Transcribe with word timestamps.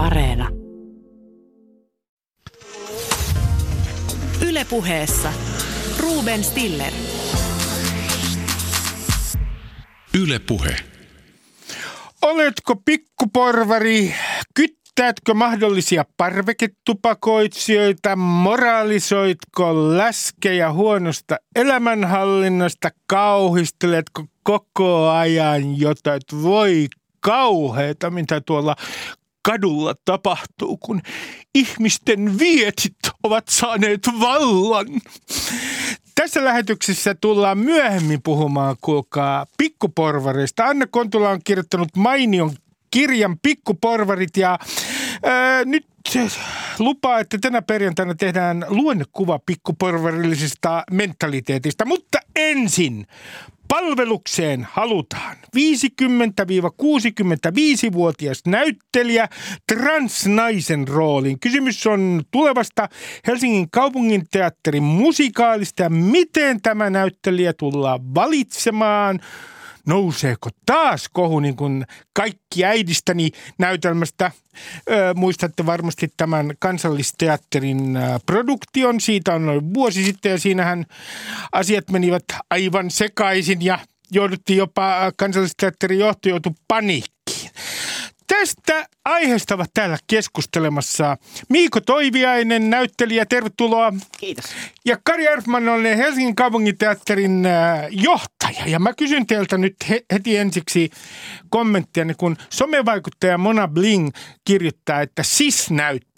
Areena. 0.00 0.48
Ylepuheessa 4.48 5.32
Ruben 5.98 6.44
Stiller. 6.44 6.92
Ylepuhe. 10.18 10.76
Oletko 12.22 12.76
pikkuporvari? 12.84 14.14
Kyttäätkö 14.54 15.34
mahdollisia 15.34 16.04
parveketupakoitsijoita? 16.16 18.16
Moralisoitko 18.16 19.96
läskejä 19.96 20.72
huonosta 20.72 21.36
elämänhallinnasta? 21.56 22.88
Kauhisteletko 23.06 24.24
koko 24.42 25.10
ajan 25.10 25.80
jotain, 25.80 26.20
voi 26.42 26.88
kauheeta, 27.20 28.10
mitä 28.10 28.40
tuolla 28.40 28.76
kadulla 29.42 29.94
tapahtuu, 30.04 30.76
kun 30.76 31.02
ihmisten 31.54 32.38
vietit 32.38 32.96
ovat 33.22 33.48
saaneet 33.48 34.00
vallan. 34.20 34.86
Tässä 36.14 36.44
lähetyksessä 36.44 37.14
tullaan 37.20 37.58
myöhemmin 37.58 38.22
puhumaan, 38.22 38.76
kuulkaa, 38.80 39.46
pikkuporvareista. 39.58 40.64
Anna 40.64 40.86
Kontula 40.86 41.30
on 41.30 41.40
kirjoittanut 41.44 41.88
mainion 41.96 42.52
kirjan 42.90 43.38
Pikkuporvarit 43.42 44.36
ja 44.36 44.58
ää, 45.22 45.64
nyt 45.64 45.86
lupaa, 46.78 47.18
että 47.18 47.38
tänä 47.40 47.62
perjantaina 47.62 48.14
tehdään 48.14 48.66
luonnekuva 48.68 49.38
pikkuporvarillisesta 49.46 50.82
mentaliteetista. 50.90 51.84
Mutta 51.84 52.18
ensin 52.36 53.06
Palvelukseen 53.70 54.66
halutaan. 54.70 55.36
50-65-vuotias 55.56 58.42
näyttelijä 58.46 59.28
transnaisen 59.72 60.88
rooliin. 60.88 61.40
Kysymys 61.40 61.86
on 61.86 62.22
tulevasta 62.30 62.88
Helsingin 63.26 63.70
kaupungin 63.70 64.24
teatterin 64.30 64.82
musikaalista. 64.82 65.88
Miten 65.88 66.62
tämä 66.62 66.90
näyttelijä 66.90 67.52
tullaan 67.52 68.14
valitsemaan– 68.14 69.20
nouseeko 69.86 70.50
taas 70.66 71.08
kohu 71.12 71.40
niin 71.40 71.56
kuin 71.56 71.86
kaikki 72.12 72.64
äidistäni 72.64 73.30
näytelmästä. 73.58 74.30
Ö, 74.90 75.14
muistatte 75.14 75.66
varmasti 75.66 76.12
tämän 76.16 76.52
kansallisteatterin 76.58 77.98
produktion. 78.26 79.00
Siitä 79.00 79.34
on 79.34 79.46
noin 79.46 79.74
vuosi 79.74 80.04
sitten 80.04 80.32
ja 80.32 80.38
siinähän 80.38 80.86
asiat 81.52 81.90
menivät 81.90 82.24
aivan 82.50 82.90
sekaisin 82.90 83.64
ja 83.64 83.78
jouduttiin 84.10 84.56
jopa 84.56 85.12
kansallisteatterin 85.16 85.98
johto 85.98 86.28
joutui 86.28 86.52
paniikkiin. 86.68 87.50
Tästä 88.26 88.86
aiheesta 89.04 89.54
ovat 89.54 89.70
täällä 89.74 89.98
keskustelemassa 90.06 91.16
Miiko 91.48 91.80
Toiviainen, 91.80 92.70
näyttelijä, 92.70 93.26
tervetuloa. 93.26 93.92
Kiitos. 94.18 94.44
Ja 94.84 94.96
Kari 95.04 95.26
Erfman 95.26 95.68
on 95.68 95.84
Helsingin 95.84 96.34
kaupunginteatterin 96.34 97.44
johtaja. 97.90 98.39
Ja 98.66 98.78
mä 98.78 98.94
kysyn 98.94 99.26
teiltä 99.26 99.58
nyt 99.58 99.76
heti 100.12 100.36
ensiksi 100.36 100.90
kommenttia, 101.48 102.04
kun 102.16 102.36
somevaikuttaja 102.50 103.38
Mona 103.38 103.68
Bling 103.68 104.10
kirjoittaa, 104.44 105.00
että 105.00 105.22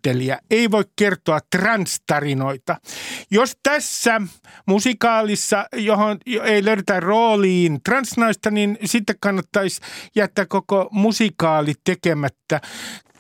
sis-näyttelijä 0.03 0.39
ei 0.50 0.70
voi 0.70 0.84
kertoa 0.97 1.39
transtarinoita. 1.56 2.77
Jos 3.31 3.56
tässä 3.62 4.20
musikaalissa, 4.67 5.67
johon 5.77 6.19
ei 6.44 6.64
löydetä 6.64 7.00
rooliin 7.00 7.81
transnaista, 7.84 8.50
niin 8.50 8.78
sitten 8.84 9.17
kannattaisi 9.20 9.81
jättää 10.14 10.47
koko 10.47 10.89
musikaali 10.91 11.75
tekemättä 11.84 12.61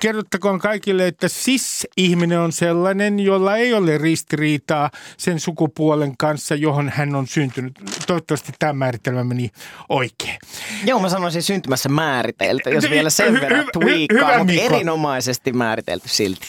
kerrottakoon 0.00 0.58
kaikille, 0.58 1.06
että 1.06 1.28
sis-ihminen 1.28 2.38
on 2.38 2.52
sellainen, 2.52 3.20
jolla 3.20 3.56
ei 3.56 3.74
ole 3.74 3.98
ristiriitaa 3.98 4.90
sen 5.16 5.40
sukupuolen 5.40 6.16
kanssa, 6.18 6.54
johon 6.54 6.88
hän 6.94 7.14
on 7.14 7.26
syntynyt. 7.26 7.72
Toivottavasti 8.06 8.52
tämä 8.58 8.72
määritelmä 8.72 9.24
meni 9.24 9.50
oikein. 9.88 10.38
Joo, 10.84 11.00
mä 11.00 11.08
sanoisin 11.08 11.42
syntymässä 11.42 11.88
määritelty, 11.88 12.70
jos 12.70 12.90
vielä 12.90 13.10
sen 13.10 13.40
verran 13.40 13.66
twiikkaa, 13.72 14.38
mutta 14.38 14.52
erinomaisesti 14.52 15.52
määritelty 15.52 16.08
silti. 16.08 16.46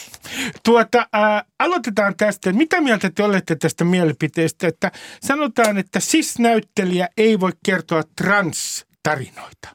Tuota, 0.62 0.98
äh, 0.98 1.44
aloitetaan 1.58 2.14
tästä. 2.16 2.52
Mitä 2.52 2.80
mieltä 2.80 3.10
te 3.10 3.22
olette 3.22 3.56
tästä 3.56 3.84
mielipiteestä, 3.84 4.68
että 4.68 4.92
sanotaan, 5.22 5.78
että 5.78 6.00
sis-näyttelijä 6.00 7.08
ei 7.16 7.40
voi 7.40 7.52
kertoa 7.66 8.02
trans-tarinoita? 8.22 9.68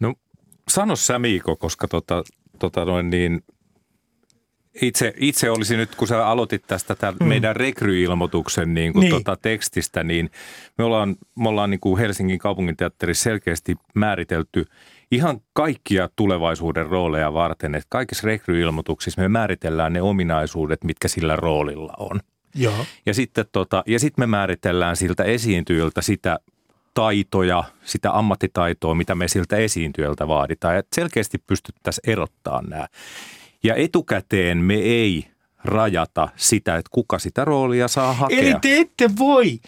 No 0.00 0.14
sano 0.68 0.96
sä 0.96 1.18
Miiko, 1.18 1.56
koska 1.56 1.88
tota, 1.88 2.24
tota 2.58 2.84
noin 2.84 3.10
niin, 3.10 3.42
itse, 4.82 5.14
itse 5.16 5.50
olisi 5.50 5.76
nyt, 5.76 5.94
kun 5.94 6.08
sä 6.08 6.26
aloitit 6.26 6.66
tästä 6.66 6.94
tämän 6.94 7.16
mm. 7.20 7.26
meidän 7.26 7.56
rekryilmoituksen 7.56 8.74
niin 8.74 8.92
kuin 8.92 9.00
niin. 9.00 9.12
Tota 9.12 9.36
tekstistä, 9.42 10.04
niin 10.04 10.30
me 10.78 10.84
ollaan, 10.84 11.16
me 11.38 11.48
ollaan 11.48 11.70
niin 11.70 11.80
kuin 11.80 11.98
Helsingin 11.98 12.38
kaupunginteatterissa 12.38 13.22
selkeästi 13.22 13.76
määritelty 13.94 14.64
ihan 15.10 15.40
kaikkia 15.52 16.08
tulevaisuuden 16.16 16.86
rooleja 16.86 17.32
varten, 17.32 17.74
että 17.74 17.86
kaikissa 17.88 18.26
rekryilmoituksissa 18.26 19.20
me 19.20 19.28
määritellään 19.28 19.92
ne 19.92 20.02
ominaisuudet, 20.02 20.84
mitkä 20.84 21.08
sillä 21.08 21.36
roolilla 21.36 21.92
on. 21.98 22.20
Joo. 22.54 22.86
Ja 23.06 23.14
sitten 23.14 23.44
tota, 23.52 23.82
ja 23.86 24.00
sitten 24.00 24.22
me 24.22 24.26
määritellään 24.26 24.96
siltä 24.96 25.24
esiintyjältä 25.24 26.02
sitä 26.02 26.38
taitoja, 26.94 27.64
sitä 27.84 28.12
ammattitaitoa, 28.12 28.94
mitä 28.94 29.14
me 29.14 29.28
siltä 29.28 29.56
esiintyjältä 29.56 30.28
vaaditaan. 30.28 30.76
Että 30.76 30.94
selkeästi 30.94 31.38
pystyttäisiin 31.38 32.10
erottamaan 32.10 32.64
nämä. 32.68 32.86
Ja 33.62 33.74
etukäteen 33.74 34.58
me 34.58 34.74
ei 34.74 35.26
rajata 35.64 36.28
sitä, 36.36 36.76
että 36.76 36.88
kuka 36.92 37.18
sitä 37.18 37.44
roolia 37.44 37.88
saa 37.88 38.12
hakea. 38.12 38.38
Eli 38.38 38.54
te 38.60 38.78
ette 38.78 39.10
voi, 39.18 39.58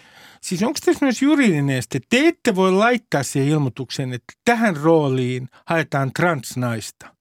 siis 0.40 0.62
onko 0.62 0.78
tässä 0.84 1.06
myös 1.06 1.22
juridinen 1.22 1.76
este, 1.76 2.00
te 2.10 2.28
ette 2.28 2.54
voi 2.54 2.72
laittaa 2.72 3.22
siihen 3.22 3.48
ilmoituksen, 3.48 4.12
että 4.12 4.32
tähän 4.44 4.76
rooliin 4.76 5.48
haetaan 5.66 6.10
transnaista. 6.12 7.18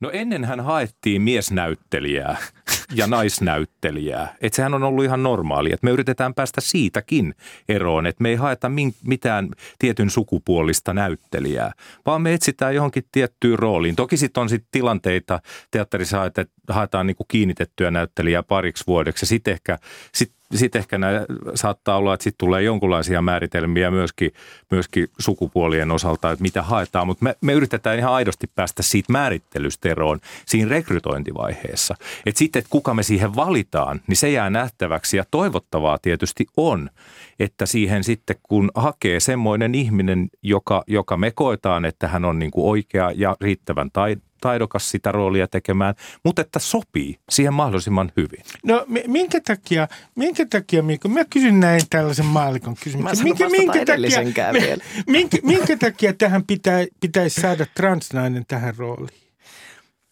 No 0.00 0.10
ennenhän 0.10 0.60
haettiin 0.60 1.22
miesnäyttelijää 1.22 2.36
ja 2.94 3.06
naisnäyttelijää. 3.06 4.36
Että 4.40 4.56
sehän 4.56 4.74
on 4.74 4.82
ollut 4.82 5.04
ihan 5.04 5.22
normaali, 5.22 5.72
että 5.72 5.84
me 5.84 5.90
yritetään 5.90 6.34
päästä 6.34 6.60
siitäkin 6.60 7.34
eroon, 7.68 8.06
että 8.06 8.22
me 8.22 8.28
ei 8.28 8.36
haeta 8.36 8.70
mitään 9.04 9.48
tietyn 9.78 10.10
sukupuolista 10.10 10.94
näyttelijää, 10.94 11.72
vaan 12.06 12.22
me 12.22 12.34
etsitään 12.34 12.74
johonkin 12.74 13.04
tiettyyn 13.12 13.58
rooliin. 13.58 13.96
Toki 13.96 14.16
sitten 14.16 14.40
on 14.40 14.48
sitten 14.48 14.68
tilanteita 14.70 15.40
teatterissa, 15.70 16.24
että 16.24 16.46
haetaan 16.68 17.06
niinku 17.06 17.24
kiinnitettyä 17.24 17.90
näyttelijää 17.90 18.42
pariksi 18.42 18.84
vuodeksi 18.86 19.26
sitten 19.26 19.52
ehkä 19.52 19.78
sit 20.14 20.32
sitten 20.54 20.78
ehkä 20.78 20.98
nää, 20.98 21.24
saattaa 21.54 21.96
olla, 21.96 22.14
että 22.14 22.24
sitten 22.24 22.46
tulee 22.46 22.62
jonkinlaisia 22.62 23.22
määritelmiä 23.22 23.90
myöskin, 23.90 24.32
myöskin 24.70 25.08
sukupuolien 25.18 25.90
osalta, 25.90 26.30
että 26.30 26.42
mitä 26.42 26.62
haetaan, 26.62 27.06
mutta 27.06 27.24
me, 27.24 27.36
me 27.40 27.52
yritetään 27.52 27.98
ihan 27.98 28.12
aidosti 28.12 28.46
päästä 28.54 28.82
siitä 28.82 29.12
määrittelystä 29.12 29.88
eroon 29.88 30.20
siinä 30.46 30.70
rekrytointivaiheessa. 30.70 31.94
Että 32.26 32.38
sitten, 32.38 32.60
että 32.60 32.70
kuka 32.70 32.94
me 32.94 33.02
siihen 33.02 33.36
valitaan, 33.36 34.00
niin 34.06 34.16
se 34.16 34.30
jää 34.30 34.50
nähtäväksi 34.50 35.16
ja 35.16 35.24
toivottavaa 35.30 35.98
tietysti 36.02 36.46
on, 36.56 36.90
että 37.38 37.66
siihen 37.66 38.04
sitten 38.04 38.36
kun 38.42 38.70
hakee 38.74 39.20
semmoinen 39.20 39.74
ihminen, 39.74 40.28
joka, 40.42 40.84
joka 40.86 41.16
me 41.16 41.30
koetaan, 41.30 41.84
että 41.84 42.08
hän 42.08 42.24
on 42.24 42.38
niin 42.38 42.50
kuin 42.50 42.66
oikea 42.66 43.12
ja 43.14 43.36
riittävän 43.40 43.90
tai, 43.90 44.16
taidokas 44.40 44.90
sitä 44.90 45.12
roolia 45.12 45.48
tekemään, 45.48 45.94
mutta 46.24 46.42
että 46.42 46.58
sopii 46.58 47.18
siihen 47.28 47.54
mahdollisimman 47.54 48.12
hyvin. 48.16 48.42
No 48.64 48.84
minkä 49.06 49.40
takia, 49.40 49.88
minkä 50.14 50.46
takia 50.50 50.82
Mikko, 50.82 51.08
mä 51.08 51.24
kysyn 51.24 51.60
näin 51.60 51.82
tällaisen 51.90 52.26
maallikon 52.26 52.76
kysymyksen. 52.84 53.24
Minkä, 53.24 53.48
minkä, 53.48 53.84
takia, 53.84 54.22
minkä, 55.06 55.38
minkä 55.42 55.76
takia 55.76 56.12
tähän 56.12 56.46
pitä, 56.46 56.70
pitäisi 57.00 57.40
saada 57.40 57.66
transnainen 57.74 58.44
tähän 58.48 58.74
rooliin? 58.76 59.20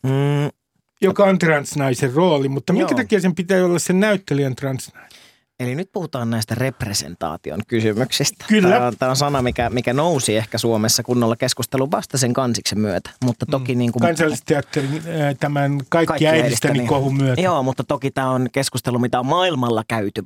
Mm. 0.02 0.50
Joka 1.00 1.24
on 1.24 1.38
transnaisen 1.38 2.12
rooli, 2.12 2.48
mutta 2.48 2.72
minkä 2.72 2.92
Joo. 2.92 2.96
takia 2.96 3.20
sen 3.20 3.34
pitää 3.34 3.64
olla 3.64 3.78
sen 3.78 4.00
näyttelijän 4.00 4.56
transnainen? 4.56 5.10
Eli 5.60 5.74
nyt 5.74 5.92
puhutaan 5.92 6.30
näistä 6.30 6.54
representaation 6.54 7.60
kysymyksistä. 7.68 8.44
Kyllä. 8.48 8.68
Tämä 8.70 8.86
on, 8.86 8.96
tämä 8.98 9.10
on 9.10 9.16
sana, 9.16 9.42
mikä, 9.42 9.70
mikä 9.70 9.92
nousi 9.92 10.36
ehkä 10.36 10.58
Suomessa 10.58 11.02
kunnolla 11.02 11.36
keskustelun 11.36 11.90
vasta 11.90 12.18
sen 12.18 12.32
kansiksen 12.32 12.80
myötä. 12.80 13.10
Mutta 13.24 13.46
toki 13.46 13.74
mm. 13.74 13.78
niin 13.78 13.92
kuin, 13.92 14.00
Kansallisteatterin 14.00 15.02
tämän 15.40 15.80
kaikki, 15.88 16.06
kaikki 16.06 16.26
äidistäni 16.26 16.78
niin, 16.78 16.88
kohun 16.88 17.16
myötä. 17.16 17.40
Joo, 17.40 17.62
mutta 17.62 17.84
toki 17.84 18.10
tämä 18.10 18.30
on 18.30 18.48
keskustelu, 18.52 18.98
mitä 18.98 19.20
on 19.20 19.26
maailmalla 19.26 19.84
käyty 19.88 20.22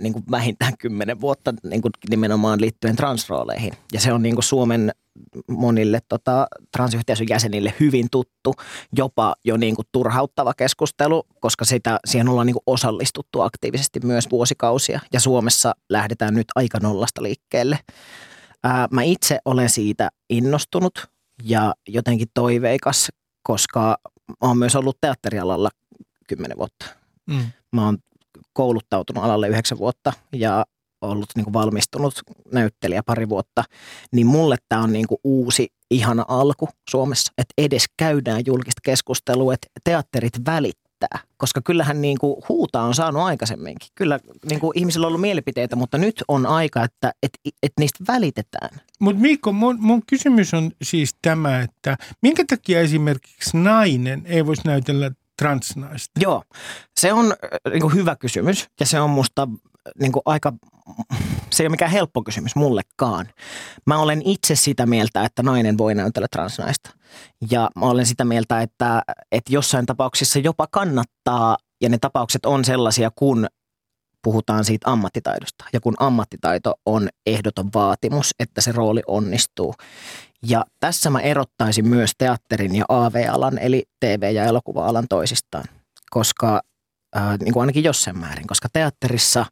niin 0.00 0.12
kuin 0.12 0.24
vähintään 0.30 0.72
kymmenen 0.78 1.20
vuotta 1.20 1.54
niin 1.64 1.82
kuin 1.82 1.92
nimenomaan 2.10 2.60
liittyen 2.60 2.96
transrooleihin. 2.96 3.72
Ja 3.92 4.00
se 4.00 4.12
on 4.12 4.22
niin 4.22 4.34
kuin 4.34 4.44
Suomen 4.44 4.92
monille 5.48 5.98
tota, 6.08 6.46
transyhteisön 6.76 7.26
jäsenille 7.30 7.74
hyvin 7.80 8.08
tuttu, 8.10 8.54
jopa 8.96 9.34
jo 9.44 9.56
niin 9.56 9.76
kuin 9.76 9.86
turhauttava 9.92 10.54
keskustelu, 10.54 11.26
koska 11.40 11.64
sitä, 11.64 11.98
siihen 12.04 12.28
ollaan 12.28 12.46
niin 12.46 12.54
kuin 12.54 12.62
osallistuttu 12.66 13.40
aktiivisesti 13.40 14.00
myös 14.04 14.30
vuosikausia. 14.30 15.00
Ja 15.12 15.20
Suomessa 15.20 15.74
lähdetään 15.88 16.34
nyt 16.34 16.46
aika 16.54 16.78
nollasta 16.82 17.22
liikkeelle. 17.22 17.78
Ää, 18.64 18.88
mä 18.90 19.02
itse 19.02 19.38
olen 19.44 19.70
siitä 19.70 20.08
innostunut 20.30 21.06
ja 21.42 21.74
jotenkin 21.88 22.28
toiveikas, 22.34 23.08
koska 23.42 23.98
mä 24.28 24.34
oon 24.40 24.58
myös 24.58 24.76
ollut 24.76 24.98
teatterialalla 25.00 25.70
kymmenen 26.28 26.58
vuotta. 26.58 26.86
Mm. 27.26 27.44
Mä 27.72 27.84
oon 27.84 27.98
kouluttautunut 28.52 29.24
alalle 29.24 29.48
yhdeksän 29.48 29.78
vuotta 29.78 30.12
ja 30.32 30.64
ollut 31.10 31.28
niin 31.36 31.44
kuin 31.44 31.54
valmistunut 31.54 32.14
näyttelijä 32.52 33.02
pari 33.02 33.28
vuotta, 33.28 33.64
niin 34.12 34.26
mulle 34.26 34.56
tämä 34.68 34.82
on 34.82 34.92
niin 34.92 35.06
kuin 35.06 35.18
uusi 35.24 35.68
ihana 35.90 36.24
alku 36.28 36.68
Suomessa, 36.90 37.32
että 37.38 37.54
edes 37.58 37.84
käydään 37.96 38.42
julkista 38.46 38.80
keskustelua, 38.84 39.54
että 39.54 39.66
teatterit 39.84 40.32
välittää. 40.46 41.18
Koska 41.36 41.60
kyllähän 41.64 42.02
niin 42.02 42.18
kuin 42.18 42.42
huuta 42.48 42.82
on 42.82 42.94
saanut 42.94 43.22
aikaisemminkin. 43.22 43.88
Kyllä 43.94 44.20
niin 44.48 44.60
kuin 44.60 44.78
ihmisillä 44.78 45.06
on 45.06 45.08
ollut 45.08 45.20
mielipiteitä, 45.20 45.76
mutta 45.76 45.98
nyt 45.98 46.24
on 46.28 46.46
aika, 46.46 46.84
että, 46.84 47.12
että, 47.22 47.38
että 47.62 47.80
niistä 47.80 48.04
välitetään. 48.08 48.80
Mutta 49.00 49.22
Miikko, 49.22 49.52
mun, 49.52 49.76
mun 49.80 50.02
kysymys 50.06 50.54
on 50.54 50.70
siis 50.82 51.16
tämä, 51.22 51.60
että 51.60 51.96
minkä 52.22 52.44
takia 52.48 52.80
esimerkiksi 52.80 53.56
nainen 53.56 54.22
ei 54.26 54.46
voisi 54.46 54.62
näytellä 54.64 55.10
transnaista? 55.38 56.20
Joo, 56.20 56.42
se 57.00 57.12
on 57.12 57.34
niin 57.70 57.80
kuin 57.80 57.94
hyvä 57.94 58.16
kysymys 58.16 58.68
ja 58.80 58.86
se 58.86 59.00
on 59.00 59.10
musta 59.10 59.48
niin 60.00 60.12
kuin 60.12 60.22
aika, 60.24 60.52
se 61.50 61.62
ei 61.62 61.66
ole 61.66 61.70
mikään 61.70 61.90
helppo 61.90 62.22
kysymys 62.22 62.56
mullekaan. 62.56 63.28
Mä 63.86 63.98
olen 63.98 64.22
itse 64.24 64.54
sitä 64.54 64.86
mieltä, 64.86 65.24
että 65.24 65.42
nainen 65.42 65.78
voi 65.78 65.94
näytellä 65.94 66.28
transnaista. 66.28 66.90
Ja 67.50 67.70
mä 67.76 67.86
olen 67.86 68.06
sitä 68.06 68.24
mieltä, 68.24 68.60
että, 68.60 69.02
että 69.32 69.52
jossain 69.52 69.86
tapauksissa 69.86 70.38
jopa 70.38 70.66
kannattaa, 70.70 71.56
ja 71.80 71.88
ne 71.88 71.98
tapaukset 71.98 72.46
on 72.46 72.64
sellaisia, 72.64 73.10
kun 73.16 73.46
puhutaan 74.22 74.64
siitä 74.64 74.90
ammattitaidosta. 74.90 75.64
Ja 75.72 75.80
kun 75.80 75.94
ammattitaito 75.98 76.74
on 76.86 77.08
ehdoton 77.26 77.70
vaatimus, 77.74 78.34
että 78.38 78.60
se 78.60 78.72
rooli 78.72 79.02
onnistuu. 79.06 79.74
Ja 80.46 80.64
tässä 80.80 81.10
mä 81.10 81.20
erottaisin 81.20 81.88
myös 81.88 82.10
teatterin 82.18 82.74
ja 82.74 82.84
AV-alan, 82.88 83.58
eli 83.58 83.84
TV- 84.00 84.32
ja 84.34 84.44
elokuva-alan 84.44 85.06
toisistaan, 85.08 85.64
koska 86.10 86.62
äh, 87.16 87.38
niin 87.38 87.52
kuin 87.52 87.60
ainakin 87.62 87.84
jossain 87.84 88.18
määrin, 88.18 88.46
koska 88.46 88.68
teatterissa, 88.72 89.46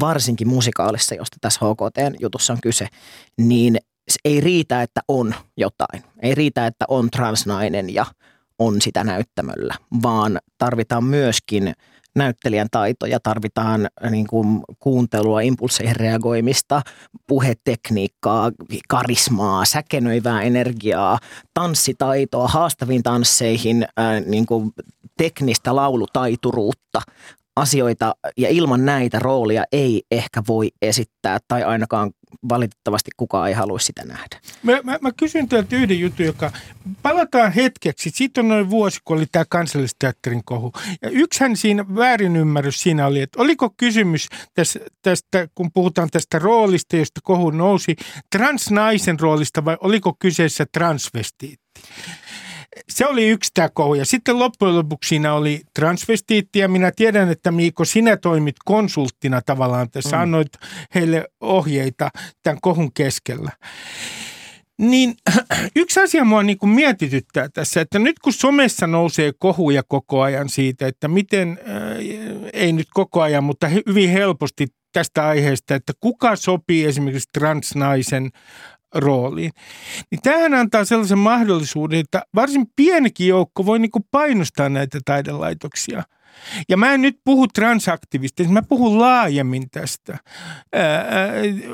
varsinkin 0.00 0.48
musikaalissa, 0.48 1.14
josta 1.14 1.36
tässä 1.40 1.60
HKT-jutussa 1.60 2.52
on 2.52 2.60
kyse, 2.62 2.88
niin 3.36 3.78
ei 4.24 4.40
riitä, 4.40 4.82
että 4.82 5.00
on 5.08 5.34
jotain. 5.56 6.02
Ei 6.22 6.34
riitä, 6.34 6.66
että 6.66 6.84
on 6.88 7.10
transnainen 7.10 7.94
ja 7.94 8.06
on 8.58 8.82
sitä 8.82 9.04
näyttämöllä, 9.04 9.74
vaan 10.02 10.38
tarvitaan 10.58 11.04
myöskin 11.04 11.74
näyttelijän 12.16 12.68
taitoja, 12.70 13.20
tarvitaan 13.20 13.88
niin 14.10 14.26
kuin 14.26 14.60
kuuntelua, 14.80 15.40
impulseihin 15.40 15.96
reagoimista, 15.96 16.82
puhetekniikkaa, 17.26 18.50
karismaa, 18.88 19.64
säkenöivää 19.64 20.42
energiaa, 20.42 21.18
tanssitaitoa, 21.54 22.48
haastaviin 22.48 23.02
tansseihin, 23.02 23.86
ää, 23.96 24.20
niin 24.20 24.46
kuin 24.46 24.72
teknistä 25.16 25.76
laulutaituruutta, 25.76 27.00
asioita 27.56 28.14
ja 28.36 28.48
ilman 28.48 28.84
näitä 28.84 29.18
roolia 29.18 29.64
ei 29.72 30.02
ehkä 30.10 30.42
voi 30.48 30.70
esittää 30.82 31.38
tai 31.48 31.62
ainakaan 31.62 32.10
valitettavasti 32.48 33.10
kukaan 33.16 33.48
ei 33.48 33.54
halua 33.54 33.78
sitä 33.78 34.04
nähdä. 34.04 34.40
Mä, 34.62 34.72
mä, 34.84 34.98
mä 35.00 35.10
kysyn 35.16 35.48
teiltä 35.48 35.76
yhden 35.76 36.00
jutun, 36.00 36.26
joka 36.26 36.52
palataan 37.02 37.52
hetkeksi. 37.52 38.10
Siitä 38.14 38.40
on 38.40 38.48
noin 38.48 38.70
vuosi, 38.70 39.00
kun 39.04 39.16
oli 39.16 39.26
tämä 39.32 39.44
kansallisteatterin 39.48 40.44
kohu. 40.44 40.72
Ja 41.02 41.10
yksihän 41.10 41.56
siinä 41.56 41.84
väärinymmärrys 41.94 42.82
siinä 42.82 43.06
oli, 43.06 43.20
että 43.20 43.42
oliko 43.42 43.70
kysymys 43.76 44.28
tästä, 44.54 44.80
tästä, 45.02 45.48
kun 45.54 45.72
puhutaan 45.72 46.08
tästä 46.10 46.38
roolista, 46.38 46.96
josta 46.96 47.20
kohu 47.24 47.50
nousi, 47.50 47.96
transnaisen 48.30 49.20
roolista 49.20 49.64
vai 49.64 49.76
oliko 49.80 50.16
kyseessä 50.18 50.66
transvestiitti? 50.72 51.82
Se 52.88 53.06
oli 53.06 53.28
yksi 53.28 53.50
tämä 53.54 53.68
kohu. 53.68 53.94
Ja 53.94 54.04
sitten 54.04 54.38
loppujen 54.38 54.76
lopuksi 54.76 55.08
siinä 55.08 55.34
oli 55.34 55.60
transvestiitti 55.74 56.58
ja 56.58 56.68
minä 56.68 56.92
tiedän, 56.96 57.30
että 57.30 57.52
Miiko, 57.52 57.84
sinä 57.84 58.16
toimit 58.16 58.56
konsulttina 58.64 59.42
tavallaan 59.42 59.90
tässä, 59.90 60.16
mm. 60.16 60.22
annoit 60.22 60.52
heille 60.94 61.24
ohjeita 61.40 62.10
tämän 62.42 62.58
kohun 62.60 62.92
keskellä. 62.92 63.50
Niin 64.78 65.14
yksi 65.76 66.00
asia 66.00 66.24
mua 66.24 66.42
niin 66.42 66.58
kuin 66.58 66.70
mietityttää 66.70 67.48
tässä, 67.48 67.80
että 67.80 67.98
nyt 67.98 68.18
kun 68.18 68.32
somessa 68.32 68.86
nousee 68.86 69.32
kohuja 69.38 69.82
koko 69.88 70.22
ajan 70.22 70.48
siitä, 70.48 70.86
että 70.86 71.08
miten, 71.08 71.58
äh, 71.68 72.48
ei 72.52 72.72
nyt 72.72 72.88
koko 72.94 73.22
ajan, 73.22 73.44
mutta 73.44 73.68
hyvin 73.68 74.10
helposti 74.10 74.66
tästä 74.92 75.26
aiheesta, 75.26 75.74
että 75.74 75.92
kuka 76.00 76.36
sopii 76.36 76.84
esimerkiksi 76.84 77.28
transnaisen 77.32 78.30
rooliin. 78.94 79.52
Niin 80.10 80.20
tämähän 80.22 80.54
antaa 80.54 80.84
sellaisen 80.84 81.18
mahdollisuuden, 81.18 81.98
että 81.98 82.22
varsin 82.34 82.66
pienikin 82.76 83.28
joukko 83.28 83.66
voi 83.66 83.78
niin 83.78 83.90
kuin 83.90 84.04
painostaa 84.10 84.68
näitä 84.68 85.00
taidelaitoksia– 85.04 86.02
ja 86.68 86.76
mä 86.76 86.94
en 86.94 87.02
nyt 87.02 87.18
puhu 87.24 87.46
transaktivista, 87.46 88.44
mä 88.44 88.62
puhun 88.62 88.98
laajemmin 89.00 89.70
tästä. 89.70 90.18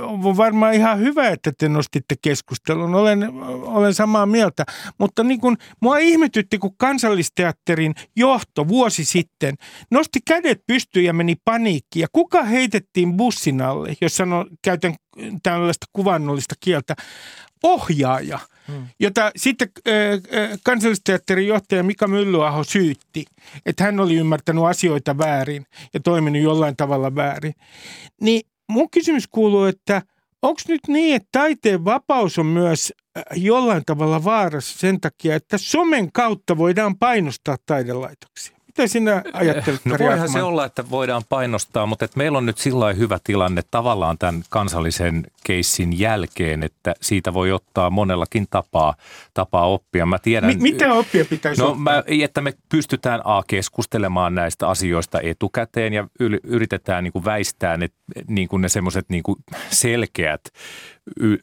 On 0.03 0.37
varmaan 0.37 0.75
ihan 0.75 0.99
hyvä, 0.99 1.29
että 1.29 1.53
te 1.59 1.69
nostitte 1.69 2.15
keskustelun, 2.23 2.95
olen, 2.95 3.33
olen 3.63 3.95
samaa 3.95 4.27
mieltä. 4.27 4.65
Mutta 4.99 5.25
niin 5.25 5.41
kun, 5.41 5.57
mua 5.81 5.99
ihmetytti, 5.99 6.59
kun 6.59 6.77
kansallisteatterin 6.77 7.95
johto 8.17 8.69
vuosi 8.69 9.05
sitten 9.05 9.55
nosti 9.91 10.19
kädet 10.27 10.63
pystyyn 10.67 11.05
ja 11.05 11.13
meni 11.13 11.37
paniikkiin. 11.45 12.01
Ja 12.01 12.09
kuka 12.13 12.43
heitettiin 12.43 13.17
bussin 13.17 13.63
alle, 13.63 13.95
jos 14.01 14.17
sanon, 14.17 14.47
käytän 14.63 14.95
tällaista 15.43 15.87
kuvannollista 15.93 16.55
kieltä, 16.61 16.95
ohjaaja– 17.63 18.39
hmm. 18.71 18.87
jota 19.01 19.31
sitten 19.37 19.69
äh, 19.89 20.59
kansallisteatterin 20.65 21.49
johtaja 21.49 21.83
Mika 21.83 22.09
Myllyaho 22.09 22.65
syytti, 22.65 23.25
että 23.67 23.85
hän 23.85 24.01
oli 24.01 24.17
ymmärtänyt 24.17 24.65
asioita 24.65 25.19
väärin 25.19 25.67
ja 25.95 26.01
toiminut 26.01 26.43
jollain 26.43 26.77
tavalla 26.77 27.15
väärin. 27.15 27.55
Niin 28.21 28.43
mun 28.69 28.91
kysymys 28.91 29.29
kuuluu, 29.29 29.65
että 29.65 30.03
onko 30.43 30.61
nyt 30.69 30.81
niin, 30.89 31.17
että 31.17 31.29
taiteen 31.33 31.85
vapaus 31.85 32.39
on 32.39 32.47
myös 32.47 32.93
jollain 33.37 33.83
tavalla 33.87 34.25
vaarassa 34.25 34.79
sen 34.79 35.01
takia, 35.01 35.37
että 35.37 35.59
somen 35.59 36.13
kautta 36.13 36.57
voidaan 36.59 36.99
painostaa 36.99 37.57
taidelaitoksia? 37.67 38.57
Mitä 38.67 38.87
sinä 38.87 39.23
ajattelet, 39.33 39.85
No 39.85 39.97
voihan 39.99 40.29
se 40.29 40.43
olla, 40.43 40.65
että 40.65 40.91
voidaan 40.91 41.23
painostaa, 41.29 41.87
mutta 41.87 42.09
meillä 42.17 42.39
on 42.39 42.47
nyt 42.47 42.59
sillä 42.59 42.93
hyvä 42.93 43.19
tilanne 43.25 43.63
tavallaan 43.71 44.19
tämän 44.19 44.43
kansallisen 44.49 45.27
keissin 45.45 45.99
jälkeen, 45.99 46.63
että 46.63 46.95
siitä 47.01 47.35
voi 47.35 47.53
ottaa 47.53 47.91
monellakin 47.91 48.47
tapaa, 48.51 48.95
tapaa 49.35 49.67
oppia. 49.67 50.07
Mä 50.07 50.19
tiedän, 50.19 50.57
M- 50.57 50.63
mitä 50.63 50.93
oppia 50.93 51.25
pitäisi 51.25 51.63
no, 51.63 51.69
ottaa? 51.69 51.83
Mä, 51.83 52.05
että 52.23 52.41
me 52.41 52.53
pystytään 52.69 53.21
A, 53.25 53.43
keskustelemaan 53.47 54.35
näistä 54.35 54.69
asioista 54.69 55.21
etukäteen 55.21 55.93
ja 55.93 56.09
yritetään 56.45 57.05
niin 57.05 57.13
kuin 57.13 57.25
väistää 57.25 57.77
ne, 57.77 57.89
niin 58.29 58.49
kuin 58.49 58.63
ne 58.63 58.69
semmoiset 58.69 59.05
niin 59.09 59.23
selkeät 59.71 60.41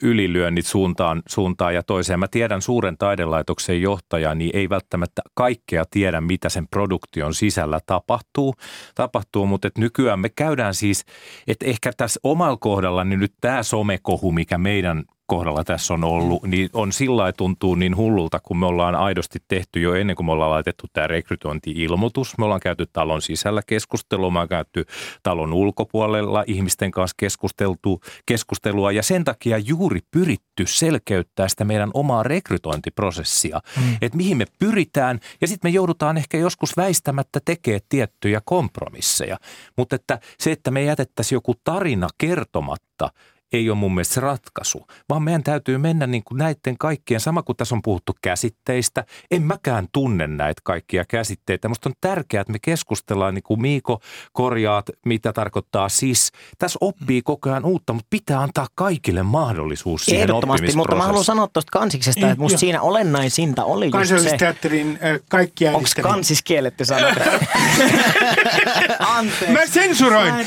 ylilyönnit 0.01 0.65
suuntaan, 0.65 1.21
suuntaan 1.27 1.75
ja 1.75 1.83
toiseen. 1.83 2.19
Mä 2.19 2.27
tiedän 2.27 2.61
suuren 2.61 2.97
taidelaitoksen 2.97 3.81
johtaja, 3.81 4.35
niin 4.35 4.51
ei 4.53 4.69
välttämättä 4.69 5.21
kaikkea 5.33 5.83
tiedä, 5.89 6.21
mitä 6.21 6.49
sen 6.49 6.67
produktion 6.67 7.33
sisällä 7.33 7.79
tapahtuu, 7.85 8.55
tapahtuu 8.95 9.45
mutta 9.45 9.67
et 9.67 9.77
nykyään 9.77 10.19
me 10.19 10.29
käydään 10.29 10.73
siis, 10.73 11.05
että 11.47 11.65
ehkä 11.65 11.91
tässä 11.97 12.19
omalla 12.23 12.57
kohdalla, 12.57 13.03
niin 13.03 13.19
nyt 13.19 13.33
tämä 13.41 13.63
somekohu, 13.87 14.31
mikä 14.31 14.57
meidän 14.57 15.03
kohdalla 15.27 15.63
tässä 15.63 15.93
on 15.93 16.03
ollut, 16.03 16.43
niin 16.43 16.69
on 16.73 16.91
sillä 16.91 17.31
tuntuu 17.31 17.75
niin 17.75 17.95
hullulta, 17.95 18.39
kun 18.39 18.57
me 18.57 18.65
ollaan 18.65 18.95
aidosti 18.95 19.39
tehty 19.47 19.81
jo 19.81 19.93
ennen 19.93 20.15
kuin 20.15 20.25
me 20.25 20.31
ollaan 20.31 20.51
laitettu 20.51 20.87
tämä 20.93 21.07
rekrytointi-ilmoitus. 21.07 22.37
Me 22.37 22.45
ollaan 22.45 22.59
käyty 22.59 22.85
talon 22.93 23.21
sisällä 23.21 23.61
keskustelua, 23.67 24.29
me 24.29 24.33
ollaan 24.33 24.47
käyty 24.47 24.85
talon 25.23 25.53
ulkopuolella 25.53 26.43
ihmisten 26.47 26.91
kanssa 26.91 27.15
keskusteltu, 27.17 28.01
keskustelua 28.25 28.91
ja 28.91 29.03
sen 29.03 29.23
takia 29.23 29.57
juuri 29.57 29.99
pyritty 30.11 30.65
selkeyttää 30.65 31.47
sitä 31.47 31.65
meidän 31.65 31.91
omaa 31.93 32.23
rekrytointiprosessia, 32.23 33.59
mm. 33.77 33.97
että 34.01 34.17
mihin 34.17 34.37
me 34.37 34.45
pyritään 34.59 35.19
ja 35.41 35.47
sitten 35.47 35.71
me 35.71 35.73
joudutaan 35.73 36.17
ehkä 36.17 36.37
joskus 36.37 36.77
väistämättä 36.77 37.39
tekemään 37.45 37.81
tiettyjä 37.89 38.41
kompromisseja, 38.45 39.37
mutta 39.77 39.95
että 39.95 40.19
se, 40.39 40.51
että 40.51 40.71
me 40.71 40.83
jätettäisiin 40.83 41.37
joku 41.37 41.53
tarina 41.63 42.07
kertomatta– 42.17 43.09
ei 43.53 43.69
ole 43.69 43.77
mun 43.77 43.95
mielestä 43.95 44.13
se 44.13 44.21
ratkaisu, 44.21 44.87
vaan 45.09 45.23
meidän 45.23 45.43
täytyy 45.43 45.77
mennä 45.77 46.07
niin 46.07 46.23
kuin 46.23 46.37
näiden 46.37 46.77
kaikkien, 46.79 47.19
sama 47.19 47.43
kuin 47.43 47.55
tässä 47.55 47.75
on 47.75 47.81
puhuttu 47.81 48.15
käsitteistä, 48.21 49.03
en 49.31 49.41
mäkään 49.41 49.87
tunne 49.93 50.27
näitä 50.27 50.61
kaikkia 50.63 51.05
käsitteitä. 51.05 51.67
Musta 51.67 51.89
on 51.89 51.95
tärkeää, 52.01 52.41
että 52.41 52.53
me 52.53 52.59
keskustellaan, 52.61 53.33
niin 53.33 53.43
kuin 53.43 53.61
Miiko 53.61 53.99
korjaat, 54.33 54.85
mitä 55.05 55.33
tarkoittaa 55.33 55.89
siis. 55.89 56.31
Tässä 56.57 56.77
oppii 56.81 57.21
koko 57.21 57.49
ajan 57.49 57.65
uutta, 57.65 57.93
mutta 57.93 58.07
pitää 58.09 58.41
antaa 58.41 58.67
kaikille 58.75 59.23
mahdollisuus 59.23 60.05
siihen 60.05 60.21
Ehdottomasti, 60.21 60.75
mutta 60.75 60.95
mä 60.95 61.03
haluan 61.03 61.23
sanoa 61.23 61.47
tuosta 61.47 61.79
kansiksesta, 61.79 62.29
että 62.29 62.41
musta 62.41 62.57
siinä 62.57 62.81
olennaisinta 62.81 63.65
oli 63.65 63.91
just 63.93 64.29
se. 64.29 64.37
äh, 65.03 65.19
kaikki 65.29 65.67
Onko 65.67 65.89
kansis 66.01 66.43
kielletty 66.43 66.85
sana? 66.85 67.07
Mä 69.51 69.65
sensuroin. 69.65 70.33
Mä 70.33 70.43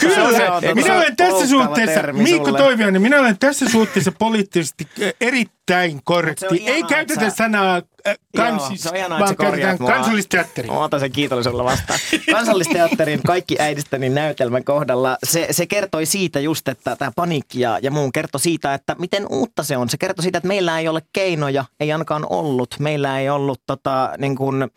Kyllä, 0.00 0.74
minä 0.74 0.94
olen 0.94 1.16
tässä 1.16 1.46
suhteessa, 1.48 2.00
Mikko. 2.44 2.58
Toiviainen, 2.58 3.02
minä 3.02 3.20
olen 3.20 3.38
tässä 3.38 3.68
suhteessa 3.68 4.12
poliittisesti 4.12 4.88
äh, 5.02 5.12
erittäin 5.20 6.00
korrekti. 6.04 6.46
ihanaa, 6.50 6.74
Ei 6.74 6.82
käytetä 6.82 7.30
sä- 7.30 7.36
sanaa 7.36 7.82
äh, 8.06 8.16
kansis, 8.36 8.68
Joo, 8.68 8.76
se 8.76 8.88
on 8.88 8.96
ihanaa, 8.96 9.20
vaan 9.20 9.36
käytetään 9.36 9.78
kansallisteatteri. 9.78 10.68
Mä 10.68 10.84
otan 10.84 11.00
sen 11.00 11.12
kiitollisuudella 11.12 11.64
vastaan. 11.64 11.98
Kansallisteatterin 12.32 13.20
Kaikki 13.26 13.56
äidistäni 13.58 14.08
näytelmän 14.08 14.64
kohdalla 14.64 15.16
se, 15.24 15.46
se 15.50 15.66
kertoi 15.66 16.06
siitä 16.06 16.40
just, 16.40 16.68
että 16.68 16.96
tämä 16.96 17.12
paniikki 17.16 17.60
ja, 17.60 17.78
ja 17.82 17.90
muun 17.90 18.12
kertoi 18.12 18.40
siitä, 18.40 18.74
että 18.74 18.96
miten 18.98 19.26
uutta 19.30 19.62
se 19.62 19.76
on. 19.76 19.88
Se 19.88 19.96
kertoi 19.96 20.22
siitä, 20.22 20.38
että 20.38 20.48
meillä 20.48 20.78
ei 20.78 20.88
ole 20.88 21.02
keinoja, 21.12 21.64
ei 21.80 21.92
ainakaan 21.92 22.26
ollut. 22.30 22.76
Meillä 22.78 23.18
ei 23.18 23.30
ollut 23.30 23.60
tota, 23.66 24.10
niin 24.18 24.36
kuin, 24.36 24.70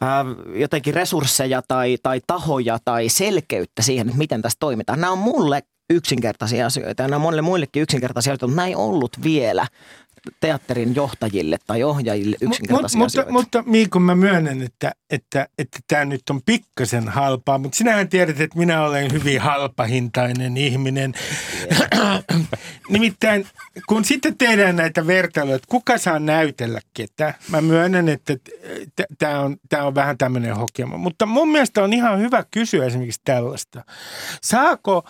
ää, 0.00 0.24
jotenkin 0.54 0.94
resursseja 0.94 1.62
tai, 1.68 1.98
tai 2.02 2.20
tahoja 2.26 2.78
tai 2.84 3.08
selkeyttä 3.08 3.82
siihen, 3.82 4.06
että 4.08 4.18
miten 4.18 4.42
tässä 4.42 4.56
toimitaan. 4.60 5.00
Nämä 5.00 5.12
on 5.12 5.18
mulle 5.18 5.62
yksinkertaisia 5.90 6.66
asioita 6.66 7.02
ja 7.02 7.08
nämä 7.08 7.16
on 7.16 7.22
monille 7.22 7.42
muillekin 7.42 7.82
yksinkertaisia 7.82 8.30
asioita, 8.30 8.46
mutta 8.46 8.56
nämä 8.56 8.68
ei 8.68 8.74
ollut 8.74 9.22
vielä 9.22 9.66
teatterin 10.40 10.94
johtajille 10.94 11.58
tai 11.66 11.82
ohjaajille 11.82 12.36
yksinkertaisia 12.40 12.98
Mut, 12.98 13.06
asioita. 13.06 13.32
mutta, 13.32 13.58
mutta 13.58 13.70
Miiko, 13.70 14.00
mä 14.00 14.14
myönnän, 14.14 14.62
että 14.62 14.92
että 15.10 15.48
että 15.58 15.78
tämä 15.88 16.04
nyt 16.04 16.22
on 16.30 16.42
pikkasen 16.46 17.08
halpaa, 17.08 17.58
mutta 17.58 17.76
sinähän 17.76 18.08
tiedät, 18.08 18.40
että 18.40 18.58
minä 18.58 18.84
olen 18.84 19.12
hyvin 19.12 19.40
halpahintainen 19.40 20.56
ihminen. 20.56 21.14
Nimittäin, 22.88 23.46
kun 23.88 24.04
sitten 24.04 24.36
tehdään 24.38 24.76
näitä 24.76 25.06
vertailuja, 25.06 25.56
että 25.56 25.68
kuka 25.70 25.98
saa 25.98 26.18
näytellä 26.18 26.80
ketä, 26.94 27.34
mä 27.48 27.60
myönnän, 27.60 28.08
että 28.08 28.36
tämä 29.18 29.40
on, 29.40 29.56
tää 29.68 29.86
on 29.86 29.94
vähän 29.94 30.18
tämmöinen 30.18 30.56
hokema. 30.56 30.96
Mutta 30.96 31.26
mun 31.26 31.48
mielestä 31.48 31.82
on 31.82 31.92
ihan 31.92 32.18
hyvä 32.18 32.44
kysyä 32.50 32.86
esimerkiksi 32.86 33.20
tällaista. 33.24 33.84
Saako 34.42 35.04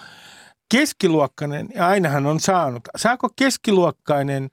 keskiluokkainen, 0.72 1.68
ja 1.74 1.86
ainahan 1.86 2.26
on 2.26 2.40
saanut, 2.40 2.82
saako 2.96 3.28
keskiluokkainen 3.36 4.50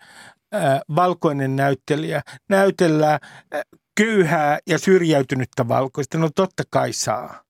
äh, 0.56 0.80
valkoinen 0.96 1.56
näyttelijä 1.56 2.22
näytellä 2.50 3.14
äh, 3.14 3.62
köyhää 3.96 4.60
ja 4.68 4.78
syrjäytynyttä 4.78 5.68
valkoista? 5.68 6.18
No 6.18 6.30
totta 6.36 6.64
kai 6.70 6.94
saa. 6.94 7.44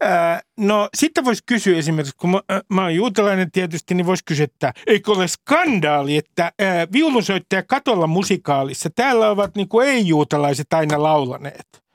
Ää, 0.00 0.40
no 0.58 0.88
sitten 0.96 1.24
voisi 1.24 1.42
kysyä 1.46 1.78
esimerkiksi, 1.78 2.16
kun 2.16 2.30
mä, 2.30 2.40
äh, 2.52 2.60
mä 2.72 2.82
oon 2.82 2.94
juutalainen 2.94 3.50
tietysti, 3.50 3.94
niin 3.94 4.06
voisi 4.06 4.24
kysyä, 4.24 4.44
että 4.44 4.72
eikö 4.86 5.12
ole 5.12 5.28
skandaali, 5.28 6.16
että 6.16 6.52
ää, 6.58 6.86
viulunsoittaja 6.92 7.62
katolla 7.62 8.06
musikaalissa, 8.06 8.90
täällä 8.94 9.30
ovat 9.30 9.56
niin 9.56 9.68
kuin 9.68 9.88
ei-juutalaiset 9.88 10.72
aina 10.72 11.02
laulaneet. 11.02 11.85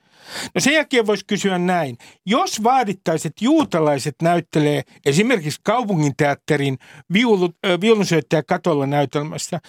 No 0.55 0.61
sen 0.61 0.73
jälkeen 0.73 1.07
voisi 1.07 1.25
kysyä 1.27 1.57
näin. 1.57 1.97
Jos 2.25 2.63
vaadittaisiin, 2.63 3.29
että 3.29 3.45
juutalaiset 3.45 4.15
näyttelee 4.21 4.81
esimerkiksi 5.05 5.59
kaupunginteatterin 5.63 6.77
viulu, 7.13 7.49
viulunsoittaja 7.81 8.43
katolla 8.43 8.87
näytelmässä, 8.87 9.59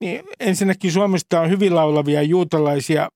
niin 0.00 0.22
ensinnäkin 0.40 0.92
Suomesta 0.92 1.40
on 1.40 1.50
hyvin 1.50 1.74
laulavia 1.74 2.22
juutalaisia, 2.22 3.08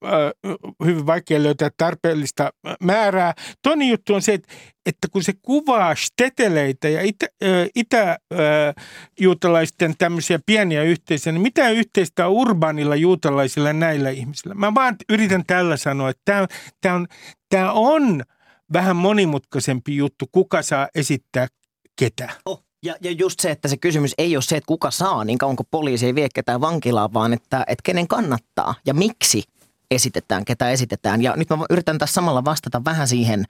hyvin 0.85 1.07
vaikea 1.07 1.43
löytää 1.43 1.71
tarpeellista 1.77 2.51
määrää. 2.83 3.35
Toinen 3.63 3.89
juttu 3.89 4.15
on 4.15 4.23
se, 4.23 4.33
että, 4.33 4.49
että 4.87 5.09
kun 5.09 5.23
se 5.23 5.33
kuvaa 5.43 5.95
steteleitä 5.95 6.89
ja 6.89 7.03
itä, 7.03 7.27
itä-juutalaisten 7.75 9.95
tämmöisiä 9.99 10.39
pieniä 10.47 10.83
yhteisöjä, 10.83 11.33
niin 11.33 11.43
mitä 11.43 11.71
yhteistä 11.71 12.27
on 12.27 12.33
urbaanilla 12.33 12.97
juutalaisilla 12.97 13.73
näillä 13.73 14.11
ihmisillä? 14.11 14.55
Mä 14.55 14.75
vaan 14.75 14.97
yritän 15.09 15.45
tällä 15.47 15.77
sanoa, 15.77 16.11
että 16.11 16.49
tämä, 16.81 16.95
on, 16.95 17.07
tämä 17.49 17.73
on 17.73 18.23
vähän 18.73 18.97
monimutkaisempi 18.97 19.97
juttu, 19.97 20.29
kuka 20.33 20.63
saa 20.63 20.89
esittää 20.95 21.49
ketä. 21.97 22.31
Oh, 22.45 22.65
ja, 22.83 22.95
ja 23.01 23.11
just 23.11 23.41
se, 23.41 23.51
että 23.51 23.69
se 23.69 23.77
kysymys 23.77 24.15
ei 24.19 24.37
ole 24.37 24.43
se, 24.43 24.57
että 24.57 24.67
kuka 24.67 24.91
saa, 24.91 25.25
niin 25.25 25.39
kauan 25.39 25.57
kuin 25.57 25.67
poliisi 25.71 26.07
ei 26.07 26.15
vie 26.15 26.29
ketään 26.35 26.61
vankilaan, 26.61 27.15
vaan 27.15 27.33
että, 27.33 27.65
että 27.67 27.83
kenen 27.83 28.09
kannattaa 28.09 28.75
ja 28.87 28.95
miksi 28.95 29.43
esitetään, 29.91 30.45
ketä 30.45 30.71
esitetään. 30.71 31.23
Ja 31.23 31.35
nyt 31.37 31.51
mä 31.51 31.59
yritän 31.71 31.99
tässä 31.99 32.15
samalla 32.15 32.45
vastata 32.45 32.85
vähän 32.85 33.09
siihen 33.09 33.45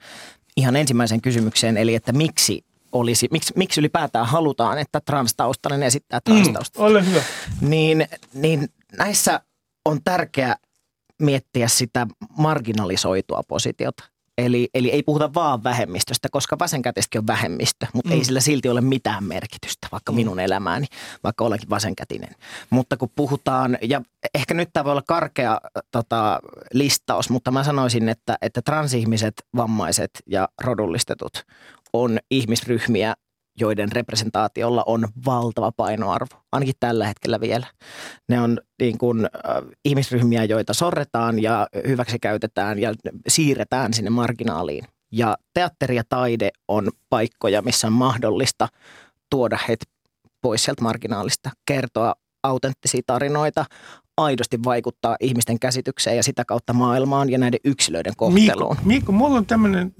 ihan 0.57 0.75
ensimmäiseen 0.75 1.21
kysymykseen, 1.21 1.77
eli 1.77 1.95
että 1.95 2.13
miksi 2.13 2.65
olisi, 2.91 3.27
miksi, 3.31 3.53
miksi 3.55 3.81
ylipäätään 3.81 4.25
halutaan, 4.25 4.77
että 4.77 5.01
transtaustainen 5.05 5.83
esittää 5.83 6.19
transtaustaista. 6.21 6.79
Mm, 6.79 6.85
ole 6.85 7.05
hyvä. 7.05 7.21
Niin, 7.61 8.07
niin 8.33 8.69
näissä 8.97 9.41
on 9.85 9.99
tärkeää 10.03 10.55
miettiä 11.21 11.67
sitä 11.67 12.07
marginalisoitua 12.37 13.41
positiota. 13.47 14.03
Eli, 14.37 14.69
eli 14.73 14.91
ei 14.91 15.03
puhuta 15.03 15.33
vaan 15.33 15.63
vähemmistöstä, 15.63 16.27
koska 16.31 16.59
vasenkätistäkin 16.59 17.19
on 17.19 17.27
vähemmistö, 17.27 17.85
mutta 17.93 18.09
mm. 18.09 18.15
ei 18.15 18.23
sillä 18.25 18.39
silti 18.39 18.69
ole 18.69 18.81
mitään 18.81 19.23
merkitystä, 19.23 19.87
vaikka 19.91 20.11
mm. 20.11 20.15
minun 20.15 20.39
elämääni, 20.39 20.85
vaikka 21.23 21.45
olenkin 21.45 21.69
vasenkätinen. 21.69 22.35
Mutta 22.69 22.97
kun 22.97 23.09
puhutaan, 23.15 23.77
ja 23.81 24.01
ehkä 24.33 24.53
nyt 24.53 24.69
tämä 24.73 24.83
voi 24.83 24.91
olla 24.91 25.03
karkea 25.07 25.61
tota, 25.91 26.39
listaus, 26.73 27.29
mutta 27.29 27.51
mä 27.51 27.63
sanoisin, 27.63 28.09
että, 28.09 28.37
että 28.41 28.61
transihmiset, 28.61 29.33
vammaiset 29.55 30.11
ja 30.27 30.49
rodullistetut 30.61 31.45
on 31.93 32.19
ihmisryhmiä, 32.31 33.13
joiden 33.59 33.91
representaatiolla 33.91 34.83
on 34.85 35.07
valtava 35.25 35.71
painoarvo, 35.71 36.43
ainakin 36.51 36.75
tällä 36.79 37.07
hetkellä 37.07 37.41
vielä. 37.41 37.67
Ne 38.29 38.41
on 38.41 38.59
niin 38.79 38.97
kuin, 38.97 39.25
äh, 39.25 39.63
ihmisryhmiä, 39.85 40.43
joita 40.43 40.73
sorretaan 40.73 41.41
ja 41.41 41.67
hyväksikäytetään 41.87 42.79
ja 42.79 42.93
siirretään 43.27 43.93
sinne 43.93 44.09
marginaaliin. 44.09 44.83
Ja 45.11 45.37
teatteri 45.53 45.95
ja 45.95 46.03
taide 46.09 46.49
on 46.67 46.91
paikkoja, 47.09 47.61
missä 47.61 47.87
on 47.87 47.93
mahdollista 47.93 48.67
tuoda 49.29 49.57
heitä 49.67 49.85
pois 50.41 50.63
sieltä 50.63 50.81
marginaalista, 50.83 51.49
kertoa 51.65 52.13
autenttisia 52.43 53.01
tarinoita, 53.07 53.65
aidosti 54.17 54.59
vaikuttaa 54.65 55.17
ihmisten 55.19 55.59
käsitykseen 55.59 56.17
ja 56.17 56.23
sitä 56.23 56.45
kautta 56.45 56.73
maailmaan 56.73 57.29
ja 57.29 57.37
näiden 57.37 57.59
yksilöiden 57.63 58.13
kohteluun. 58.17 58.75
Miikko, 58.75 58.87
Miikko 58.87 59.11
mulla 59.11 59.37
on 59.37 59.45
tämmöinen 59.45 59.95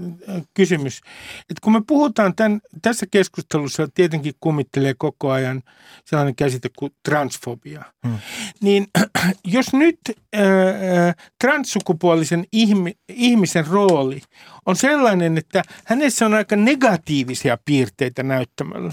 kysymys, 0.53 1.01
että 1.39 1.61
kun 1.61 1.73
me 1.73 1.81
puhutaan 1.87 2.35
tämän, 2.35 2.61
tässä 2.81 3.05
keskustelussa 3.11 3.87
tietenkin 3.93 4.33
kummittelee 4.39 4.93
koko 4.97 5.31
ajan 5.31 5.63
sellainen 6.05 6.35
käsite 6.35 6.69
kuin 6.79 6.91
transfobia, 7.03 7.83
hmm. 8.07 8.17
niin 8.61 8.87
jos 9.45 9.73
nyt 9.73 9.99
äh, 10.35 11.15
transsukupuolisen 11.41 12.45
ihmi, 12.51 12.93
ihmisen 13.09 13.67
rooli 13.67 14.21
on 14.65 14.75
sellainen, 14.75 15.37
että 15.37 15.63
hänessä 15.85 16.25
on 16.25 16.33
aika 16.33 16.55
negatiivisia 16.55 17.57
piirteitä 17.65 18.23
näyttämällä, 18.23 18.91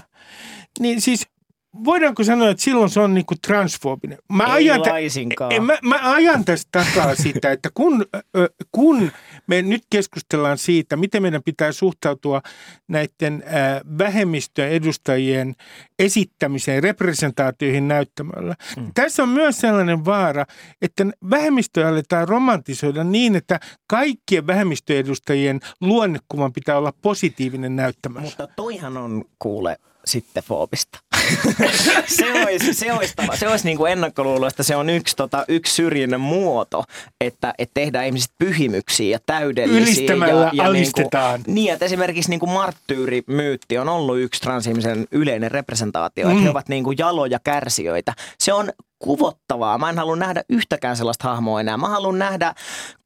niin 0.79 1.01
siis 1.01 1.27
voidaanko 1.83 2.23
sanoa, 2.23 2.49
että 2.49 2.63
silloin 2.63 2.89
se 2.89 2.99
on 2.99 3.13
niinku 3.13 3.35
transfobinen? 3.47 4.17
Mä 4.33 4.43
Ei 4.43 4.51
ajan, 4.51 4.81
laisinkaan. 4.81 5.65
mä, 5.65 5.77
mä 5.81 5.99
ajan 6.13 6.45
tästä 6.45 6.83
takaa 6.83 7.15
sitä, 7.15 7.51
että 7.51 7.69
kun, 7.73 8.05
kun 8.71 9.11
me 9.47 9.61
nyt 9.61 9.83
keskustellaan 9.89 10.57
siitä, 10.57 10.95
miten 10.95 11.21
meidän 11.21 11.43
pitää 11.43 11.71
suhtautua 11.71 12.41
näiden 12.87 13.43
ö, 13.45 13.49
vähemmistöjen 13.97 14.71
edustajien 14.71 15.55
esittämiseen, 15.99 16.83
representaatioihin 16.83 17.87
näyttämällä. 17.87 18.55
Mm. 18.77 18.91
Tässä 18.93 19.23
on 19.23 19.29
myös 19.29 19.59
sellainen 19.59 20.05
vaara, 20.05 20.45
että 20.81 21.05
vähemmistöjä 21.29 21.87
aletaan 21.87 22.27
romantisoida 22.27 23.03
niin, 23.03 23.35
että 23.35 23.59
kaikkien 23.87 24.47
vähemmistöedustajien 24.47 25.59
luonnekuvan 25.81 26.53
pitää 26.53 26.77
olla 26.77 26.93
positiivinen 27.01 27.75
näyttämällä. 27.75 28.25
Mutta 28.25 28.47
toihan 28.55 28.97
on 28.97 29.25
kuule 29.39 29.77
sitten 30.05 30.43
foobista. 30.43 30.99
se 32.17 32.33
olisi, 32.43 32.73
se 32.73 32.93
olisi, 32.93 33.13
tava, 33.15 33.35
se 33.35 33.47
olisi 33.47 33.65
niin 33.65 33.77
kuin 33.77 33.91
ennakkoluuloista, 33.91 34.63
se 34.63 34.75
on 34.75 34.89
yksi, 34.89 35.15
tota, 35.15 35.45
yksi 35.47 35.73
syrjinnän 35.73 36.21
muoto, 36.21 36.83
että, 37.21 37.53
että 37.57 37.73
tehdään 37.73 38.05
ihmiset 38.05 38.31
pyhimyksiä 38.39 39.09
ja 39.09 39.19
täydellisiä. 39.25 39.83
Ylistämällä 39.83 40.41
ja, 40.41 40.49
ja 40.53 40.63
alistetaan. 40.63 41.33
Niin, 41.33 41.45
kuin, 41.45 41.55
niin, 41.55 41.73
että 41.73 41.85
esimerkiksi 41.85 42.29
niin 42.29 42.39
kuin 42.39 42.51
marttyyrimyytti 42.51 43.77
on 43.77 43.89
ollut 43.89 44.19
yksi 44.19 44.41
transihmisen 44.41 45.07
yleinen 45.11 45.51
representaatio, 45.51 46.25
Mm. 46.25 46.31
että 46.31 46.43
he 46.43 46.49
ovat 46.49 46.69
niin 46.69 46.83
kuin 46.83 46.97
jaloja 46.97 47.39
kärsijöitä. 47.43 48.13
Se 48.39 48.53
on 48.53 48.71
kuvottavaa. 49.03 49.77
Mä 49.77 49.89
en 49.89 49.97
halua 49.97 50.15
nähdä 50.15 50.43
yhtäkään 50.49 50.97
sellaista 50.97 51.27
hahmoa 51.27 51.59
enää. 51.59 51.77
Mä 51.77 51.89
haluan 51.89 52.19
nähdä 52.19 52.53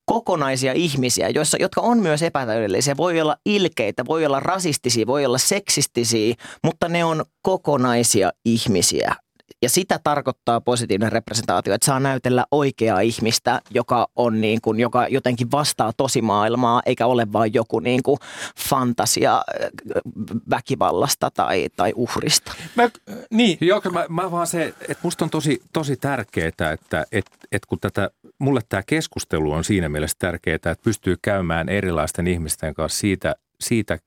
kokonaisia 0.06 0.74
ihmisiä, 0.74 1.30
joissa, 1.30 1.58
jotka 1.60 1.82
on 1.82 2.00
myös 2.00 2.22
epätäydellisiä. 2.22 2.98
Voi 2.98 3.22
olla 3.22 3.38
ilkeitä, 3.46 4.06
voi 4.06 4.25
olla 4.25 4.40
rasistisia, 4.40 5.08
voi 5.08 5.25
olla 5.25 5.38
seksistisiä, 5.38 6.36
mutta 6.64 6.90
ne 6.90 7.06
on 7.06 7.25
kokonaisia 7.42 8.32
ihmisiä. 8.46 9.16
Ja 9.65 9.69
sitä 9.69 10.00
tarkoittaa 10.03 10.62
positiivinen 10.62 11.12
representaatio, 11.12 11.74
että 11.74 11.86
saa 11.86 12.00
näytellä 12.00 12.45
oikeaa 12.51 13.00
ihmistä, 13.00 13.62
joka, 13.69 14.07
on 14.15 14.41
niin 14.41 14.62
kuin, 14.62 14.79
joka 14.79 15.07
jotenkin 15.07 15.51
vastaa 15.51 15.93
tosimaailmaa, 15.98 16.81
eikä 16.86 17.05
ole 17.05 17.34
vain 17.34 17.53
joku 17.53 17.79
niin 17.79 18.03
kuin 18.03 18.19
fantasia 18.69 19.36
äh, 19.36 19.43
väkivallasta 20.50 21.31
tai, 21.31 21.67
tai 21.75 21.93
uhrista. 21.95 22.53
Mä, 22.75 22.89
niin, 23.31 23.57
Joo, 23.62 23.81
mä, 23.91 24.05
mä 24.10 24.31
vaan 24.31 24.48
se, 24.48 24.74
että 24.81 25.03
musta 25.03 25.25
on 25.25 25.29
tosi, 25.29 25.62
tosi 25.74 25.98
tärkeää, 25.98 26.48
että 26.72 27.05
et, 27.12 27.25
et 27.51 27.65
kun 27.65 27.79
tätä, 27.79 28.10
mulle 28.39 28.62
tämä 28.69 28.84
keskustelu 28.86 29.51
on 29.51 29.63
siinä 29.63 29.89
mielessä 29.89 30.17
tärkeää, 30.19 30.55
että 30.55 30.75
pystyy 30.84 31.15
käymään 31.22 31.69
erilaisten 31.69 32.27
ihmisten 32.27 32.74
kanssa 32.74 33.00
siitä, 33.00 33.36
siitä 33.60 33.98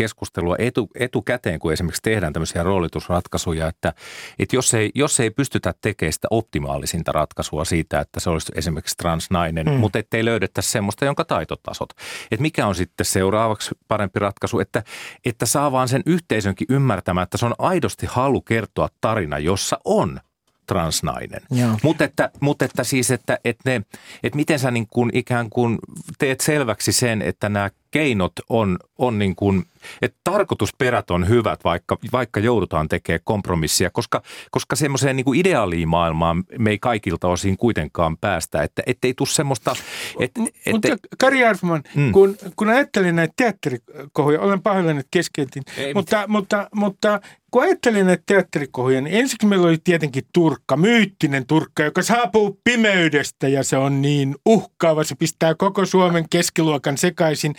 keskustelua 0.00 0.56
etu, 0.58 0.88
etukäteen, 0.94 1.58
kun 1.58 1.72
esimerkiksi 1.72 2.02
tehdään 2.02 2.32
tämmöisiä 2.32 2.62
roolitusratkaisuja, 2.62 3.68
että, 3.68 3.92
että 4.38 4.56
jos, 4.56 4.74
ei, 4.74 4.90
jos 4.94 5.20
ei 5.20 5.30
pystytä 5.30 5.74
tekemään 5.80 6.12
sitä 6.12 6.28
optimaalisinta 6.30 7.12
ratkaisua 7.12 7.64
siitä, 7.64 8.00
että 8.00 8.20
se 8.20 8.30
olisi 8.30 8.52
esimerkiksi 8.54 8.96
transnainen, 8.96 9.66
mm. 9.66 9.72
mutta 9.72 9.98
ettei 9.98 10.24
löydettäisi 10.24 10.70
semmoista, 10.70 11.04
jonka 11.04 11.24
taitotasot. 11.24 11.90
Että 12.30 12.42
mikä 12.42 12.66
on 12.66 12.74
sitten 12.74 13.06
seuraavaksi 13.06 13.70
parempi 13.88 14.18
ratkaisu, 14.18 14.60
että, 14.60 14.82
että 15.24 15.46
saa 15.46 15.72
vaan 15.72 15.88
sen 15.88 16.02
yhteisönkin 16.06 16.66
ymmärtämään, 16.70 17.22
että 17.22 17.38
se 17.38 17.46
on 17.46 17.54
aidosti 17.58 18.06
halu 18.06 18.40
kertoa 18.40 18.88
tarina, 19.00 19.38
jossa 19.38 19.78
on 19.84 20.20
transnainen. 20.66 21.40
Mutta 21.82 22.04
että, 22.04 22.30
mut 22.40 22.62
että 22.62 22.84
siis, 22.84 23.10
että, 23.10 23.38
että, 23.44 23.70
ne, 23.70 23.82
että 24.22 24.36
miten 24.36 24.58
sä 24.58 24.70
niin 24.70 24.86
kuin 24.90 25.10
ikään 25.14 25.50
kuin 25.50 25.78
teet 26.18 26.40
selväksi 26.40 26.92
sen, 26.92 27.22
että 27.22 27.48
nämä 27.48 27.70
keinot 27.90 28.32
on, 28.48 28.78
on 28.98 29.18
niin 29.18 29.36
kuin, 29.36 29.64
että 30.02 30.18
tarkoitusperät 30.24 31.10
on 31.10 31.28
hyvät, 31.28 31.64
vaikka, 31.64 31.98
vaikka 32.12 32.40
joudutaan 32.40 32.88
tekemään 32.88 33.20
kompromissia, 33.24 33.90
koska, 33.90 34.22
koska 34.50 34.76
semmoiseen 34.76 35.16
niin 35.16 35.24
kuin 35.24 35.40
ideaaliin 35.40 35.88
maailmaan 35.88 36.44
me 36.58 36.70
ei 36.70 36.78
kaikilta 36.78 37.28
osin 37.28 37.56
kuitenkaan 37.56 38.16
päästä, 38.16 38.62
että 38.62 38.82
ei 39.02 39.14
tule 39.14 39.28
semmoista... 39.28 39.76
Et, 40.20 40.30
et, 40.66 40.72
Mutta 40.72 40.88
Kari 41.20 41.44
Arfman, 41.44 41.82
mm. 41.94 42.12
kun, 42.12 42.36
kun 42.56 42.68
ajattelin 42.68 43.16
näitä 43.16 43.34
teatterikohuja, 43.36 44.40
olen 44.40 44.62
pahoillani, 44.62 45.00
että 45.00 45.08
keskeytin, 45.10 45.62
mutta, 45.94 46.24
mutta, 46.28 46.68
mutta 46.74 47.20
kun 47.50 47.62
ajattelin 47.62 48.06
näitä 48.06 48.22
teatterikohuja, 48.26 49.00
niin 49.00 49.16
ensiksi 49.16 49.46
meillä 49.46 49.68
oli 49.68 49.78
tietenkin 49.84 50.22
Turkka, 50.32 50.76
myyttinen 50.76 51.46
Turkka, 51.46 51.82
joka 51.82 52.02
saapuu 52.02 52.60
pimeydestä 52.64 53.48
ja 53.48 53.64
se 53.64 53.76
on 53.76 54.02
niin 54.02 54.34
uhkaava, 54.46 55.04
se 55.04 55.14
pistää 55.14 55.54
koko 55.54 55.86
Suomen 55.86 56.28
keskiluokan 56.30 56.98
sekaisin 56.98 57.54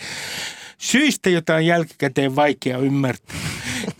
syistä, 0.78 1.30
jota 1.30 1.54
on 1.54 1.66
jälkikäteen 1.66 2.36
vaikea 2.36 2.78
ymmärtää. 2.78 3.36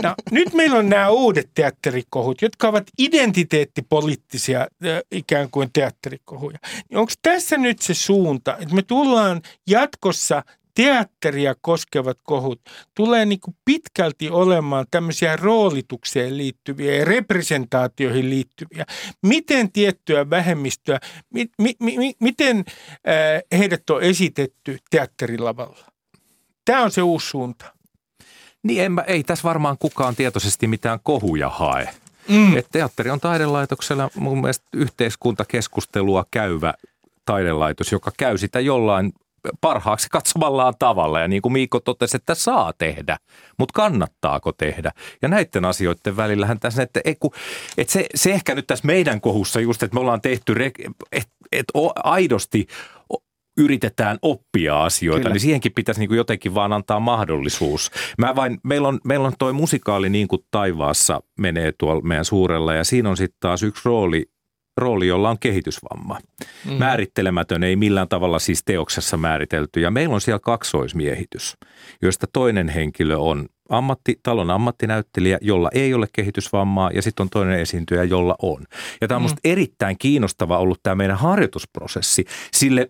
No, 0.02 0.14
nyt 0.30 0.54
meillä 0.54 0.78
on 0.78 0.88
nämä 0.88 1.08
uudet 1.08 1.50
teatterikohut, 1.54 2.42
jotka 2.42 2.68
ovat 2.68 2.84
identiteettipoliittisia 2.98 4.66
ikään 5.10 5.50
kuin 5.50 5.70
teatterikohuja. 5.72 6.58
Niin 6.90 6.98
Onko 6.98 7.12
tässä 7.22 7.56
nyt 7.56 7.82
se 7.82 7.94
suunta, 7.94 8.56
että 8.58 8.74
me 8.74 8.82
tullaan 8.82 9.42
jatkossa 9.66 10.42
teatteria 10.74 11.54
koskevat 11.60 12.18
kohut 12.22 12.60
tulee 12.94 13.26
niin 13.26 13.40
kuin 13.40 13.56
pitkälti 13.64 14.30
olemaan 14.30 14.86
tämmöisiä 14.90 15.36
roolitukseen 15.36 16.38
liittyviä 16.38 16.94
ja 16.94 17.04
representaatioihin 17.04 18.30
liittyviä. 18.30 18.84
Miten 19.22 19.72
tiettyä 19.72 20.30
vähemmistöä, 20.30 21.00
mi, 21.34 21.46
mi, 21.58 21.74
mi, 21.80 22.14
miten 22.20 22.56
äh, 22.58 23.58
heidät 23.58 23.90
on 23.90 24.02
esitetty 24.02 24.78
teatterilavalla? 24.90 25.91
Tämä 26.64 26.82
on 26.82 26.90
se 26.90 27.02
uusi 27.02 27.28
suunta. 27.28 27.64
Niin 28.62 28.84
en 28.84 28.92
mä, 28.92 29.00
ei 29.00 29.22
tässä 29.22 29.48
varmaan 29.48 29.76
kukaan 29.78 30.16
tietoisesti 30.16 30.66
mitään 30.66 31.00
kohuja 31.02 31.48
hae. 31.48 31.88
Mm. 32.28 32.56
Et 32.56 32.66
teatteri 32.72 33.10
on 33.10 33.20
taidelaitoksella 33.20 34.10
mun 34.14 34.40
mielestä 34.40 34.66
yhteiskuntakeskustelua 34.72 36.24
käyvä 36.30 36.74
taidelaitos, 37.24 37.92
joka 37.92 38.12
käy 38.16 38.38
sitä 38.38 38.60
jollain 38.60 39.12
parhaaksi 39.60 40.08
katsomallaan 40.10 40.74
tavalla. 40.78 41.20
Ja 41.20 41.28
niin 41.28 41.42
kuin 41.42 41.52
Miikko 41.52 41.80
totesi, 41.80 42.16
että 42.16 42.34
saa 42.34 42.72
tehdä, 42.78 43.16
mutta 43.58 43.72
kannattaako 43.72 44.52
tehdä? 44.52 44.92
Ja 45.22 45.28
näiden 45.28 45.64
asioiden 45.64 46.16
välillähän 46.16 46.60
tässä, 46.60 46.82
että, 46.82 47.00
että, 47.04 47.28
että 47.78 47.92
se, 47.92 48.06
se 48.14 48.32
ehkä 48.32 48.54
nyt 48.54 48.66
tässä 48.66 48.86
meidän 48.86 49.20
kohussa 49.20 49.60
just, 49.60 49.82
että 49.82 49.94
me 49.94 50.00
ollaan 50.00 50.20
tehty, 50.20 50.54
että, 51.12 51.32
että 51.52 51.72
aidosti 52.04 52.66
yritetään 53.56 54.18
oppia 54.22 54.84
asioita, 54.84 55.20
Kyllä. 55.22 55.34
niin 55.34 55.40
siihenkin 55.40 55.72
pitäisi 55.74 56.00
niin 56.00 56.08
kuin 56.08 56.16
jotenkin 56.16 56.54
vaan 56.54 56.72
antaa 56.72 57.00
mahdollisuus. 57.00 57.90
Mä 58.18 58.36
vain, 58.36 58.58
meillä, 58.62 58.88
on, 58.88 59.00
meillä 59.04 59.26
on 59.26 59.32
toi 59.38 59.52
musikaali 59.52 60.10
niin 60.10 60.28
kuin 60.28 60.42
taivaassa 60.50 61.22
menee 61.38 61.72
tuolla 61.78 62.02
meidän 62.02 62.24
suurella 62.24 62.74
ja 62.74 62.84
siinä 62.84 63.10
on 63.10 63.16
sitten 63.16 63.36
taas 63.40 63.62
yksi 63.62 63.82
rooli, 63.84 64.26
rooli, 64.76 65.06
jolla 65.06 65.30
on 65.30 65.38
kehitysvamma. 65.38 66.18
Mm. 66.64 66.72
Määrittelemätön, 66.72 67.62
ei 67.62 67.76
millään 67.76 68.08
tavalla 68.08 68.38
siis 68.38 68.64
teoksessa 68.64 69.16
määritelty. 69.16 69.80
Ja 69.80 69.90
meillä 69.90 70.14
on 70.14 70.20
siellä 70.20 70.40
kaksoismiehitys, 70.40 71.56
joista 72.02 72.26
toinen 72.32 72.68
henkilö 72.68 73.16
on 73.16 73.46
ammatti, 73.68 74.20
talon 74.22 74.50
ammattinäyttelijä, 74.50 75.38
jolla 75.40 75.70
ei 75.74 75.94
ole 75.94 76.06
kehitysvammaa 76.12 76.90
ja 76.94 77.02
sitten 77.02 77.24
on 77.24 77.30
toinen 77.30 77.60
esiintyjä, 77.60 78.04
jolla 78.04 78.34
on. 78.42 78.64
Ja 79.00 79.08
tämä 79.08 79.16
on 79.16 79.30
mm. 79.30 79.36
erittäin 79.44 79.98
kiinnostava 79.98 80.58
ollut 80.58 80.80
tämä 80.82 80.94
meidän 80.94 81.18
harjoitusprosessi 81.18 82.24
sille 82.52 82.88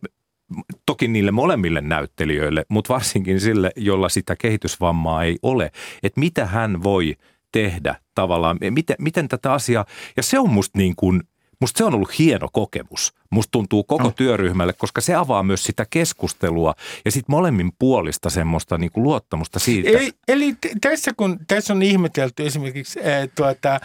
toki 0.87 1.09
niille 1.09 1.31
molemmille 1.31 1.81
näyttelijöille, 1.81 2.65
mutta 2.69 2.95
varsinkin 2.95 3.41
sille, 3.41 3.71
jolla 3.77 4.09
sitä 4.09 4.37
kehitysvammaa 4.37 5.25
ei 5.25 5.37
ole, 5.43 5.71
että 6.03 6.21
mitä 6.21 6.47
hän 6.47 6.83
voi 6.83 7.15
tehdä 7.53 7.95
tavallaan, 8.15 8.59
miten, 8.71 8.97
miten 8.99 9.29
tätä 9.29 9.53
asiaa, 9.53 9.85
ja 10.17 10.23
se 10.23 10.39
on 10.39 10.51
musta 10.51 10.79
niin 10.79 10.97
kuin 10.97 11.23
Musta 11.63 11.79
se 11.79 11.85
on 11.85 11.95
ollut 11.95 12.19
hieno 12.19 12.49
kokemus. 12.53 13.15
Musta 13.31 13.51
tuntuu 13.51 13.85
koko 13.85 14.03
no. 14.03 14.11
työryhmälle, 14.11 14.73
koska 14.73 15.01
se 15.01 15.15
avaa 15.15 15.43
myös 15.43 15.65
sitä 15.65 15.87
keskustelua 15.91 16.75
ja 17.05 17.11
sitten 17.11 17.33
molemmin 17.33 17.73
puolista 17.79 18.31
semmoista 18.31 18.79
niin 18.79 18.93
kuin 18.93 19.05
luottamusta 19.05 19.59
siitä. 19.59 19.89
Eli, 19.89 20.11
eli 20.29 20.57
tässä 20.81 21.13
kun 21.17 21.39
tässä 21.49 21.73
on 21.73 21.83
ihmetelty 21.83 22.47
esimerkiksi, 22.47 23.01
ää, 23.01 23.27
tuota, 23.35 23.71
ää, 23.71 23.81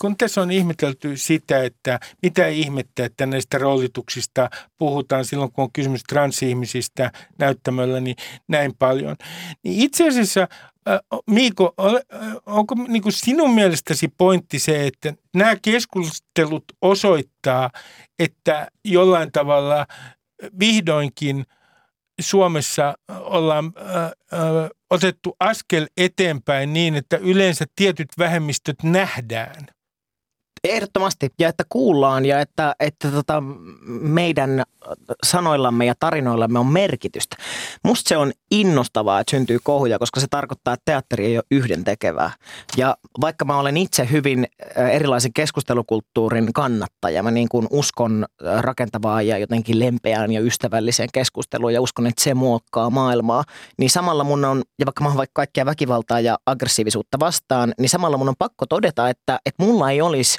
kun 0.00 0.16
tässä 0.16 0.40
on 0.40 0.50
ihmetelty 0.50 1.16
sitä, 1.16 1.62
että 1.62 2.00
mitä 2.22 2.46
ihmettä, 2.46 3.04
että 3.04 3.26
näistä 3.26 3.58
roolituksista 3.58 4.50
puhutaan 4.78 5.24
silloin, 5.24 5.52
kun 5.52 5.64
on 5.64 5.72
kysymys 5.72 6.02
transihmisistä 6.04 7.12
näyttämällä 7.38 8.00
niin 8.00 8.16
näin 8.48 8.74
paljon. 8.78 9.16
Niin 9.62 9.80
itse 9.80 10.08
asiassa 10.08 10.48
Miiko, 11.30 11.74
onko 12.46 12.74
niin 12.88 13.02
kuin 13.02 13.12
sinun 13.12 13.54
mielestäsi 13.54 14.08
pointti 14.18 14.58
se, 14.58 14.86
että 14.86 15.14
nämä 15.34 15.56
keskustelut 15.62 16.64
osoittaa, 16.82 17.70
että 18.18 18.68
jollain 18.84 19.32
tavalla 19.32 19.86
vihdoinkin 20.58 21.44
Suomessa 22.20 22.94
ollaan 23.08 23.72
otettu 24.90 25.36
askel 25.40 25.86
eteenpäin 25.96 26.72
niin, 26.72 26.94
että 26.94 27.16
yleensä 27.16 27.64
tietyt 27.76 28.08
vähemmistöt 28.18 28.76
nähdään? 28.82 29.75
Ehdottomasti, 30.70 31.30
ja 31.38 31.48
että 31.48 31.64
kuullaan 31.68 32.24
ja 32.24 32.40
että, 32.40 32.74
että 32.80 33.10
tota, 33.10 33.42
meidän 34.00 34.62
sanoillamme 35.26 35.86
ja 35.86 35.94
tarinoillamme 36.00 36.58
on 36.58 36.66
merkitystä. 36.66 37.36
Musta 37.84 38.08
se 38.08 38.16
on 38.16 38.32
innostavaa, 38.50 39.20
että 39.20 39.30
syntyy 39.30 39.58
kohuja, 39.62 39.98
koska 39.98 40.20
se 40.20 40.26
tarkoittaa, 40.30 40.74
että 40.74 40.82
teatteri 40.84 41.26
ei 41.26 41.38
ole 41.38 41.44
yhden 41.50 41.84
tekevää. 41.84 42.30
Ja 42.76 42.96
vaikka 43.20 43.44
mä 43.44 43.58
olen 43.58 43.76
itse 43.76 44.08
hyvin 44.10 44.46
erilaisen 44.92 45.32
keskustelukulttuurin 45.32 46.52
kannattaja, 46.52 47.22
mä 47.22 47.30
niin 47.30 47.48
kuin 47.48 47.66
uskon 47.70 48.26
rakentavaa 48.60 49.22
ja 49.22 49.38
jotenkin 49.38 49.78
lempeään 49.78 50.32
ja 50.32 50.40
ystävälliseen 50.40 51.08
keskusteluun 51.12 51.74
ja 51.74 51.80
uskon, 51.80 52.06
että 52.06 52.22
se 52.22 52.34
muokkaa 52.34 52.90
maailmaa, 52.90 53.44
niin 53.78 53.90
samalla 53.90 54.24
mun 54.24 54.44
on, 54.44 54.62
ja 54.78 54.86
vaikka 54.86 55.04
mä 55.04 55.08
oon 55.08 55.16
vaikka 55.16 55.40
kaikkea 55.40 55.66
väkivaltaa 55.66 56.20
ja 56.20 56.38
aggressiivisuutta 56.46 57.20
vastaan, 57.20 57.74
niin 57.78 57.88
samalla 57.88 58.16
mun 58.16 58.28
on 58.28 58.34
pakko 58.38 58.66
todeta, 58.66 59.08
että, 59.08 59.38
että 59.46 59.64
mulla 59.64 59.90
ei 59.90 60.00
olisi 60.00 60.38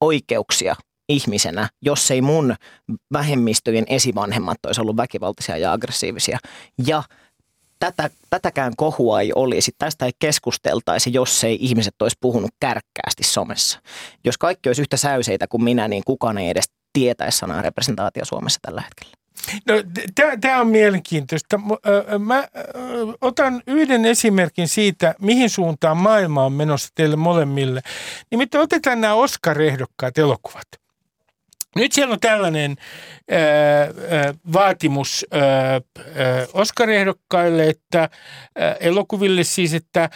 oikeuksia 0.00 0.76
ihmisenä, 1.08 1.68
jos 1.82 2.10
ei 2.10 2.22
mun 2.22 2.54
vähemmistöjen 3.12 3.84
esivanhemmat 3.88 4.58
olisi 4.66 4.80
ollut 4.80 4.96
väkivaltaisia 4.96 5.56
ja 5.56 5.72
aggressiivisia. 5.72 6.38
Ja 6.86 7.02
tätä, 7.78 8.10
tätäkään 8.30 8.72
kohua 8.76 9.20
ei 9.20 9.32
olisi, 9.34 9.72
tästä 9.78 10.06
ei 10.06 10.12
keskusteltaisi, 10.18 11.12
jos 11.12 11.44
ei 11.44 11.58
ihmiset 11.60 12.02
olisi 12.02 12.16
puhunut 12.20 12.50
kärkkäästi 12.60 13.22
somessa. 13.24 13.80
Jos 14.24 14.38
kaikki 14.38 14.68
olisi 14.68 14.82
yhtä 14.82 14.96
säyseitä 14.96 15.46
kuin 15.46 15.64
minä, 15.64 15.88
niin 15.88 16.02
kukaan 16.06 16.38
ei 16.38 16.48
edes 16.48 16.70
tietäisi 16.92 17.38
sanaa 17.38 17.62
representaatio 17.62 18.24
Suomessa 18.24 18.58
tällä 18.62 18.80
hetkellä. 18.80 19.17
No, 19.66 19.74
Tämä 20.40 20.60
on 20.60 20.68
mielenkiintoista. 20.68 21.60
Mä 22.18 22.48
otan 23.20 23.62
yhden 23.66 24.04
esimerkin 24.04 24.68
siitä, 24.68 25.14
mihin 25.20 25.50
suuntaan 25.50 25.96
maailma 25.96 26.44
on 26.44 26.52
menossa 26.52 26.88
teille 26.94 27.16
molemmille. 27.16 27.80
Nimittäin 28.30 28.62
otetaan 28.62 29.00
nämä 29.00 29.14
Oscar-ehdokkaat 29.14 30.18
elokuvat. 30.18 30.66
Nyt 31.76 31.92
siellä 31.92 32.12
on 32.12 32.20
tällainen 32.20 32.76
vaatimus 34.52 35.26
ää, 35.30 35.80
Oscar-ehdokkaille, 36.52 37.68
että 37.68 38.08
elokuville 38.80 39.44
siis, 39.44 39.74
että 39.74 40.10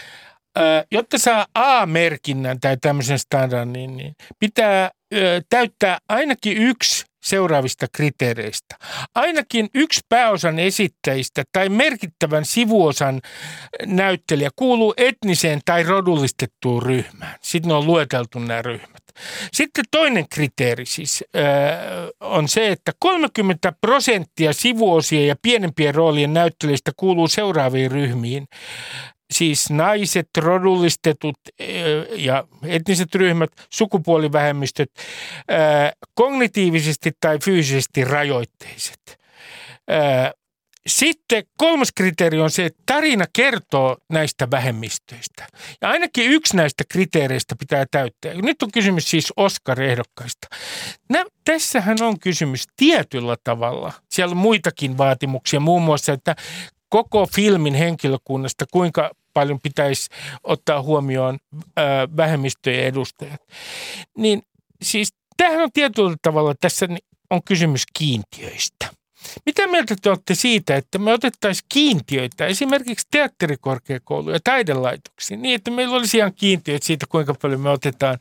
jotta 0.90 1.18
saa 1.18 1.46
A-merkinnän 1.54 2.60
tai 2.60 2.76
tämmöisen 2.76 3.18
standardin, 3.18 3.96
niin 3.96 4.14
pitää 4.38 4.80
ää, 4.80 4.90
täyttää 5.50 5.98
ainakin 6.08 6.56
yksi 6.58 7.04
seuraavista 7.22 7.86
kriteereistä. 7.92 8.76
Ainakin 9.14 9.68
yksi 9.74 10.00
pääosan 10.08 10.58
esittäjistä 10.58 11.42
tai 11.52 11.68
merkittävän 11.68 12.44
sivuosan 12.44 13.20
näyttelijä 13.86 14.50
kuuluu 14.56 14.94
etniseen 14.96 15.60
tai 15.64 15.82
rodullistettuun 15.82 16.82
ryhmään. 16.82 17.34
Sitten 17.40 17.72
on 17.72 17.86
lueteltu 17.86 18.38
nämä 18.38 18.62
ryhmät. 18.62 19.02
Sitten 19.52 19.84
toinen 19.90 20.28
kriteeri 20.28 20.86
siis 20.86 21.24
äh, 21.36 21.42
on 22.20 22.48
se, 22.48 22.68
että 22.68 22.92
30 22.98 23.72
prosenttia 23.80 24.52
sivuosien 24.52 25.26
ja 25.26 25.36
pienempien 25.42 25.94
roolien 25.94 26.34
näyttelijöistä 26.34 26.92
kuuluu 26.96 27.28
seuraaviin 27.28 27.90
ryhmiin. 27.90 28.48
Siis 29.32 29.70
naiset, 29.70 30.28
rodullistetut 30.36 31.38
ja 32.16 32.44
etniset 32.62 33.14
ryhmät, 33.14 33.50
sukupuolivähemmistöt, 33.70 34.90
kognitiivisesti 36.14 37.10
tai 37.20 37.38
fyysisesti 37.44 38.04
rajoitteiset. 38.04 39.18
Sitten 40.86 41.44
kolmas 41.58 41.92
kriteeri 41.92 42.40
on 42.40 42.50
se, 42.50 42.64
että 42.64 42.82
tarina 42.86 43.24
kertoo 43.32 43.96
näistä 44.12 44.50
vähemmistöistä. 44.50 45.46
Ja 45.80 45.88
ainakin 45.88 46.30
yksi 46.30 46.56
näistä 46.56 46.84
kriteereistä 46.92 47.56
pitää 47.58 47.84
täyttää. 47.90 48.34
Nyt 48.34 48.62
on 48.62 48.70
kysymys 48.72 49.10
siis 49.10 49.32
Oscar-ehdokkaista. 49.36 50.48
Nä, 51.08 51.24
tässähän 51.44 51.96
on 52.00 52.18
kysymys 52.20 52.64
tietyllä 52.76 53.36
tavalla. 53.44 53.92
Siellä 54.10 54.32
on 54.32 54.36
muitakin 54.36 54.98
vaatimuksia, 54.98 55.60
muun 55.60 55.82
muassa, 55.82 56.12
että 56.12 56.36
koko 56.88 57.26
filmin 57.34 57.74
henkilökunnasta, 57.74 58.64
kuinka 58.72 59.10
paljon 59.34 59.60
pitäisi 59.60 60.08
ottaa 60.44 60.82
huomioon 60.82 61.38
ää, 61.76 62.08
vähemmistöjen 62.16 62.84
edustajat. 62.84 63.40
Niin 64.18 64.42
siis 64.82 65.14
tämähän 65.36 65.62
on 65.62 65.72
tietyllä 65.72 66.16
tavalla, 66.22 66.54
tässä 66.60 66.88
on 67.30 67.42
kysymys 67.44 67.82
kiintiöistä. 67.98 68.86
Mitä 69.46 69.66
mieltä 69.66 69.96
te 70.02 70.10
olette 70.10 70.34
siitä, 70.34 70.76
että 70.76 70.98
me 70.98 71.12
otettaisiin 71.12 71.66
kiintiöitä 71.68 72.46
esimerkiksi 72.46 73.06
teatterikorkeakouluja 73.10 74.36
ja 74.36 74.40
taidelaitoksiin 74.44 75.42
niin, 75.42 75.54
että 75.54 75.70
meillä 75.70 75.96
olisi 75.96 76.16
ihan 76.16 76.34
kiintiöitä 76.34 76.86
siitä, 76.86 77.06
kuinka 77.08 77.34
paljon 77.42 77.60
me 77.60 77.70
otetaan 77.70 78.18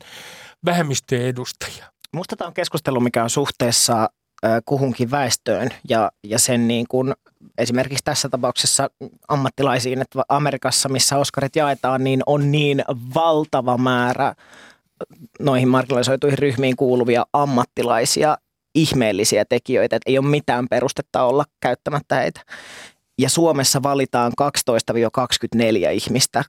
vähemmistöjen 0.64 1.26
edustajia? 1.26 1.92
Musta 2.12 2.36
tämä 2.36 2.48
on 2.48 2.54
keskustelu, 2.54 3.00
mikä 3.00 3.22
on 3.22 3.30
suhteessa 3.30 4.10
kuhunkin 4.64 5.10
väestöön 5.10 5.70
ja, 5.88 6.12
ja 6.24 6.38
sen 6.38 6.68
niin 6.68 6.86
kuin 6.88 7.14
esimerkiksi 7.58 8.04
tässä 8.04 8.28
tapauksessa 8.28 8.90
ammattilaisiin, 9.28 10.00
että 10.00 10.22
Amerikassa, 10.28 10.88
missä 10.88 11.18
Oscarit 11.18 11.56
jaetaan, 11.56 12.04
niin 12.04 12.22
on 12.26 12.52
niin 12.52 12.84
valtava 13.14 13.78
määrä 13.78 14.34
noihin 15.40 15.68
marginalisoituihin 15.68 16.38
ryhmiin 16.38 16.76
kuuluvia 16.76 17.26
ammattilaisia, 17.32 18.38
ihmeellisiä 18.74 19.44
tekijöitä, 19.44 19.96
että 19.96 20.10
ei 20.10 20.18
ole 20.18 20.26
mitään 20.26 20.68
perustetta 20.68 21.22
olla 21.24 21.44
käyttämättä 21.60 22.14
heitä. 22.14 22.40
Ja 23.18 23.28
Suomessa 23.28 23.82
valitaan 23.82 24.32
12-24 24.42 25.90
ihmistä 25.92 26.44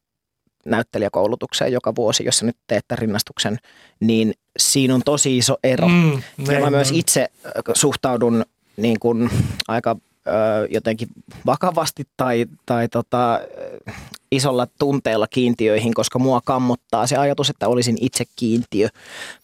näyttelijäkoulutukseen 0.65 1.71
joka 1.71 1.95
vuosi, 1.95 2.25
jos 2.25 2.43
nyt 2.43 2.58
teette 2.67 2.95
rinnastuksen, 2.95 3.58
niin 3.99 4.34
siinä 4.60 4.95
on 4.95 5.01
tosi 5.06 5.38
iso 5.38 5.58
ero. 5.63 5.88
Mm, 5.88 6.21
ja 6.51 6.60
mä 6.60 6.69
myös 6.69 6.91
itse 6.91 7.29
suhtaudun 7.73 8.45
niin 8.77 8.99
kuin 8.99 9.29
aika 9.67 9.95
jotenkin 10.69 11.07
vakavasti 11.45 12.03
tai, 12.17 12.45
tai 12.65 12.89
tota, 12.89 13.39
isolla 14.31 14.67
tunteella 14.79 15.27
kiintiöihin, 15.27 15.93
koska 15.93 16.19
mua 16.19 16.41
kammottaa 16.45 17.07
se 17.07 17.17
ajatus, 17.17 17.49
että 17.49 17.67
olisin 17.67 17.97
itse 18.01 18.23
kiintiö. 18.36 18.88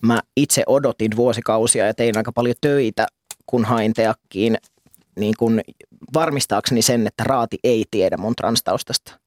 Mä 0.02 0.20
itse 0.38 0.64
odotin 0.68 1.16
vuosikausia 1.16 1.86
ja 1.88 1.94
tein 1.94 2.18
aika 2.18 2.32
paljon 2.32 2.56
töitä, 2.62 3.08
kun 3.46 3.66
hain 3.66 3.94
teakkiin 3.94 4.58
niin 5.20 5.34
kun 5.40 5.62
varmistaakseni 6.14 6.82
sen, 6.82 7.08
että 7.08 7.24
raati 7.24 7.58
ei 7.64 7.86
tiedä 7.92 8.18
mun 8.18 8.36
transtaustasta. 8.36 9.20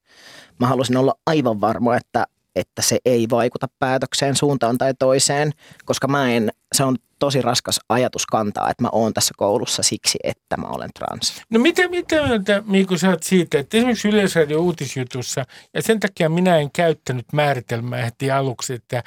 Mä 0.59 0.67
halusin 0.67 0.97
olla 0.97 1.15
aivan 1.25 1.61
varma, 1.61 1.95
että, 1.95 2.27
että 2.55 2.81
se 2.81 2.97
ei 3.05 3.27
vaikuta 3.31 3.67
päätökseen 3.79 4.35
suuntaan 4.35 4.77
tai 4.77 4.93
toiseen, 4.99 5.51
koska 5.85 6.07
mä 6.07 6.31
en, 6.31 6.51
se 6.75 6.83
on 6.83 6.95
tosi 7.19 7.41
raskas 7.41 7.79
ajatus 7.89 8.25
kantaa, 8.25 8.69
että 8.69 8.83
mä 8.83 8.89
oon 8.91 9.13
tässä 9.13 9.33
koulussa 9.37 9.83
siksi, 9.83 10.19
että 10.23 10.57
mä 10.57 10.67
olen 10.67 10.89
trans. 10.99 11.41
No 11.49 11.59
mitä, 11.59 11.87
mitä 11.87 12.27
mieltä, 12.27 12.63
Miiku, 12.65 12.97
sä 12.97 13.09
oot 13.09 13.23
siitä, 13.23 13.59
että 13.59 13.77
esimerkiksi 13.77 14.07
Yleisradio 14.07 14.59
uutisjutussa, 14.59 15.45
ja 15.73 15.81
sen 15.81 15.99
takia 15.99 16.29
minä 16.29 16.57
en 16.57 16.71
käyttänyt 16.71 17.25
määritelmää 17.33 18.03
heti 18.05 18.31
aluksi, 18.31 18.73
että 18.73 19.03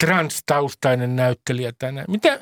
transtaustainen 0.00 1.16
näyttelijä 1.16 1.72
tänään. 1.78 2.04
Mitä, 2.08 2.38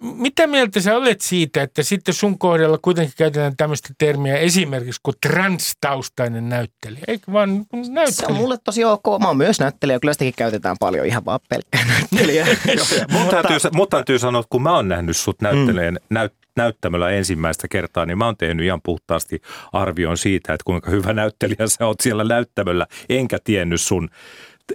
mitä 0.00 0.46
mieltä 0.46 0.80
sä 0.80 0.96
olet 0.96 1.20
siitä, 1.20 1.62
että 1.62 1.82
sitten 1.82 2.14
sun 2.14 2.38
kohdalla 2.38 2.78
kuitenkin 2.78 3.14
käytetään 3.18 3.56
tämmöistä 3.56 3.88
termiä 3.98 4.36
esimerkiksi 4.36 5.00
kuin 5.02 5.16
transtaustainen 5.22 6.48
näyttelijä, 6.48 7.04
eikö 7.08 7.32
vaan 7.32 7.50
näyttelijä? 7.72 8.10
Se 8.10 8.26
on 8.26 8.36
mulle 8.36 8.56
tosi 8.64 8.84
ok. 8.84 9.04
Mä 9.20 9.26
oon 9.26 9.36
myös 9.36 9.60
näyttelijä, 9.60 10.00
kyllä 10.00 10.12
sitäkin 10.12 10.34
käytetään 10.36 10.76
paljon 10.80 11.06
ihan 11.06 11.24
vaan 11.24 11.40
pelkkää 11.48 11.84
näyttelijä. 11.98 12.46
Mutta 13.12 13.42
täytyy, 13.42 13.70
mut 13.72 13.90
täytyy 13.90 14.18
sanoa, 14.18 14.40
että 14.40 14.50
kun 14.50 14.62
mä 14.62 14.74
oon 14.74 14.88
nähnyt 14.88 15.16
sut 15.16 15.40
näytteleen, 15.42 15.94
mm. 15.94 16.00
näyt, 16.10 16.32
näyttämällä 16.56 17.10
ensimmäistä 17.10 17.68
kertaa, 17.68 18.06
niin 18.06 18.18
mä 18.18 18.24
oon 18.24 18.36
tehnyt 18.36 18.66
ihan 18.66 18.80
puhtaasti 18.82 19.42
arvion 19.72 20.18
siitä, 20.18 20.54
että 20.54 20.64
kuinka 20.64 20.90
hyvä 20.90 21.12
näyttelijä 21.12 21.66
sä 21.66 21.86
oot 21.86 22.00
siellä 22.00 22.24
näyttämöllä, 22.24 22.86
enkä 23.08 23.38
tiennyt 23.44 23.80
sun 23.80 24.10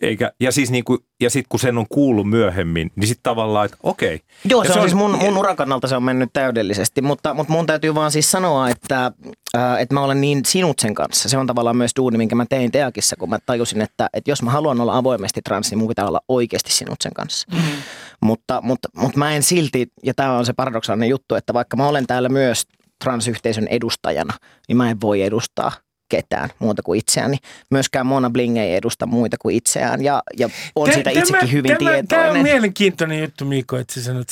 eikä, 0.01 0.31
ja 0.39 0.51
siis 0.51 0.71
niin 0.71 0.83
kuin, 0.83 0.99
ja 1.21 1.29
sitten 1.29 1.49
kun 1.49 1.59
sen 1.59 1.77
on 1.77 1.85
kuullut 1.89 2.29
myöhemmin, 2.29 2.91
niin 2.95 3.07
sitten 3.07 3.23
tavallaan, 3.23 3.65
että 3.65 3.77
okei. 3.83 4.21
Joo, 4.45 4.63
se, 4.63 4.67
se 4.67 4.73
on, 4.73 4.79
on 4.79 4.89
siis 4.89 4.95
mun, 4.95 5.17
mun 5.17 5.37
uran 5.37 5.55
kannalta 5.55 5.87
se 5.87 5.95
on 5.95 6.03
mennyt 6.03 6.29
täydellisesti, 6.33 7.01
mutta, 7.01 7.33
mutta 7.33 7.53
mun 7.53 7.65
täytyy 7.65 7.95
vaan 7.95 8.11
siis 8.11 8.31
sanoa, 8.31 8.69
että, 8.69 9.11
äh, 9.57 9.81
että 9.81 9.93
mä 9.93 10.03
olen 10.03 10.21
niin 10.21 10.45
sinut 10.45 10.79
sen 10.79 10.93
kanssa. 10.93 11.29
Se 11.29 11.37
on 11.37 11.47
tavallaan 11.47 11.77
myös 11.77 11.91
duuni, 11.95 12.17
minkä 12.17 12.35
mä 12.35 12.45
tein 12.49 12.71
Teakissa, 12.71 13.15
kun 13.15 13.29
mä 13.29 13.39
tajusin, 13.45 13.81
että, 13.81 14.09
että 14.13 14.31
jos 14.31 14.41
mä 14.41 14.51
haluan 14.51 14.81
olla 14.81 14.97
avoimesti 14.97 15.41
trans, 15.41 15.69
niin 15.69 15.79
mun 15.79 15.87
pitää 15.87 16.07
olla 16.07 16.21
oikeasti 16.27 16.71
sinut 16.71 17.01
sen 17.01 17.13
kanssa. 17.13 17.47
Mm-hmm. 17.51 17.81
Mutta, 18.21 18.61
mutta, 18.63 18.89
mutta 18.97 19.19
mä 19.19 19.35
en 19.35 19.43
silti, 19.43 19.87
ja 20.03 20.13
tämä 20.13 20.37
on 20.37 20.45
se 20.45 20.53
paradoksaalinen 20.53 21.09
juttu, 21.09 21.35
että 21.35 21.53
vaikka 21.53 21.77
mä 21.77 21.87
olen 21.87 22.07
täällä 22.07 22.29
myös 22.29 22.63
transyhteisön 23.03 23.67
edustajana, 23.67 24.33
niin 24.67 24.77
mä 24.77 24.89
en 24.89 25.01
voi 25.01 25.21
edustaa 25.21 25.71
ketään 26.11 26.49
muuta 26.59 26.81
kuin 26.81 26.99
itseään. 26.99 27.35
Myöskään 27.69 28.05
Mona 28.05 28.29
Bling 28.29 28.57
ei 28.57 28.75
edusta 28.75 29.05
muita 29.05 29.37
kuin 29.39 29.55
itseään 29.55 30.03
ja, 30.03 30.23
ja 30.37 30.49
on 30.75 30.87
Tä, 30.87 30.93
siitä 30.93 31.09
itsekin 31.09 31.39
tämä, 31.39 31.51
hyvin 31.51 31.69
tämä, 31.69 31.77
tietoinen. 31.77 32.07
Tämä 32.07 32.31
on 32.31 32.39
mielenkiintoinen 32.43 33.19
juttu, 33.19 33.45
Miiko, 33.45 33.77
että 33.77 33.93
sä 33.93 34.03
sanot. 34.03 34.27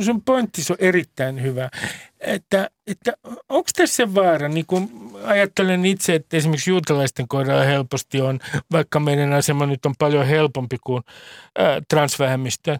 Sun 0.00 0.22
pointti 0.22 0.62
on 0.70 0.76
erittäin 0.78 1.42
hyvä 1.42 1.70
että, 2.26 2.70
että 2.86 3.12
onko 3.48 3.68
tässä 3.76 4.14
vaara, 4.14 4.48
niin 4.48 4.66
kuin 4.66 4.90
ajattelen 5.24 5.86
itse, 5.86 6.14
että 6.14 6.36
esimerkiksi 6.36 6.70
juutalaisten 6.70 7.28
kohdalla 7.28 7.64
helposti 7.64 8.20
on, 8.20 8.40
vaikka 8.72 9.00
meidän 9.00 9.32
asema 9.32 9.66
nyt 9.66 9.86
on 9.86 9.94
paljon 9.98 10.26
helpompi 10.26 10.76
kuin 10.84 11.02
transvähemmistö, 11.88 12.78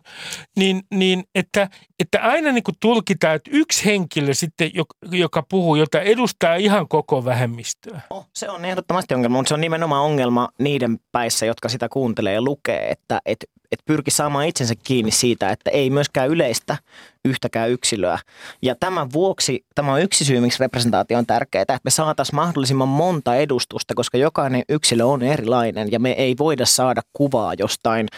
niin, 0.57 0.83
niin 0.90 1.24
että, 1.35 1.68
että 1.98 2.22
aina 2.22 2.52
niin 2.52 2.64
kuin 2.64 2.76
tulkitaan, 2.80 3.37
että 3.37 3.50
yksi 3.54 3.85
henkilö 3.85 4.35
sitten, 4.35 4.70
joka 5.12 5.42
puhuu, 5.48 5.76
jota 5.76 6.00
edustaa 6.00 6.54
ihan 6.54 6.88
koko 6.88 7.24
vähemmistöä. 7.24 8.00
Oh, 8.11 8.26
se 8.33 8.50
on 8.50 8.64
ehdottomasti 8.64 9.14
ongelma, 9.14 9.37
mutta 9.37 9.48
se 9.48 9.54
on 9.54 9.61
nimenomaan 9.61 10.04
ongelma 10.04 10.48
niiden 10.59 10.98
päissä, 11.12 11.46
jotka 11.46 11.68
sitä 11.68 11.88
kuuntelee 11.88 12.35
ja 12.35 12.42
lukee, 12.42 12.88
että, 12.88 13.20
että 13.26 13.46
että 13.74 13.84
pyrki 13.87 14.10
saamaan 14.10 14.46
itsensä 14.46 14.74
kiinni 14.84 15.10
siitä, 15.10 15.50
että 15.50 15.70
ei 15.70 15.90
myöskään 15.90 16.28
yleistä 16.28 16.76
yhtäkään 17.24 17.70
yksilöä. 17.70 18.18
Ja 18.62 18.74
tämän 18.74 19.12
vuoksi 19.12 19.64
tämä 19.74 19.92
on 19.92 20.02
yksi 20.02 20.24
syy, 20.24 20.40
miksi 20.40 20.60
representaatio 20.60 21.18
on 21.18 21.26
tärkeää, 21.26 21.62
että 21.62 21.78
me 21.84 21.90
saataisiin 21.90 22.37
mahdollisimman 22.37 22.88
monta 22.88 23.37
edustusta, 23.37 23.94
koska 23.94 24.18
jokainen 24.18 24.62
yksilö 24.68 25.04
on 25.04 25.22
erilainen 25.22 25.92
ja 25.92 26.00
me 26.00 26.10
ei 26.10 26.34
voida 26.38 26.66
saada 26.66 27.02
kuvaa 27.12 27.54
jostain 27.58 28.08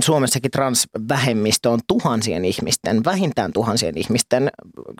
Suomessakin 0.00 0.50
transvähemmistö 0.50 1.70
on 1.70 1.80
tuhansien 1.86 2.44
ihmisten, 2.44 3.04
vähintään 3.04 3.52
tuhansien 3.52 3.98
ihmisten 3.98 4.50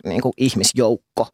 niin 0.05 0.21
kuin 0.21 0.33
ihmisjoukko 0.37 1.27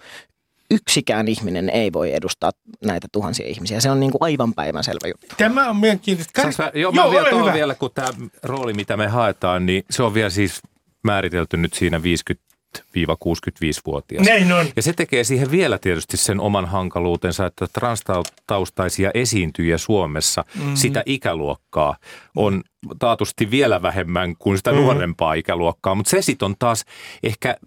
yksikään 0.73 1.27
ihminen 1.27 1.69
ei 1.69 1.93
voi 1.93 2.13
edustaa 2.13 2.51
näitä 2.85 3.07
tuhansia 3.11 3.47
ihmisiä. 3.47 3.79
Se 3.79 3.91
on 3.91 3.99
niin 3.99 4.11
kuin 4.11 4.23
aivan 4.23 4.53
päivänselvä 4.53 5.07
juttu. 5.07 5.35
Tämä 5.37 5.69
on 5.69 5.77
mielenkiintoista. 5.77 6.41
Kar- 6.41 6.63
mä, 6.63 6.71
joo, 6.73 6.91
joo, 6.95 7.11
vielä, 7.11 7.29
hyvä. 7.29 7.53
vielä, 7.53 7.75
kun 7.75 7.91
tämä 7.93 8.07
rooli, 8.43 8.73
mitä 8.73 8.97
me 8.97 9.07
haetaan, 9.07 9.65
niin 9.65 9.83
se 9.89 10.03
on 10.03 10.13
vielä 10.13 10.29
siis 10.29 10.61
määritelty 11.03 11.57
nyt 11.57 11.73
siinä 11.73 12.03
50 12.03 12.53
65-vuotias. 12.89 14.27
Näin 14.27 14.51
on. 14.51 14.65
Ja 14.75 14.81
se 14.81 14.93
tekee 14.93 15.23
siihen 15.23 15.51
vielä 15.51 15.77
tietysti 15.77 16.17
sen 16.17 16.39
oman 16.39 16.65
hankaluutensa, 16.65 17.45
että 17.45 17.67
transtaustaisia 17.73 19.11
esiintyjiä 19.13 19.77
Suomessa, 19.77 20.45
mm-hmm. 20.55 20.75
sitä 20.75 21.03
ikäluokkaa 21.05 21.97
on 22.35 22.63
taatusti 22.99 23.51
vielä 23.51 23.81
vähemmän 23.81 24.35
kuin 24.39 24.57
sitä 24.57 24.71
mm-hmm. 24.71 24.83
nuorempaa 24.83 25.33
ikäluokkaa. 25.33 25.95
Mutta 25.95 26.09
se 26.09 26.21
sitten 26.21 26.45
on 26.45 26.55
taas 26.59 26.85
ehkä 27.23 27.57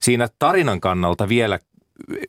siinä 0.00 0.28
tarinan 0.38 0.80
kannalta 0.80 1.28
vielä 1.28 1.58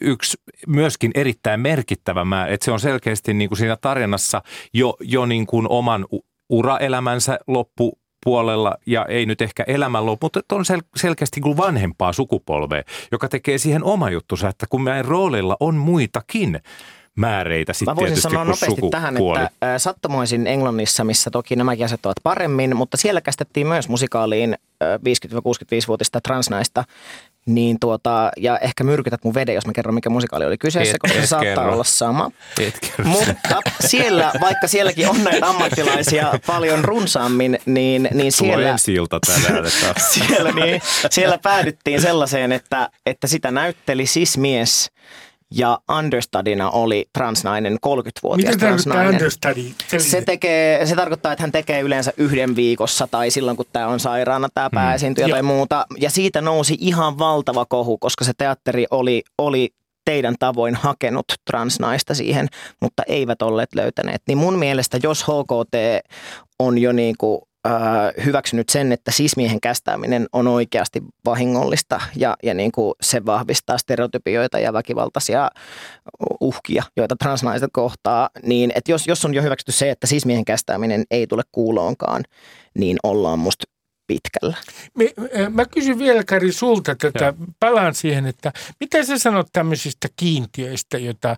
yksi 0.02 0.38
myöskin 0.68 1.12
erittäin 1.16 1.60
merkittävä 1.60 2.26
määrä, 2.26 2.54
että 2.54 2.66
se 2.66 2.72
on 2.72 2.80
selkeästi 2.80 3.34
niin 3.34 3.50
kuin 3.50 3.58
siinä 3.58 3.78
tarinassa 3.82 4.42
jo, 4.74 4.96
jo 5.00 5.26
niin 5.26 5.46
kuin 5.46 5.68
oman 5.70 6.06
uraelämänsä 6.50 7.40
loppu 7.48 8.00
puolella 8.26 8.76
ja 8.86 9.06
ei 9.06 9.26
nyt 9.26 9.42
ehkä 9.42 9.64
elämän 9.68 10.06
loppu, 10.06 10.26
mutta 10.26 10.56
on 10.56 10.66
sel- 10.66 10.90
selkeästi 10.96 11.42
kuin 11.42 11.58
vanhempaa 11.58 12.14
sukupolvea, 12.14 12.84
joka 13.12 13.30
tekee 13.30 13.58
siihen 13.58 13.84
oma 13.84 14.10
juttunsa, 14.10 14.50
että 14.50 14.66
kun 14.70 14.84
meidän 14.84 15.06
roolilla 15.06 15.58
on 15.60 15.76
muitakin, 15.76 16.60
määreitä 17.16 17.74
sitten 17.74 17.92
Mä 17.92 17.96
voisin 17.96 18.08
tietysti 18.08 18.30
sanoa 18.30 18.44
nopeasti 18.44 18.82
tähän, 18.92 19.18
että 19.18 19.80
sattumoisin 19.80 20.48
Englannissa, 20.48 21.04
missä 21.04 21.32
toki 21.32 21.56
nämäkin 21.56 21.86
asiat 21.86 22.06
ovat 22.06 22.18
paremmin, 22.24 22.76
mutta 22.76 22.98
siellä 22.98 23.22
kästettiin 23.22 23.68
myös 23.68 23.90
musikaaliin 23.90 24.54
ä, 24.54 24.98
50-65-vuotista 24.98 26.22
transnaista, 26.22 26.84
niin 27.46 27.80
tuota, 27.80 28.32
ja 28.38 28.58
ehkä 28.58 28.84
myrkytät 28.84 29.24
mun 29.24 29.34
veden, 29.34 29.56
jos 29.56 29.66
mä 29.66 29.74
kerron, 29.74 29.96
mikä 29.96 30.10
musikaali 30.10 30.46
oli 30.46 30.58
kyseessä, 30.58 30.94
Et- 30.96 31.00
koska 31.00 31.22
se 31.22 31.28
saattaa 31.28 31.56
kerro. 31.56 31.74
olla 31.74 31.84
sama. 31.84 32.32
Mutta 33.04 33.62
siellä, 33.80 34.32
vaikka 34.42 34.68
sielläkin 34.68 35.10
on 35.10 35.24
näitä 35.24 35.48
ammattilaisia 35.50 36.40
paljon 36.48 36.86
runsaammin, 36.86 37.60
niin, 37.66 38.10
niin 38.14 38.32
siellä, 38.32 38.76
tänään. 39.28 39.66
Että 39.66 39.94
siellä, 40.14 40.52
niin, 40.52 40.82
siellä 41.10 41.38
päädyttiin 41.38 42.02
sellaiseen, 42.02 42.52
että, 42.52 42.90
että 43.06 43.28
sitä 43.28 43.52
näytteli 43.52 44.06
sismies 44.06 44.92
ja 45.56 45.80
understudina 45.98 46.70
oli 46.70 47.06
transnainen, 47.14 47.74
30-vuotias 47.74 48.38
Mitä 48.38 48.66
tarkoittaa 48.66 48.94
transnainen. 48.94 49.14
understudy? 49.14 49.64
Se, 49.98 50.22
tekee, 50.22 50.86
se 50.86 50.96
tarkoittaa, 50.96 51.32
että 51.32 51.44
hän 51.44 51.52
tekee 51.52 51.82
yleensä 51.82 52.14
yhden 52.18 52.56
viikossa 52.56 53.08
tai 53.12 53.32
silloin, 53.32 53.58
kun 53.58 53.66
tämä 53.74 53.88
on 53.88 54.00
sairaana, 54.00 54.48
tämä 54.54 54.70
pääesiintyjä 54.70 55.28
Joo. 55.28 55.36
tai 55.36 55.44
muuta. 55.44 55.86
Ja 56.00 56.10
siitä 56.10 56.42
nousi 56.42 56.78
ihan 56.80 57.20
valtava 57.20 57.66
kohu, 57.66 57.98
koska 57.98 58.26
se 58.26 58.32
teatteri 58.38 58.86
oli, 58.92 59.24
oli 59.38 59.70
teidän 60.06 60.36
tavoin 60.40 60.76
hakenut 60.76 61.26
transnaista 61.52 62.16
siihen, 62.16 62.48
mutta 62.82 63.04
eivät 63.08 63.42
olleet 63.42 63.76
löytäneet. 63.76 64.22
Niin 64.28 64.38
mun 64.38 64.60
mielestä, 64.60 65.00
jos 65.04 65.24
HKT 65.24 65.76
on 66.60 66.78
jo 66.78 66.92
niin 66.92 67.16
kuin, 67.18 67.42
hyväksynyt 68.26 68.70
sen, 68.70 68.92
että 68.92 69.12
sismiehen 69.12 69.62
kästääminen 69.62 70.28
on 70.34 70.48
oikeasti 70.48 71.02
vahingollista 71.26 72.02
ja, 72.16 72.38
ja 72.44 72.54
niin 72.54 72.72
kuin 72.72 72.94
se 73.02 73.26
vahvistaa 73.26 73.78
stereotypioita 73.78 74.60
ja 74.60 74.74
väkivaltaisia 74.74 75.50
uhkia, 76.42 76.84
joita 76.98 77.16
transnaiset 77.16 77.70
kohtaa, 77.74 78.30
niin 78.44 78.72
että 78.76 78.92
jos, 78.92 79.08
jos 79.08 79.26
on 79.26 79.34
jo 79.34 79.42
hyväksytty 79.42 79.72
se, 79.72 79.90
että 79.90 80.08
sismiehen 80.08 80.46
kästääminen 80.46 81.04
ei 81.12 81.28
tule 81.28 81.44
kuuloonkaan, 81.52 82.24
niin 82.78 82.98
ollaan 83.04 83.40
musta 83.40 83.64
pitkällä. 84.08 84.58
Me, 84.98 85.14
äh, 85.40 85.50
mä 85.54 85.66
kysyn 85.66 86.00
vielä 86.00 86.24
Kari 86.24 86.52
sulta 86.52 86.96
tätä, 86.96 87.34
palaan 87.60 87.96
siihen, 87.96 88.26
että 88.26 88.52
mitä 88.80 89.04
sä 89.04 89.18
sanot 89.18 89.48
tämmöisistä 89.54 90.08
kiintiöistä, 90.16 90.98
joita 90.98 91.36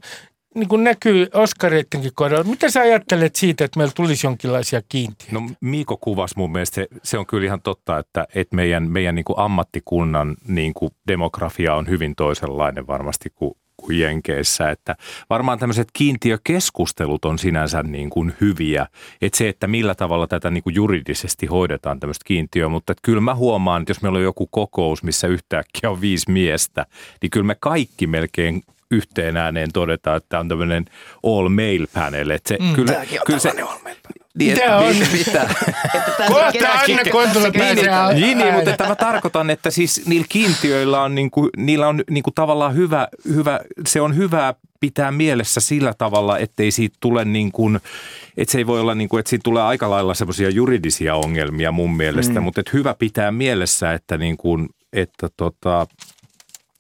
niin 0.55 0.67
kuin 0.67 0.83
näkyy 0.83 1.27
Oskareittenkin 1.33 2.11
kohdalla. 2.15 2.43
Mitä 2.43 2.69
sä 2.69 2.79
ajattelet 2.79 3.35
siitä, 3.35 3.65
että 3.65 3.79
meillä 3.79 3.93
tulisi 3.95 4.27
jonkinlaisia 4.27 4.81
kiintiöitä? 4.89 5.33
No 5.33 5.49
Miiko 5.61 5.97
kuvasi 5.97 6.33
mun 6.37 6.51
mielestä, 6.51 6.75
se, 6.75 6.87
se 7.03 7.17
on 7.17 7.25
kyllä 7.25 7.45
ihan 7.45 7.61
totta, 7.61 7.99
että, 7.99 8.27
että 8.35 8.55
meidän, 8.55 8.91
meidän 8.91 9.15
niin 9.15 9.25
kuin 9.25 9.39
ammattikunnan 9.39 10.35
niin 10.47 10.73
kuin 10.73 10.91
demografia 11.07 11.75
on 11.75 11.89
hyvin 11.89 12.15
toisenlainen 12.15 12.87
varmasti 12.87 13.29
kuin, 13.35 13.53
kuin 13.77 13.99
Jenkeissä. 13.99 14.71
Että 14.71 14.95
varmaan 15.29 15.59
tämmöiset 15.59 15.87
kiintiökeskustelut 15.93 17.25
on 17.25 17.39
sinänsä 17.39 17.83
niin 17.83 18.09
kuin 18.09 18.33
hyviä. 18.41 18.87
Että 19.21 19.37
se, 19.37 19.49
että 19.49 19.67
millä 19.67 19.95
tavalla 19.95 20.27
tätä 20.27 20.51
niin 20.51 20.63
kuin 20.63 20.75
juridisesti 20.75 21.45
hoidetaan 21.45 21.99
tämmöistä 21.99 22.23
kiintiöä, 22.25 22.67
mutta 22.67 22.91
että 22.91 23.01
kyllä 23.05 23.21
mä 23.21 23.35
huomaan, 23.35 23.81
että 23.81 23.89
jos 23.89 24.01
meillä 24.01 24.17
on 24.17 24.23
joku 24.23 24.47
kokous, 24.47 25.03
missä 25.03 25.27
yhtäkkiä 25.27 25.89
on 25.89 26.01
viisi 26.01 26.31
miestä, 26.31 26.85
niin 27.21 27.29
kyllä 27.29 27.45
me 27.45 27.55
kaikki 27.59 28.07
melkein 28.07 28.63
yhteen 28.91 29.37
ääneen 29.37 29.69
todetaan, 29.73 30.17
että 30.17 30.29
tämä 30.29 30.39
on 30.41 30.47
tämmöinen 30.47 30.85
all 31.23 31.49
male 31.49 31.87
panel. 31.93 32.29
Että 32.29 32.47
se, 32.49 32.57
mm, 32.61 32.73
kyllä, 32.73 33.05
kyllä 33.25 33.39
se, 33.39 33.51
niin, 33.53 33.65
Mitä 34.37 34.77
on? 34.77 34.95
Mitä? 34.95 35.41
Että 35.95 36.11
tässä 36.17 36.33
Kohta 36.33 36.51
keräskin- 36.51 36.99
Anne 36.99 37.11
Kontula 37.11 37.29
tässä 37.33 37.51
pääsee 37.59 37.75
kiinnitetään- 37.75 38.05
al- 38.05 38.13
Niin, 38.13 38.37
niin, 38.37 38.53
mutta 38.53 38.69
että 38.71 38.87
mä 38.87 38.95
tarkoitan, 38.95 39.49
että 39.49 39.71
siis 39.71 40.03
niillä 40.07 40.25
kiintiöillä 40.29 41.01
on, 41.01 41.15
niinku, 41.15 41.49
niillä 41.57 41.87
on 41.87 42.03
niinku 42.09 42.31
tavallaan 42.31 42.75
hyvä, 42.75 43.07
hyvä, 43.29 43.59
se 43.87 44.01
on 44.01 44.15
hyvä 44.15 44.53
pitää 44.79 45.11
mielessä 45.11 45.61
sillä 45.61 45.93
tavalla, 45.97 46.37
ettei 46.37 46.71
siitä 46.71 46.97
tule 46.99 47.25
niin 47.25 47.51
kuin, 47.51 47.79
että 48.37 48.51
se 48.51 48.57
ei 48.57 48.67
voi 48.67 48.79
olla 48.79 48.95
niin 48.95 49.09
kuin, 49.09 49.19
että 49.19 49.29
siitä 49.29 49.43
tulee 49.43 49.63
aika 49.63 49.89
lailla 49.89 50.13
semmoisia 50.13 50.49
juridisia 50.49 51.15
ongelmia 51.15 51.71
mun 51.71 51.97
mielestä, 51.97 52.39
mm. 52.39 52.43
mutta 52.43 52.61
että 52.61 52.71
hyvä 52.73 52.95
pitää 52.99 53.31
mielessä, 53.31 53.93
että 53.93 54.17
niin 54.17 54.37
kuin, 54.37 54.69
että 54.93 55.27
tota, 55.37 55.87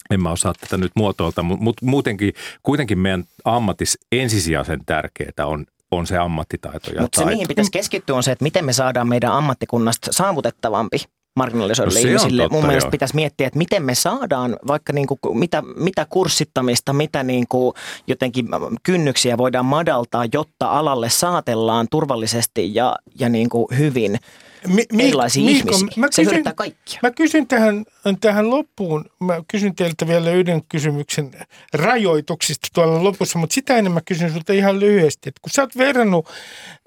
en 0.09 0.21
mä 0.23 0.31
osaa 0.31 0.53
tätä 0.59 0.77
nyt 0.77 0.91
muotoilta, 0.95 1.43
mutta 1.43 1.85
muutenkin, 1.85 2.33
kuitenkin 2.63 2.99
meidän 2.99 3.23
ammatis 3.45 3.97
ensisijaisen 4.11 4.79
tärkeää 4.85 5.45
on, 5.45 5.65
on 5.91 6.07
se 6.07 6.17
ammattitaito 6.17 6.91
ja 6.91 7.01
Mutta 7.01 7.21
se 7.21 7.25
mihin 7.25 7.47
pitäisi 7.47 7.71
keskittyä 7.71 8.15
on 8.15 8.23
se, 8.23 8.31
että 8.31 8.43
miten 8.43 8.65
me 8.65 8.73
saadaan 8.73 9.07
meidän 9.07 9.31
ammattikunnasta 9.31 10.13
saavutettavampi 10.13 10.97
marginalisoidulle 11.35 11.99
No 12.01 12.07
ihmisille. 12.07 12.41
totta, 12.43 12.55
Mun 12.57 12.65
mielestä 12.67 12.87
joo. 12.87 12.91
pitäisi 12.91 13.15
miettiä, 13.15 13.47
että 13.47 13.57
miten 13.57 13.83
me 13.83 13.95
saadaan 13.95 14.57
vaikka 14.67 14.93
niinku, 14.93 15.19
mitä, 15.33 15.63
mitä 15.75 16.05
kurssittamista, 16.09 16.93
mitä 16.93 17.23
niinku 17.23 17.73
jotenkin 18.07 18.47
kynnyksiä 18.83 19.37
voidaan 19.37 19.65
madaltaa, 19.65 20.25
jotta 20.33 20.71
alalle 20.71 21.09
saatellaan 21.09 21.87
turvallisesti 21.91 22.75
ja, 22.75 22.95
ja 23.19 23.29
niinku 23.29 23.69
hyvin 23.77 24.19
Mi- 24.67 24.85
Mi- 24.93 25.03
erilaisia 25.07 25.43
Miiko, 25.45 25.75
ihmisiä. 25.75 25.87
mä 26.01 26.07
se 26.11 26.21
kysyn- 26.21 26.25
hyödyttää 26.31 26.53
kaikkia. 26.53 26.99
Mä 27.03 27.11
kysyn 27.11 27.47
tähän, 27.47 27.85
tähän 28.21 28.49
loppuun, 28.49 29.05
mä 29.19 29.41
kysyn 29.47 29.75
teiltä 29.75 30.07
vielä 30.07 30.31
yhden 30.31 30.61
kysymyksen 30.69 31.31
rajoituksista 31.73 32.67
tuolla 32.73 33.03
lopussa, 33.03 33.39
mutta 33.39 33.53
sitä 33.53 33.77
ennen 33.77 33.93
mä 33.93 34.01
kysyn 34.05 34.31
sulta 34.33 34.53
ihan 34.53 34.79
lyhyesti, 34.79 35.29
että 35.29 35.39
kun 35.41 35.49
sä 35.51 35.61
oot 35.61 35.77
verrannut 35.77 36.29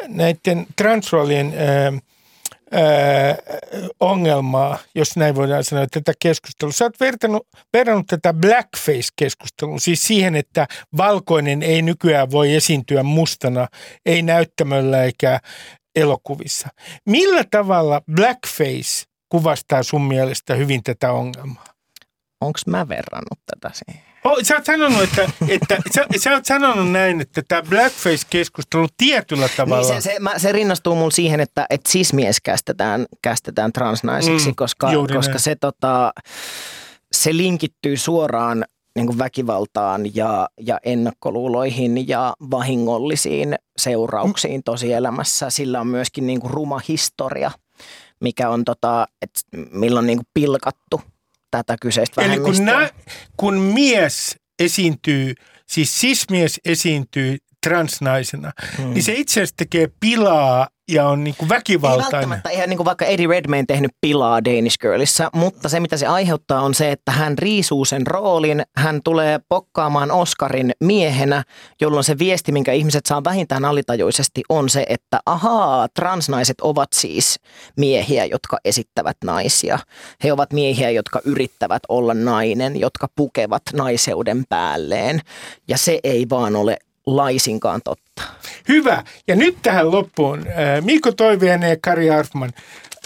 näiden 0.08 0.66
transroolien 0.76 1.54
ää, 1.56 1.92
ää, 2.72 3.36
ongelmaa, 4.00 4.78
jos 4.94 5.16
näin 5.16 5.34
voidaan 5.34 5.64
sanoa, 5.64 5.86
tätä 5.90 6.12
keskustelua. 6.22 6.72
Sä 6.72 6.84
oot 6.84 7.00
verrannut, 7.00 7.46
verrannut 7.72 8.06
tätä 8.06 8.34
blackface-keskustelua, 8.34 9.78
siis 9.78 10.02
siihen, 10.02 10.36
että 10.36 10.66
valkoinen 10.96 11.62
ei 11.62 11.82
nykyään 11.82 12.30
voi 12.30 12.54
esiintyä 12.54 13.02
mustana, 13.02 13.68
ei 14.06 14.22
näyttämöllä 14.22 15.04
eikä 15.04 15.40
elokuvissa. 15.96 16.68
Millä 17.06 17.44
tavalla 17.50 18.02
blackface 18.14 19.04
kuvastaa 19.28 19.82
sun 19.82 20.02
mielestä 20.02 20.54
hyvin 20.54 20.82
tätä 20.82 21.12
ongelmaa? 21.12 21.64
Onko 22.40 22.58
mä 22.66 22.88
verrannut 22.88 23.38
tätä 23.46 23.74
siihen? 23.74 24.08
Oh, 24.24 24.38
sä 24.42 24.54
oot 24.56 24.64
sanonut, 24.64 25.02
että, 25.02 25.30
että 25.48 25.76
sä, 25.94 26.06
sä 26.18 26.32
oot 26.32 26.44
sanonut 26.44 26.92
näin, 26.92 27.20
että 27.20 27.42
tämä 27.48 27.62
blackface-keskustelu 27.62 28.86
tietyllä 28.96 29.48
tavalla... 29.56 29.88
Niin 29.92 30.02
se, 30.02 30.12
se, 30.12 30.18
mä, 30.20 30.38
se 30.38 30.52
rinnastuu 30.52 30.94
mulle 30.94 31.10
siihen, 31.10 31.40
että, 31.40 31.66
että 31.70 31.90
sismies 31.92 32.40
kästetään, 32.40 33.06
kästetään 33.22 33.72
transnaiseksi, 33.72 34.48
Mm, 34.48 34.54
koska, 34.54 34.90
koska 35.14 35.32
näin. 35.32 35.40
se, 35.40 35.56
tota, 35.56 36.12
se 37.12 37.36
linkittyy 37.36 37.96
suoraan 37.96 38.64
niin 38.96 39.06
kuin 39.06 39.18
väkivaltaan 39.18 40.14
ja, 40.14 40.48
ja 40.60 40.78
ennakkoluuloihin 40.84 42.08
ja 42.08 42.34
vahingollisiin 42.50 43.54
seurauksiin 43.78 44.62
tosielämässä. 44.64 45.50
Sillä 45.50 45.80
on 45.80 45.86
myöskin 45.86 46.26
niin 46.26 46.40
kuin 46.40 46.50
ruma 46.50 46.80
historia, 46.88 47.50
mikä 48.20 48.50
on, 48.50 48.64
tota, 48.64 49.06
että 49.22 49.40
milloin 49.70 50.06
niin 50.06 50.18
kuin 50.18 50.28
pilkattu 50.34 51.00
tätä 51.50 51.76
kyseistä 51.80 52.22
Eli 52.22 52.40
kun, 52.40 52.64
nä, 52.64 52.90
kun 53.36 53.54
mies 53.54 54.36
esiintyy, 54.58 55.34
siis 55.66 56.00
sismies 56.00 56.60
esiintyy 56.64 57.36
transnaisena, 57.66 58.52
hmm. 58.78 58.94
niin 58.94 59.02
se 59.02 59.12
itse 59.12 59.40
asiassa 59.40 59.56
tekee 59.56 59.88
pilaa 60.00 60.68
ja 60.88 61.08
on 61.08 61.24
niin 61.24 61.34
kuin 61.38 61.46
Ei 61.46 61.56
väkivaltainen. 61.56 62.12
välttämättä 62.12 62.50
ihan 62.50 62.68
niin 62.68 62.76
kuin 62.76 62.84
vaikka 62.84 63.04
Eddie 63.04 63.26
Redmayne 63.26 63.64
tehnyt 63.68 63.90
pilaa 64.00 64.44
Danish 64.44 64.78
Girlissa, 64.78 65.30
mutta 65.32 65.68
se 65.68 65.80
mitä 65.80 65.96
se 65.96 66.06
aiheuttaa 66.06 66.60
on 66.60 66.74
se, 66.74 66.92
että 66.92 67.12
hän 67.12 67.38
riisuu 67.38 67.84
sen 67.84 68.06
roolin, 68.06 68.62
hän 68.76 69.00
tulee 69.04 69.40
pokkaamaan 69.48 70.10
Oscarin 70.10 70.72
miehenä, 70.84 71.44
jolloin 71.80 72.04
se 72.04 72.18
viesti, 72.18 72.52
minkä 72.52 72.72
ihmiset 72.72 73.06
saa 73.06 73.24
vähintään 73.24 73.64
alitajuisesti 73.64 74.42
on 74.48 74.68
se, 74.68 74.86
että 74.88 75.20
ahaa, 75.26 75.88
transnaiset 75.88 76.60
ovat 76.60 76.88
siis 76.92 77.40
miehiä, 77.76 78.24
jotka 78.24 78.58
esittävät 78.64 79.16
naisia. 79.24 79.78
He 80.24 80.32
ovat 80.32 80.52
miehiä, 80.52 80.90
jotka 80.90 81.20
yrittävät 81.24 81.82
olla 81.88 82.14
nainen, 82.14 82.80
jotka 82.80 83.08
pukevat 83.16 83.62
naiseuden 83.72 84.44
päälleen 84.48 85.20
ja 85.68 85.78
se 85.78 86.00
ei 86.04 86.26
vaan 86.30 86.56
ole 86.56 86.78
laisinkaan 87.16 87.80
totta. 87.84 88.22
Hyvä. 88.68 89.04
Ja 89.28 89.36
nyt 89.36 89.56
tähän 89.62 89.92
loppuun. 89.92 90.38
äh, 90.38 90.84
Mikko 90.84 91.12
Toiviainen 91.12 91.70
ja 91.70 91.76
Kari 91.82 92.10
Arfman. 92.10 92.52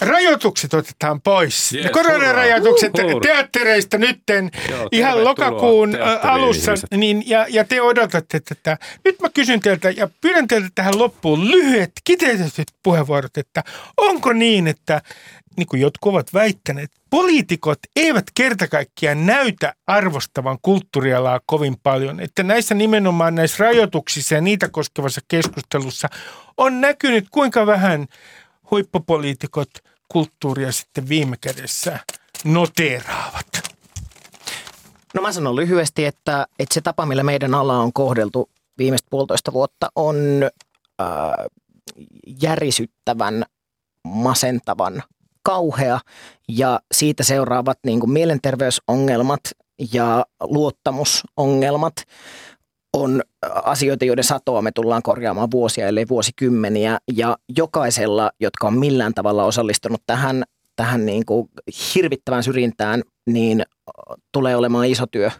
Rajoitukset 0.01 0.73
otetaan 0.73 1.21
pois. 1.21 1.73
Yes, 1.73 1.91
Koronarajoitukset. 1.91 2.91
Uhuh. 3.03 3.21
teattereista 3.21 3.97
nytten 3.97 4.51
Joo, 4.69 4.89
ihan 4.91 5.13
tervetuloa 5.13 5.23
lokakuun 5.29 5.95
äh, 5.95 6.25
alussa. 6.25 6.71
Niin, 6.97 7.23
ja, 7.25 7.45
ja 7.49 7.63
te 7.63 7.81
odotatte 7.81 8.39
tätä. 8.39 8.77
Nyt 9.05 9.21
mä 9.21 9.29
kysyn 9.29 9.59
teiltä 9.59 9.89
ja 9.89 10.09
pyydän 10.21 10.47
teiltä 10.47 10.67
tähän 10.75 10.99
loppuun 10.99 11.51
lyhyet, 11.51 11.91
kiteytetyt 12.03 12.67
puheenvuorot, 12.83 13.37
että 13.37 13.63
onko 13.97 14.33
niin, 14.33 14.67
että 14.67 15.01
niin 15.57 15.67
kuin 15.67 15.81
jotkut 15.81 16.13
ovat 16.13 16.33
väittäneet, 16.33 16.91
poliitikot 17.09 17.79
eivät 17.95 18.25
kerta 18.35 18.67
kaikkiaan 18.67 19.25
näytä 19.25 19.73
arvostavan 19.87 20.57
kulttuurialaa 20.61 21.39
kovin 21.45 21.75
paljon. 21.83 22.19
Että 22.19 22.43
näissä 22.43 22.75
nimenomaan 22.75 23.35
näissä 23.35 23.63
rajoituksissa 23.63 24.35
ja 24.35 24.41
niitä 24.41 24.69
koskevassa 24.69 25.21
keskustelussa 25.27 26.09
on 26.57 26.81
näkynyt 26.81 27.25
kuinka 27.31 27.65
vähän 27.65 28.07
huippupoliitikot 28.71 29.69
kulttuuria 30.07 30.71
sitten 30.71 31.09
viime 31.09 31.37
kädessä 31.41 31.99
noteeraavat. 32.43 33.47
No 35.13 35.21
mä 35.21 35.31
sanon 35.31 35.55
lyhyesti, 35.55 36.05
että, 36.05 36.47
että 36.59 36.73
se 36.73 36.81
tapa, 36.81 37.05
millä 37.05 37.23
meidän 37.23 37.55
ala 37.55 37.79
on 37.79 37.93
kohdeltu 37.93 38.49
viimeistä 38.77 39.07
puolitoista 39.09 39.53
vuotta 39.53 39.89
on 39.95 40.15
äh, 41.01 41.07
järisyttävän, 42.41 43.45
masentavan 44.07 45.03
kauhea 45.43 45.99
ja 46.49 46.79
siitä 46.93 47.23
seuraavat 47.23 47.79
niin 47.85 47.99
kuin 47.99 48.11
mielenterveysongelmat 48.11 49.39
ja 49.93 50.25
luottamusongelmat 50.41 51.93
on 52.93 53.21
asioita, 53.63 54.05
joiden 54.05 54.23
satoa 54.23 54.61
me 54.61 54.71
tullaan 54.71 55.03
korjaamaan 55.03 55.51
vuosia, 55.51 55.87
ellei 55.87 56.07
vuosikymmeniä. 56.07 56.97
Ja 57.13 57.37
jokaisella, 57.57 58.31
jotka 58.39 58.67
on 58.67 58.77
millään 58.77 59.13
tavalla 59.13 59.43
osallistunut 59.43 60.01
tähän, 60.07 60.43
tähän 60.75 61.05
niin 61.05 61.25
kuin 61.25 61.49
hirvittävään 61.95 62.43
syrjintään, 62.43 63.03
niin 63.25 63.63
tulee 64.31 64.55
olemaan 64.55 64.85
iso 64.85 65.07
työ 65.07 65.31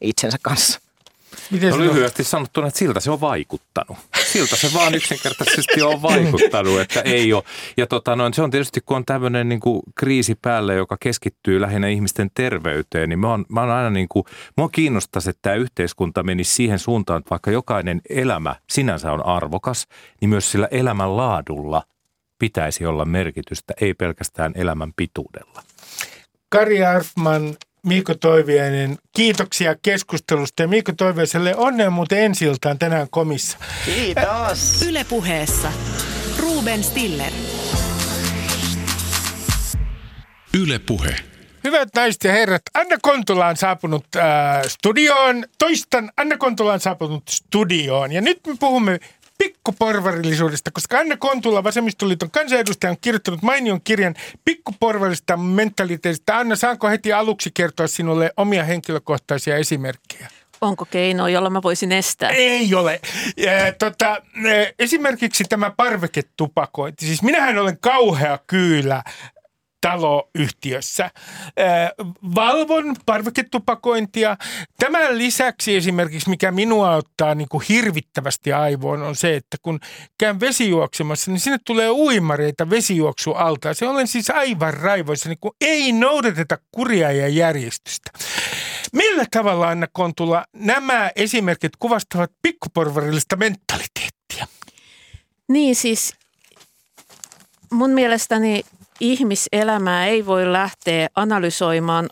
itsensä 0.00 0.38
kanssa. 0.42 0.89
Miten 1.50 1.70
no 1.70 1.78
lyhyesti 1.78 2.24
sanottuna, 2.24 2.66
että 2.66 2.78
siltä 2.78 3.00
se 3.00 3.10
on 3.10 3.20
vaikuttanut. 3.20 3.98
Siltä 4.24 4.56
se 4.56 4.70
vaan 4.74 4.94
yksinkertaisesti 4.94 5.82
on 5.82 6.02
vaikuttanut, 6.02 6.80
että 6.80 7.00
ei 7.00 7.32
ole. 7.32 7.42
Ja 7.76 7.86
tota, 7.86 8.16
noin, 8.16 8.34
se 8.34 8.42
on 8.42 8.50
tietysti, 8.50 8.80
kun 8.80 8.96
on 8.96 9.04
tämmöinen 9.04 9.48
niin 9.48 9.60
kuin 9.60 9.82
kriisi 9.94 10.34
päälle, 10.42 10.74
joka 10.74 10.96
keskittyy 11.00 11.60
lähinnä 11.60 11.88
ihmisten 11.88 12.30
terveyteen, 12.34 13.08
niin 13.08 13.18
mä 13.18 13.28
oon, 13.28 13.44
mä 13.48 13.60
oon 13.60 13.70
aina 13.70 13.90
niin 13.90 14.08
kuin, 14.08 14.24
mua 14.56 14.68
kiinnostaisi, 14.68 15.30
että 15.30 15.42
tämä 15.42 15.56
yhteiskunta 15.56 16.22
menisi 16.22 16.54
siihen 16.54 16.78
suuntaan, 16.78 17.18
että 17.18 17.30
vaikka 17.30 17.50
jokainen 17.50 18.00
elämä 18.10 18.56
sinänsä 18.70 19.12
on 19.12 19.26
arvokas, 19.26 19.86
niin 20.20 20.28
myös 20.28 20.52
sillä 20.52 20.68
elämän 20.70 21.16
laadulla 21.16 21.82
pitäisi 22.38 22.86
olla 22.86 23.04
merkitystä, 23.04 23.74
ei 23.80 23.94
pelkästään 23.94 24.52
elämän 24.54 24.92
pituudella. 24.96 25.62
Kari 26.48 26.84
Arfman, 26.84 27.56
Miiko 27.86 28.14
Toiviainen, 28.14 28.98
kiitoksia 29.12 29.74
keskustelusta 29.82 30.62
ja 30.62 30.68
Miiko 30.68 30.92
Toiviaiselle 30.92 31.56
onnea 31.56 31.90
muuten 31.90 32.18
ensi 32.18 32.44
tänään 32.78 33.06
komissa. 33.10 33.58
Kiitos. 33.84 34.82
Ylepuheessa 34.88 35.72
Ruben 36.38 36.84
Stiller. 36.84 37.32
Yle 40.54 40.78
Puhe. 40.78 41.16
Hyvät 41.64 41.88
naiset 41.94 42.24
ja 42.24 42.32
herrat, 42.32 42.62
Anna 42.74 42.96
Kontula 43.02 43.46
on 43.46 43.56
saapunut 43.56 44.06
äh, 44.16 44.22
studioon. 44.68 45.44
Toistan, 45.58 46.10
Anna 46.16 46.36
Kontula 46.36 46.72
on 46.72 46.80
saapunut 46.80 47.22
studioon. 47.28 48.12
Ja 48.12 48.20
nyt 48.20 48.40
me 48.46 48.54
puhumme 48.60 49.00
pikkuporvarillisuudesta, 49.40 50.70
koska 50.70 50.98
Anna 50.98 51.16
Kontula, 51.16 51.64
Vasemmistoliiton 51.64 52.30
kansanedustaja, 52.30 52.90
on 52.90 52.96
kirjoittanut 53.00 53.42
mainion 53.42 53.80
kirjan 53.80 54.14
pikkuporvarillisesta 54.44 55.36
mentaliteetista. 55.36 56.38
Anna, 56.38 56.56
saanko 56.56 56.88
heti 56.88 57.12
aluksi 57.12 57.50
kertoa 57.54 57.86
sinulle 57.86 58.32
omia 58.36 58.64
henkilökohtaisia 58.64 59.56
esimerkkejä? 59.56 60.28
Onko 60.60 60.84
keino, 60.84 61.28
jolla 61.28 61.50
mä 61.50 61.62
voisin 61.62 61.92
estää? 61.92 62.30
Ei 62.30 62.74
ole. 62.74 63.00
Ja, 63.36 63.52
tota, 63.78 64.22
esimerkiksi 64.78 65.44
tämä 65.48 65.70
parveketupakointi. 65.70 67.06
Siis 67.06 67.22
minähän 67.22 67.58
olen 67.58 67.78
kauhea 67.80 68.38
kyylä 68.46 69.02
taloyhtiössä. 69.80 71.10
Valvon 72.34 72.96
parveketupakointia. 73.06 74.36
Tämän 74.78 75.18
lisäksi 75.18 75.76
esimerkiksi, 75.76 76.30
mikä 76.30 76.50
minua 76.50 76.94
ottaa 76.94 77.34
niin 77.34 77.48
kuin 77.48 77.64
hirvittävästi 77.68 78.52
aivoon, 78.52 79.02
on 79.02 79.16
se, 79.16 79.36
että 79.36 79.56
kun 79.62 79.80
käyn 80.18 80.40
vesijuoksemassa, 80.40 81.30
niin 81.30 81.40
sinne 81.40 81.58
tulee 81.66 81.90
uimareita 81.90 82.70
vesijuoksualta. 82.70 83.74
Se 83.74 83.88
olen 83.88 84.06
siis 84.06 84.30
aivan 84.30 84.74
raivoissa, 84.74 85.28
niin 85.28 85.38
kun 85.40 85.56
ei 85.60 85.92
noudateta 85.92 86.58
kuria 86.72 87.12
ja 87.12 87.28
järjestystä. 87.28 88.10
Millä 88.92 89.24
tavalla, 89.30 89.68
Anna 89.68 89.86
Kontula, 89.92 90.44
nämä 90.52 91.10
esimerkit 91.16 91.72
kuvastavat 91.78 92.32
pikkuporvarillista 92.42 93.36
mentaliteettia? 93.36 94.46
Niin 95.48 95.76
siis 95.76 96.14
mun 97.72 97.90
mielestäni 97.90 98.62
ihmiselämää 99.00 100.06
ei 100.06 100.26
voi 100.26 100.52
lähteä 100.52 101.08
analysoimaan 101.14 102.08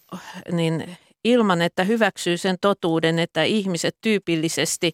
niin 0.53 0.96
ilman, 1.24 1.62
että 1.62 1.85
hyväksyy 1.85 2.37
sen 2.37 2.57
totuuden, 2.61 3.18
että 3.18 3.42
ihmiset 3.42 3.96
tyypillisesti 4.01 4.92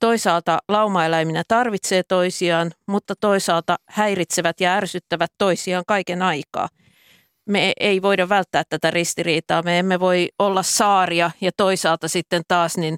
toisaalta 0.00 0.58
laumaeläiminä 0.68 1.42
tarvitsee 1.48 2.02
toisiaan, 2.02 2.72
mutta 2.86 3.14
toisaalta 3.20 3.76
häiritsevät 3.88 4.60
ja 4.60 4.74
ärsyttävät 4.74 5.32
toisiaan 5.38 5.84
kaiken 5.86 6.22
aikaa. 6.22 6.68
Me 7.48 7.72
ei 7.80 8.02
voida 8.02 8.28
välttää 8.28 8.62
tätä 8.68 8.90
ristiriitaa. 8.90 9.62
Me 9.62 9.78
emme 9.78 10.00
voi 10.00 10.28
olla 10.38 10.62
saaria 10.62 11.30
ja 11.40 11.50
toisaalta 11.56 12.08
sitten 12.08 12.42
taas 12.48 12.76
niin 12.76 12.96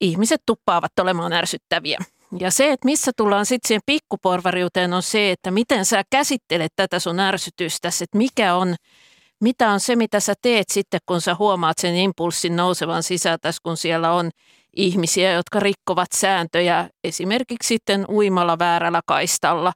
ihmiset 0.00 0.42
tuppaavat 0.46 0.98
olemaan 0.98 1.32
ärsyttäviä. 1.32 1.98
Ja 2.40 2.50
se, 2.50 2.72
että 2.72 2.84
missä 2.84 3.12
tullaan 3.16 3.46
sitten 3.46 3.68
siihen 3.68 3.82
pikkuporvariuteen 3.86 4.92
on 4.92 5.02
se, 5.02 5.30
että 5.30 5.50
miten 5.50 5.84
sä 5.84 6.02
käsittelet 6.10 6.72
tätä 6.76 6.98
sun 6.98 7.20
ärsytystä, 7.20 7.88
että 7.88 8.18
mikä 8.18 8.54
on, 8.54 8.74
mitä 9.40 9.70
on 9.70 9.80
se, 9.80 9.96
mitä 9.96 10.20
sä 10.20 10.34
teet 10.42 10.68
sitten, 10.70 11.00
kun 11.06 11.20
sä 11.20 11.34
huomaat 11.34 11.78
sen 11.78 11.96
impulssin 11.96 12.56
nousevan 12.56 13.02
sisältä, 13.02 13.50
kun 13.62 13.76
siellä 13.76 14.12
on 14.12 14.30
ihmisiä, 14.76 15.32
jotka 15.32 15.60
rikkovat 15.60 16.08
sääntöjä, 16.14 16.88
esimerkiksi 17.04 17.68
sitten 17.68 18.04
uimalla 18.08 18.58
väärällä 18.58 19.00
kaistalla. 19.06 19.72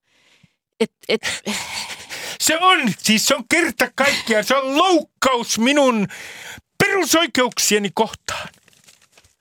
Et, 0.80 0.92
et, 1.08 1.20
se 2.40 2.58
on, 2.60 2.80
siis 2.98 3.24
se 3.24 3.34
on 3.34 3.44
kerta 3.48 3.88
kaikkiaan, 3.94 4.44
se 4.44 4.56
on 4.56 4.78
loukkaus 4.78 5.58
minun 5.58 6.06
perusoikeuksieni 6.78 7.90
kohtaan. 7.94 8.48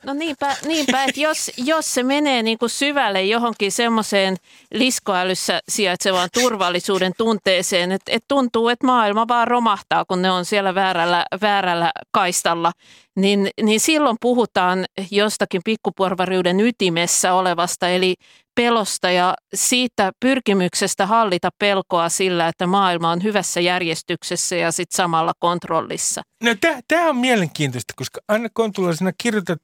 No 0.05 0.13
niinpä, 0.13 0.55
niinpä 0.65 1.03
että 1.03 1.19
jos, 1.19 1.51
jos 1.57 1.93
se 1.93 2.03
menee 2.03 2.43
niin 2.43 2.57
kuin 2.57 2.69
syvälle 2.69 3.23
johonkin 3.23 3.71
semmoiseen 3.71 4.37
liskoälyssä 4.73 5.59
sijaitsevaan 5.69 6.29
turvallisuuden 6.33 7.13
tunteeseen, 7.17 7.91
että, 7.91 8.11
että 8.11 8.25
tuntuu, 8.27 8.69
että 8.69 8.87
maailma 8.87 9.27
vaan 9.27 9.47
romahtaa, 9.47 10.05
kun 10.05 10.21
ne 10.21 10.31
on 10.31 10.45
siellä 10.45 10.75
väärällä, 10.75 11.25
väärällä 11.41 11.91
kaistalla, 12.11 12.71
niin, 13.15 13.49
niin 13.61 13.79
silloin 13.79 14.17
puhutaan 14.21 14.85
jostakin 15.11 15.61
pikkuporvariuden 15.65 16.59
ytimessä 16.59 17.33
olevasta, 17.33 17.89
eli 17.89 18.15
pelosta 18.55 19.11
ja 19.11 19.35
siitä 19.53 20.11
pyrkimyksestä 20.19 21.05
hallita 21.05 21.49
pelkoa 21.59 22.09
sillä, 22.09 22.47
että 22.47 22.67
maailma 22.67 23.11
on 23.11 23.23
hyvässä 23.23 23.59
järjestyksessä 23.59 24.55
ja 24.55 24.71
sitten 24.71 24.95
samalla 24.95 25.33
kontrollissa. 25.39 26.21
No 26.43 26.55
tämä 26.87 27.09
on 27.09 27.17
mielenkiintoista, 27.17 27.93
koska 27.97 28.21
Anna 28.27 28.49
Kontula, 28.53 28.95
sinä 28.95 29.13
kirjoitat 29.23 29.59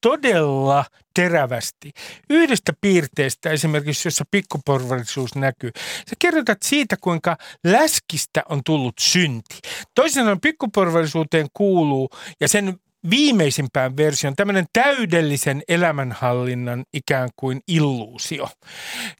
todella 0.00 0.84
terävästi. 1.14 1.90
Yhdestä 2.30 2.72
piirteestä 2.80 3.50
esimerkiksi, 3.50 4.08
jossa 4.08 4.24
pikkuporvallisuus 4.30 5.34
näkyy. 5.34 5.70
Sä 6.10 6.16
kerrotat 6.18 6.58
siitä, 6.64 6.96
kuinka 7.00 7.36
läskistä 7.64 8.42
on 8.48 8.60
tullut 8.64 8.94
synti. 9.00 9.58
Toisin 9.94 10.14
sanoen 10.14 10.40
pikkuporvallisuuteen 10.40 11.46
kuuluu, 11.54 12.08
ja 12.40 12.48
sen 12.48 12.78
viimeisimpään 13.10 13.96
version, 13.96 14.36
tämmöinen 14.36 14.66
täydellisen 14.72 15.62
elämänhallinnan 15.68 16.84
ikään 16.92 17.28
kuin 17.36 17.60
illuusio 17.68 18.48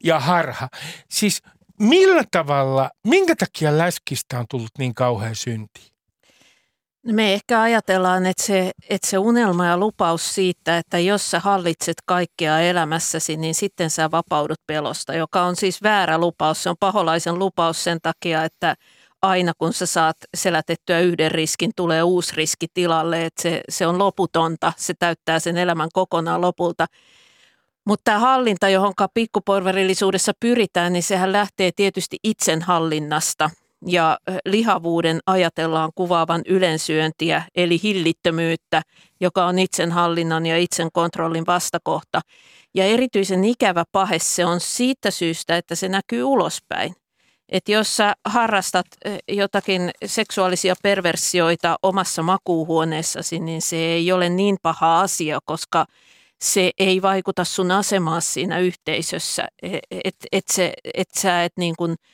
ja 0.04 0.20
harha. 0.20 0.68
Siis 1.10 1.42
millä 1.80 2.22
tavalla, 2.30 2.90
minkä 3.04 3.36
takia 3.36 3.78
läskistä 3.78 4.38
on 4.38 4.44
tullut 4.50 4.70
niin 4.78 4.94
kauhean 4.94 5.34
synti? 5.34 5.96
Me 7.12 7.34
ehkä 7.34 7.60
ajatellaan, 7.60 8.26
että 8.26 8.42
se, 8.42 8.70
että 8.88 9.08
se 9.08 9.18
unelma 9.18 9.66
ja 9.66 9.78
lupaus 9.78 10.34
siitä, 10.34 10.78
että 10.78 10.98
jos 10.98 11.30
sä 11.30 11.40
hallitset 11.40 11.96
kaikkea 12.06 12.60
elämässäsi, 12.60 13.36
niin 13.36 13.54
sitten 13.54 13.90
sä 13.90 14.10
vapaudut 14.10 14.58
pelosta, 14.66 15.14
joka 15.14 15.42
on 15.42 15.56
siis 15.56 15.82
väärä 15.82 16.18
lupaus. 16.18 16.62
Se 16.62 16.70
on 16.70 16.76
paholaisen 16.80 17.38
lupaus 17.38 17.84
sen 17.84 17.98
takia, 18.02 18.44
että 18.44 18.74
aina 19.28 19.52
kun 19.58 19.72
sä 19.72 19.86
saat 19.86 20.16
selätettyä 20.36 21.00
yhden 21.00 21.30
riskin, 21.30 21.72
tulee 21.76 22.02
uusi 22.02 22.36
riski 22.36 22.66
tilalle, 22.74 23.26
että 23.26 23.42
se, 23.42 23.60
se 23.68 23.86
on 23.86 23.98
loputonta, 23.98 24.72
se 24.76 24.94
täyttää 24.98 25.38
sen 25.38 25.56
elämän 25.56 25.88
kokonaan 25.92 26.40
lopulta. 26.40 26.86
Mutta 27.84 28.02
tämä 28.04 28.18
hallinta, 28.18 28.68
johon 28.68 28.94
pikkuporvarillisuudessa 29.14 30.32
pyritään, 30.40 30.92
niin 30.92 31.02
sehän 31.02 31.32
lähtee 31.32 31.70
tietysti 31.76 32.16
itsenhallinnasta– 32.24 33.50
ja 33.86 34.18
lihavuuden 34.44 35.20
ajatellaan 35.26 35.90
kuvaavan 35.94 36.42
ylensyöntiä 36.46 37.42
eli 37.54 37.80
hillittömyyttä, 37.82 38.82
joka 39.20 39.46
on 39.46 39.58
itsenhallinnan 39.58 40.46
ja 40.46 40.58
itsen 40.58 40.88
kontrollin 40.92 41.46
vastakohta. 41.46 42.20
Ja 42.74 42.84
erityisen 42.84 43.44
ikävä 43.44 43.84
pahe 43.92 44.18
se 44.18 44.44
on 44.44 44.60
siitä 44.60 45.10
syystä, 45.10 45.56
että 45.56 45.74
se 45.74 45.88
näkyy 45.88 46.22
ulospäin. 46.22 46.94
Että 47.48 47.72
jos 47.72 47.96
sä 47.96 48.14
harrastat 48.24 48.86
jotakin 49.28 49.90
seksuaalisia 50.04 50.74
perversioita 50.82 51.76
omassa 51.82 52.22
makuuhuoneessasi, 52.22 53.38
niin 53.38 53.62
se 53.62 53.76
ei 53.76 54.12
ole 54.12 54.28
niin 54.28 54.56
paha 54.62 55.00
asia, 55.00 55.38
koska 55.44 55.86
se 56.44 56.70
ei 56.78 57.02
vaikuta 57.02 57.44
sun 57.44 57.70
asemaa 57.70 58.20
siinä 58.20 58.58
yhteisössä. 58.58 59.48
Että 59.90 60.26
et, 60.32 60.44
se, 60.48 60.72
et 60.94 61.08
sä 61.14 61.44
et 61.44 61.52
niin 61.56 61.74
kuin– 61.76 61.96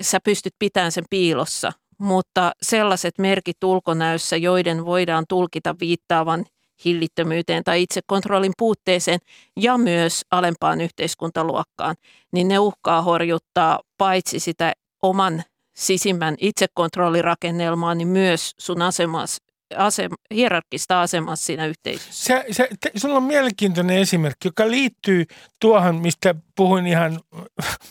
sä 0.00 0.20
pystyt 0.24 0.54
pitämään 0.58 0.92
sen 0.92 1.04
piilossa, 1.10 1.72
mutta 1.98 2.52
sellaiset 2.62 3.18
merkit 3.18 3.64
ulkonäössä, 3.64 4.36
joiden 4.36 4.84
voidaan 4.84 5.24
tulkita 5.28 5.74
viittaavan 5.80 6.44
hillittömyyteen 6.84 7.64
tai 7.64 7.82
itsekontrollin 7.82 8.52
puutteeseen 8.58 9.18
ja 9.56 9.78
myös 9.78 10.22
alempaan 10.30 10.80
yhteiskuntaluokkaan, 10.80 11.96
niin 12.32 12.48
ne 12.48 12.58
uhkaa 12.58 13.02
horjuttaa 13.02 13.80
paitsi 13.98 14.40
sitä 14.40 14.72
oman 15.02 15.42
sisimmän 15.76 16.34
itsekontrollirakennelmaa, 16.40 17.94
niin 17.94 18.08
myös 18.08 18.54
sun 18.58 18.82
asemas, 18.82 19.38
asem, 19.76 20.10
hierarkista 20.34 21.00
asemassa 21.00 21.46
siinä 21.46 21.66
yhteisössä. 21.66 22.24
Se, 22.24 22.44
se, 22.50 22.68
te, 22.80 22.90
sulla 22.96 23.16
on 23.16 23.22
mielenkiintoinen 23.22 23.98
esimerkki, 23.98 24.48
joka 24.48 24.70
liittyy 24.70 25.24
tuohon, 25.60 25.94
mistä 25.94 26.34
puhuin 26.56 26.86
ihan 26.86 27.20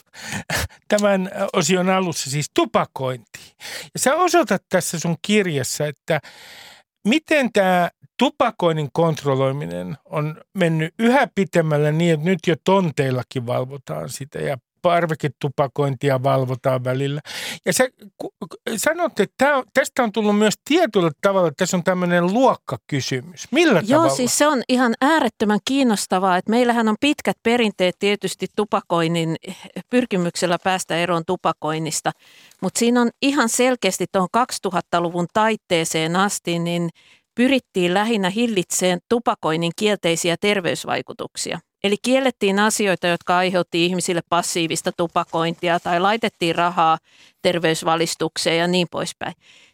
tämän 0.88 1.32
osion 1.54 1.90
alussa, 1.90 2.30
siis 2.30 2.46
tupakointiin. 2.54 3.56
Ja 3.94 4.00
sä 4.00 4.16
osoitat 4.16 4.64
tässä 4.70 5.00
sun 5.00 5.16
kirjassa, 5.22 5.88
että 5.88 6.20
miten 7.08 7.52
tämä 7.54 7.90
tupakoinnin 8.18 8.90
kontrolloiminen 8.94 9.98
on 10.06 10.42
mennyt 10.54 10.94
yhä 11.00 11.28
pitemmälle 11.36 11.92
niin, 11.92 12.14
että 12.14 12.26
nyt 12.26 12.40
jo 12.48 12.56
tonteillakin 12.64 13.48
valvotaan 13.48 14.10
sitä 14.10 14.40
ja 14.40 14.58
parveketupakointia 14.86 16.24
valvotaan 16.24 16.84
välillä. 16.84 17.22
Ja 17.66 17.74
sä 17.74 17.90
sanot, 18.78 19.20
että 19.20 19.34
tää, 19.38 19.64
tästä 19.74 20.04
on 20.04 20.12
tullut 20.12 20.38
myös 20.38 20.54
tietyllä 20.66 21.12
tavalla, 21.22 21.48
että 21.48 21.58
tässä 21.58 21.78
on 21.78 21.84
tämmöinen 21.84 22.34
luokkakysymys. 22.34 23.48
Millä 23.52 23.82
Joo, 23.88 24.00
tavalla? 24.00 24.16
siis 24.16 24.38
se 24.38 24.48
on 24.48 24.62
ihan 24.70 24.94
äärettömän 25.02 25.60
kiinnostavaa, 25.66 26.38
että 26.38 26.50
meillähän 26.52 26.88
on 26.88 26.96
pitkät 27.00 27.38
perinteet 27.44 27.96
tietysti 28.00 28.48
tupakoinnin 28.56 29.36
pyrkimyksellä 29.90 30.58
päästä 30.64 30.98
eroon 30.98 31.24
tupakoinnista, 31.28 32.12
mutta 32.62 32.80
siinä 32.80 33.02
on 33.02 33.10
ihan 33.22 33.50
selkeästi 33.50 34.06
tuon 34.12 34.28
2000-luvun 34.38 35.28
taitteeseen 35.34 36.16
asti, 36.16 36.60
niin 36.60 36.90
pyrittiin 37.36 37.94
lähinnä 37.94 38.30
hillitseen 38.30 39.00
tupakoinnin 39.10 39.72
kielteisiä 39.76 40.36
terveysvaikutuksia. 40.42 41.60
Eli 41.84 41.96
kiellettiin 42.02 42.60
asioita, 42.60 43.08
jotka 43.08 43.38
aiheutti 43.38 43.86
ihmisille 43.86 44.22
passiivista 44.30 44.92
tupakointia 44.98 45.80
tai 45.80 46.00
laitettiin 46.00 46.56
rahaa 46.56 46.98
terveysvalistukseen 47.42 48.58
ja 48.58 48.68
niin 48.68 48.88
poispäin. 48.92 49.34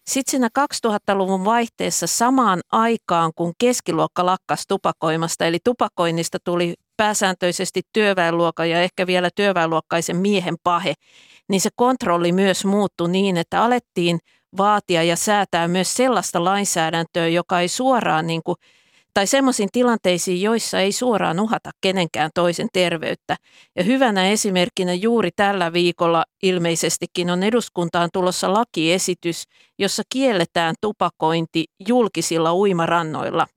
Sitten 0.09 0.31
siinä 0.31 0.49
2000-luvun 0.59 1.45
vaihteessa 1.45 2.07
samaan 2.07 2.59
aikaan, 2.71 3.31
kun 3.35 3.53
keskiluokka 3.59 4.25
lakkas 4.25 4.63
tupakoimasta, 4.67 5.45
eli 5.45 5.57
tupakoinnista 5.63 6.37
tuli 6.43 6.73
pääsääntöisesti 6.97 7.81
työväenluokan 7.93 8.69
ja 8.69 8.81
ehkä 8.81 9.07
vielä 9.07 9.29
työväenluokkaisen 9.35 10.17
miehen 10.17 10.55
pahe, 10.63 10.93
niin 11.49 11.61
se 11.61 11.69
kontrolli 11.75 12.31
myös 12.31 12.65
muuttui 12.65 13.09
niin, 13.09 13.37
että 13.37 13.63
alettiin 13.63 14.19
vaatia 14.57 15.03
ja 15.03 15.15
säätää 15.15 15.67
myös 15.67 15.93
sellaista 15.93 16.43
lainsäädäntöä, 16.43 17.27
joka 17.27 17.59
ei 17.59 17.67
suoraan 17.67 18.27
niin 18.27 18.41
kuin 18.43 18.55
tai 19.13 19.27
semmoisiin 19.27 19.69
tilanteisiin, 19.71 20.41
joissa 20.41 20.79
ei 20.79 20.91
suoraan 20.91 21.39
uhata 21.39 21.69
kenenkään 21.81 22.31
toisen 22.33 22.67
terveyttä. 22.73 23.35
Ja 23.75 23.83
hyvänä 23.83 24.27
esimerkkinä 24.29 24.93
juuri 24.93 25.29
tällä 25.35 25.73
viikolla 25.73 26.25
ilmeisestikin 26.43 27.29
on 27.29 27.43
eduskuntaan 27.43 28.09
tulossa 28.13 28.53
lakiesitys, 28.53 29.43
jossa 29.79 30.03
kielletään 30.09 30.75
tupakointi 30.81 31.65
julkisilla 31.87 32.53
uimarannoilla. 32.55 33.47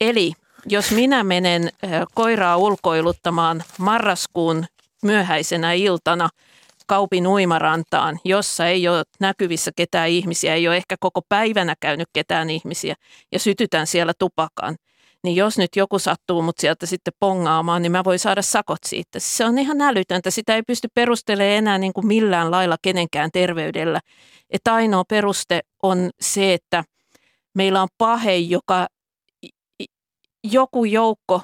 Eli 0.00 0.32
jos 0.66 0.90
minä 0.90 1.24
menen 1.24 1.70
koiraa 2.14 2.56
ulkoiluttamaan 2.56 3.62
marraskuun 3.78 4.66
myöhäisenä 5.02 5.72
iltana 5.72 6.28
kaupin 6.90 7.26
uimarantaan, 7.26 8.18
jossa 8.24 8.66
ei 8.66 8.88
ole 8.88 9.02
näkyvissä 9.20 9.70
ketään 9.76 10.08
ihmisiä, 10.08 10.54
ei 10.54 10.68
ole 10.68 10.76
ehkä 10.76 10.96
koko 11.00 11.20
päivänä 11.28 11.74
käynyt 11.80 12.08
ketään 12.12 12.50
ihmisiä 12.50 12.94
ja 13.32 13.38
sytytän 13.38 13.86
siellä 13.86 14.12
tupakan, 14.18 14.76
niin 15.24 15.36
jos 15.36 15.58
nyt 15.58 15.76
joku 15.76 15.98
sattuu 15.98 16.42
mut 16.42 16.58
sieltä 16.58 16.86
sitten 16.86 17.12
pongaamaan, 17.20 17.82
niin 17.82 17.92
mä 17.92 18.04
voin 18.04 18.18
saada 18.18 18.42
sakot 18.42 18.78
siitä. 18.86 19.18
Se 19.18 19.44
on 19.44 19.58
ihan 19.58 19.80
älytöntä. 19.80 20.30
Sitä 20.30 20.54
ei 20.54 20.62
pysty 20.62 20.88
perustelemaan 20.94 21.56
enää 21.56 21.78
niin 21.78 21.92
kuin 21.92 22.06
millään 22.06 22.50
lailla 22.50 22.76
kenenkään 22.82 23.30
terveydellä. 23.32 24.00
Että 24.50 24.74
ainoa 24.74 25.04
peruste 25.08 25.60
on 25.82 26.10
se, 26.20 26.54
että 26.54 26.84
meillä 27.54 27.82
on 27.82 27.88
pahe, 27.98 28.36
joka 28.36 28.86
joku 30.44 30.84
joukko 30.84 31.42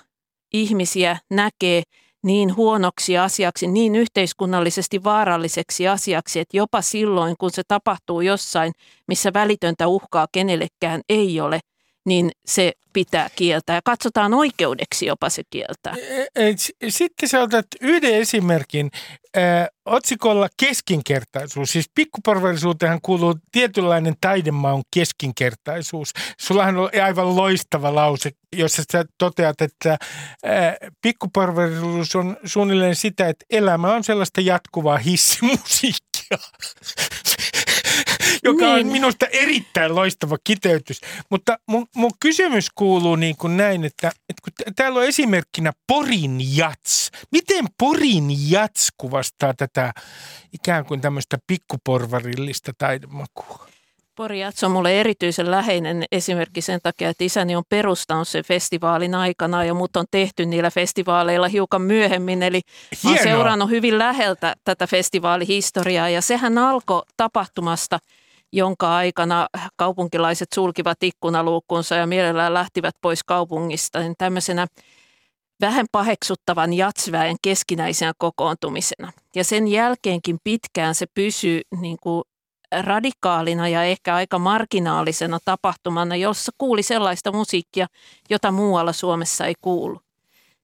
ihmisiä 0.53 1.19
näkee– 1.31 1.83
niin 2.27 2.57
huonoksi 2.57 3.19
asiaksi, 3.19 3.67
niin 3.67 3.97
yhteiskunnallisesti 3.97 5.05
vaaralliseksi 5.05 5.89
asiaksi, 5.89 6.41
että 6.41 6.57
jopa 6.57 6.83
silloin, 6.83 7.35
kun 7.39 7.51
se 7.51 7.63
tapahtuu 7.69 8.21
jossain, 8.21 8.73
missä 9.09 9.33
välitöntä 9.35 9.87
uhkaa 9.89 10.27
kenellekään 10.33 11.01
ei 11.09 11.41
ole, 11.41 11.61
niin 12.07 12.31
se 12.47 12.73
pitää 12.93 13.29
kieltää. 13.37 13.81
Katsotaan 13.85 14.35
oikeudeksi 14.35 15.07
jopa 15.07 15.31
se 15.31 15.43
kieltää. 15.51 15.95
E, 16.37 16.49
e, 16.49 16.55
sitten 16.89 17.29
sä 17.29 17.41
otat 17.41 17.67
yhden 17.81 18.15
esimerkin 18.15 18.91
äh, 19.37 19.67
otsikolla 19.87 20.49
keskinkertaisuus. 20.57 21.71
Siis 21.71 21.91
pikkuporvallisuuteen 21.95 22.99
kuuluu 23.03 23.35
tietynlainen 23.53 24.15
taidemaun 24.21 24.83
keskinkertaisuus. 24.95 26.13
Sullahan 26.41 26.77
on 26.77 26.91
aivan 27.03 27.37
loistava 27.37 27.95
lause, 27.95 28.31
jossa 28.57 28.83
sä 28.93 29.05
toteat, 29.19 29.61
että 29.61 29.91
äh, 29.93 29.99
pikkuporvallisuus 31.03 32.17
on 32.17 32.37
suunnilleen 32.45 32.97
sitä, 32.97 33.29
että 33.29 33.45
elämä 33.51 33.95
on 33.95 34.05
sellaista 34.05 34.41
jatkuvaa 34.41 34.99
hissimusiikkia 34.99 36.39
joka 38.43 38.65
niin. 38.65 38.87
on 38.87 38.93
minusta 38.93 39.27
erittäin 39.27 39.95
loistava 39.95 40.37
kiteytys. 40.45 41.01
Mutta 41.31 41.59
mun, 41.67 41.87
mun 41.95 42.11
kysymys 42.21 42.71
kuuluu 42.75 43.17
niin 43.17 43.37
kuin 43.37 43.57
näin, 43.57 43.85
että, 43.85 44.09
että 44.09 44.43
kun 44.45 44.75
täällä 44.77 44.99
on 44.99 45.07
esimerkkinä 45.07 45.73
Porin 45.87 46.57
jats. 46.57 47.11
Miten 47.33 47.65
Porin 47.79 48.51
jats 48.51 48.89
kuvastaa 48.99 49.55
tätä 49.55 49.93
ikään 50.53 50.85
kuin 50.85 51.01
tämmöistä 51.01 51.39
pikkuporvarillista 51.47 52.73
taidemakua? 52.79 53.67
Jats 54.39 54.65
on 54.65 54.71
mulle 54.71 55.01
erityisen 55.01 55.51
läheinen 55.51 56.05
esimerkki 56.13 56.61
sen 56.61 56.81
takia, 56.83 57.09
että 57.09 57.25
isäni 57.25 57.57
on 57.57 57.63
perustanut 57.69 58.29
sen 58.29 58.45
festivaalin 58.45 59.15
aikana 59.15 59.65
ja 59.65 59.75
mut 59.75 59.97
on 59.97 60.05
tehty 60.11 60.47
niillä 60.47 60.71
festivaaleilla 60.71 61.49
hiukan 61.49 61.83
myöhemmin. 61.83 62.43
Eli 62.43 62.61
olen 63.07 63.23
seurannut 63.23 63.71
hyvin 63.71 63.99
läheltä 63.99 64.55
tätä 64.65 64.87
festivaalihistoriaa 64.87 66.09
ja 66.09 66.21
sehän 66.21 66.59
alkoi 66.59 67.03
tapahtumasta– 67.17 67.99
jonka 68.57 68.97
aikana 68.97 69.49
kaupunkilaiset 69.77 70.49
sulkivat 70.55 71.03
ikkunaluukkunsa 71.03 71.95
ja 71.95 72.07
mielellään 72.07 72.55
lähtivät 72.55 72.95
pois 73.01 73.25
kaupungista, 73.25 73.99
niin 74.01 74.15
tämmöisenä 74.19 74.67
vähän 75.61 75.87
paheksuttavan 75.93 76.73
jatsväen 76.73 77.37
keskinäisenä 77.43 78.13
kokoontumisena. 78.19 79.13
Ja 79.35 79.45
sen 79.45 79.69
jälkeenkin 79.69 80.39
pitkään 80.45 80.95
se 80.95 81.07
pysyy 81.15 81.61
niin 81.81 81.97
kuin 82.03 82.23
radikaalina 82.81 83.69
ja 83.69 83.85
ehkä 83.85 84.15
aika 84.15 84.39
marginaalisena 84.39 85.39
tapahtumana, 85.45 86.17
jossa 86.17 86.53
kuuli 86.59 86.83
sellaista 86.83 87.33
musiikkia, 87.33 87.87
jota 88.31 88.51
muualla 88.51 88.93
Suomessa 88.93 89.47
ei 89.47 89.55
kuulu. 89.61 90.01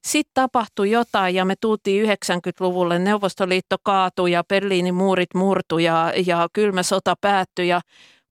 Sitten 0.04 0.34
tapahtui 0.34 0.90
jotain 0.90 1.34
ja 1.34 1.44
me 1.44 1.54
tultiin 1.60 2.06
90-luvulle. 2.06 2.98
Neuvostoliitto 2.98 3.76
kaatui 3.82 4.32
ja 4.32 4.44
Berliinin 4.44 4.94
muurit 4.94 5.34
murtui 5.34 5.84
ja, 5.84 6.12
ja 6.26 6.48
kylmä 6.52 6.82
sota 6.82 7.14
päättyi 7.20 7.68
ja 7.68 7.80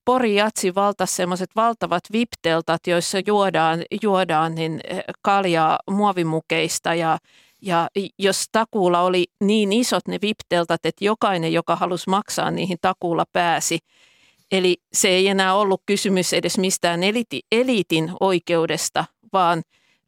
Pori 0.04 0.34
Jatsi 0.34 0.74
valtasi 0.74 1.14
semmoiset 1.14 1.50
valtavat 1.56 2.02
vipteltat, 2.12 2.86
joissa 2.86 3.18
juodaan, 3.26 3.82
juodaan 4.02 4.54
niin 4.54 4.80
eh, 4.84 5.04
kaljaa 5.22 5.78
muovimukeista 5.90 6.94
ja, 6.94 7.18
ja 7.62 7.88
jos 8.18 8.44
takuulla 8.52 9.00
oli 9.00 9.24
niin 9.40 9.72
isot 9.72 10.08
ne 10.08 10.18
vipteltat, 10.22 10.86
että 10.86 11.04
jokainen, 11.04 11.52
joka 11.52 11.76
halusi 11.76 12.10
maksaa 12.10 12.50
niihin 12.50 12.78
takuulla 12.80 13.24
pääsi. 13.32 13.78
Eli 14.52 14.76
se 14.92 15.08
ei 15.08 15.28
enää 15.28 15.54
ollut 15.54 15.82
kysymys 15.86 16.32
edes 16.32 16.58
mistään 16.58 17.02
eliti, 17.02 17.40
eliitin 17.52 18.12
oikeudesta, 18.20 19.04
vaan 19.32 19.62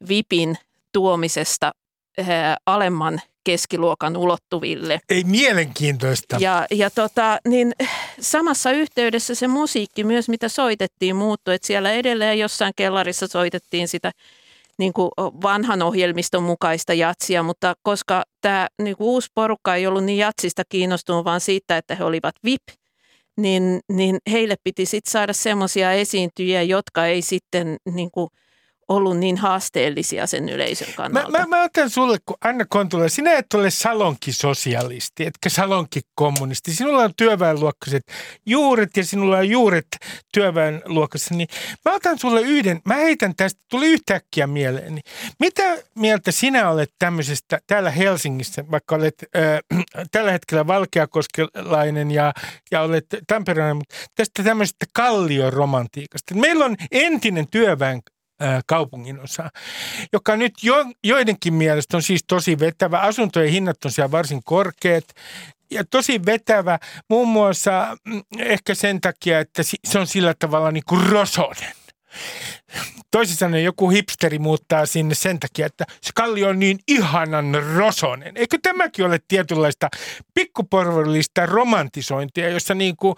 VIPin 0.09 0.57
tuomisesta 0.95 1.71
äh, 2.19 2.27
alemman 2.65 3.21
keskiluokan 3.43 4.17
ulottuville. 4.17 4.99
Ei 5.09 5.23
mielenkiintoista. 5.23 6.37
Ja, 6.39 6.65
ja 6.71 6.89
tota, 6.89 7.39
niin 7.47 7.73
samassa 8.19 8.71
yhteydessä 8.71 9.35
se 9.35 9.47
musiikki 9.47 10.03
myös, 10.03 10.29
mitä 10.29 10.49
soitettiin, 10.49 11.15
muuttui. 11.15 11.55
Että 11.55 11.67
siellä 11.67 11.91
edelleen 11.91 12.39
jossain 12.39 12.73
kellarissa 12.75 13.27
soitettiin 13.27 13.87
sitä 13.87 14.11
niin 14.77 14.93
kuin 14.93 15.11
vanhan 15.17 15.81
ohjelmiston 15.81 16.43
mukaista 16.43 16.93
jatsia, 16.93 17.43
mutta 17.43 17.73
koska 17.83 18.23
tämä 18.41 18.67
niin 18.81 18.97
kuin 18.97 19.07
uusi 19.07 19.29
porukka 19.33 19.75
ei 19.75 19.87
ollut 19.87 20.03
niin 20.03 20.17
jatsista 20.17 20.63
kiinnostunut, 20.69 21.25
vaan 21.25 21.41
siitä, 21.41 21.77
että 21.77 21.95
he 21.95 22.03
olivat 22.03 22.35
VIP, 22.43 22.63
niin, 23.37 23.79
niin 23.91 24.17
heille 24.31 24.55
piti 24.63 24.85
sitten 24.85 25.11
saada 25.11 25.33
semmoisia 25.33 25.91
esiintyjiä, 25.91 26.61
jotka 26.61 27.05
ei 27.05 27.21
sitten 27.21 27.77
niin 27.93 28.11
kuin– 28.11 28.27
ollut 28.87 29.17
niin 29.17 29.37
haasteellisia 29.37 30.27
sen 30.27 30.49
yleisön 30.49 30.87
Mä, 30.87 30.93
kannalta. 30.95 31.31
mä, 31.31 31.45
mä 31.47 31.63
otan 31.63 31.89
sulle, 31.89 32.17
kun 32.25 32.37
Anna 32.41 32.65
Kontula, 32.69 33.09
sinä 33.09 33.33
et 33.33 33.53
ole 33.53 33.69
salonkisosialisti, 33.69 35.25
etkä 35.25 35.49
salonkikommunisti. 35.49 36.73
Sinulla 36.73 37.03
on 37.03 37.13
työväenluokkaiset 37.17 38.03
juuret 38.45 38.97
ja 38.97 39.05
sinulla 39.05 39.37
on 39.37 39.49
juuret 39.49 39.87
työväenluokassa. 40.33 41.35
Niin 41.35 41.47
mä 41.85 41.95
otan 41.95 42.19
sulle 42.19 42.41
yhden, 42.41 42.81
mä 42.85 42.95
heitän 42.95 43.35
tästä, 43.35 43.61
tuli 43.69 43.87
yhtäkkiä 43.87 44.47
mieleeni. 44.47 45.01
Mitä 45.39 45.63
mieltä 45.95 46.31
sinä 46.31 46.69
olet 46.69 46.91
tämmöisestä 46.99 47.59
täällä 47.67 47.91
Helsingissä, 47.91 48.63
vaikka 48.71 48.95
olet 48.95 49.15
äh, 49.35 49.79
tällä 50.11 50.31
hetkellä 50.31 50.67
valkeakoskelainen 50.67 52.11
ja, 52.11 52.33
ja 52.71 52.81
olet 52.81 53.05
tamperelainen, 53.27 53.77
mutta 53.77 53.95
tästä 54.15 54.43
tämmöisestä 54.43 54.85
kallioromantiikasta. 54.93 56.35
Meillä 56.35 56.65
on 56.65 56.75
entinen 56.91 57.47
työväen 57.51 58.01
ää, 58.39 58.61
kaupunginosa, 58.67 59.49
joka 60.13 60.35
nyt 60.35 60.53
jo, 60.63 60.85
joidenkin 61.03 61.53
mielestä 61.53 61.97
on 61.97 62.03
siis 62.03 62.23
tosi 62.27 62.59
vetävä. 62.59 62.99
Asuntojen 62.99 63.51
hinnat 63.51 63.85
on 63.85 63.91
siellä 63.91 64.11
varsin 64.11 64.43
korkeat 64.43 65.05
ja 65.71 65.83
tosi 65.89 66.25
vetävä 66.25 66.79
muun 67.09 67.27
muassa 67.27 67.97
mm, 68.05 68.21
ehkä 68.39 68.75
sen 68.75 69.01
takia, 69.01 69.39
että 69.39 69.63
se 69.83 69.99
on 69.99 70.07
sillä 70.07 70.33
tavalla 70.39 70.71
niin 70.71 70.83
kuin 70.89 71.09
rosonen. 71.09 71.73
Toisin 73.11 73.35
sanoen 73.35 73.63
joku 73.63 73.89
hipsteri 73.89 74.39
muuttaa 74.39 74.85
sinne 74.85 75.15
sen 75.15 75.39
takia, 75.39 75.65
että 75.65 75.85
se 76.01 76.11
kallio 76.15 76.49
on 76.49 76.59
niin 76.59 76.79
ihanan 76.87 77.63
rosonen. 77.75 78.37
Eikö 78.37 78.57
tämäkin 78.61 79.05
ole 79.05 79.19
tietynlaista 79.27 79.89
pikkuporvarillista 80.33 81.45
romantisointia, 81.45 82.49
jossa 82.49 82.73
niin 82.73 82.95
kuin 82.95 83.15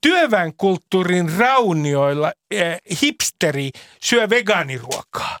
työväenkulttuurin 0.00 1.32
raunioilla 1.38 2.32
eh, 2.50 2.80
hipsteri 3.02 3.70
syö 4.00 4.30
vegaaniruokaa? 4.30 5.38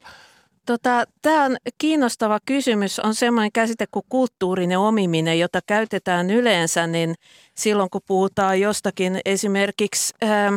Tota, 0.66 1.04
Tämä 1.22 1.44
on 1.44 1.56
kiinnostava 1.78 2.38
kysymys. 2.46 2.98
On 2.98 3.14
semmoinen 3.14 3.52
käsite 3.52 3.86
kuin 3.90 4.04
kulttuurinen 4.08 4.78
omiminen, 4.78 5.38
jota 5.38 5.60
käytetään 5.66 6.30
yleensä 6.30 6.86
niin 6.86 7.14
silloin, 7.54 7.90
kun 7.90 8.00
puhutaan 8.06 8.60
jostakin 8.60 9.20
esimerkiksi, 9.24 10.14
ähm, 10.24 10.54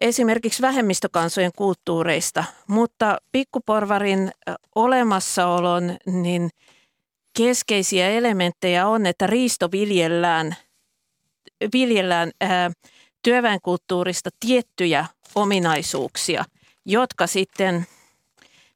esimerkiksi 0.00 0.62
vähemmistökansojen 0.62 1.50
kulttuureista. 1.56 2.44
Mutta 2.66 3.18
pikkuporvarin 3.32 4.30
olemassaolon 4.74 5.96
niin 6.06 6.50
keskeisiä 7.36 8.10
elementtejä 8.10 8.86
on, 8.86 9.06
että 9.06 9.26
riisto 9.26 9.68
viljellään, 9.72 10.56
viljellään 11.72 12.30
ää, 12.40 12.70
työväenkulttuurista 13.22 14.30
tiettyjä 14.40 15.06
ominaisuuksia, 15.34 16.44
jotka 16.86 17.26
sitten 17.26 17.86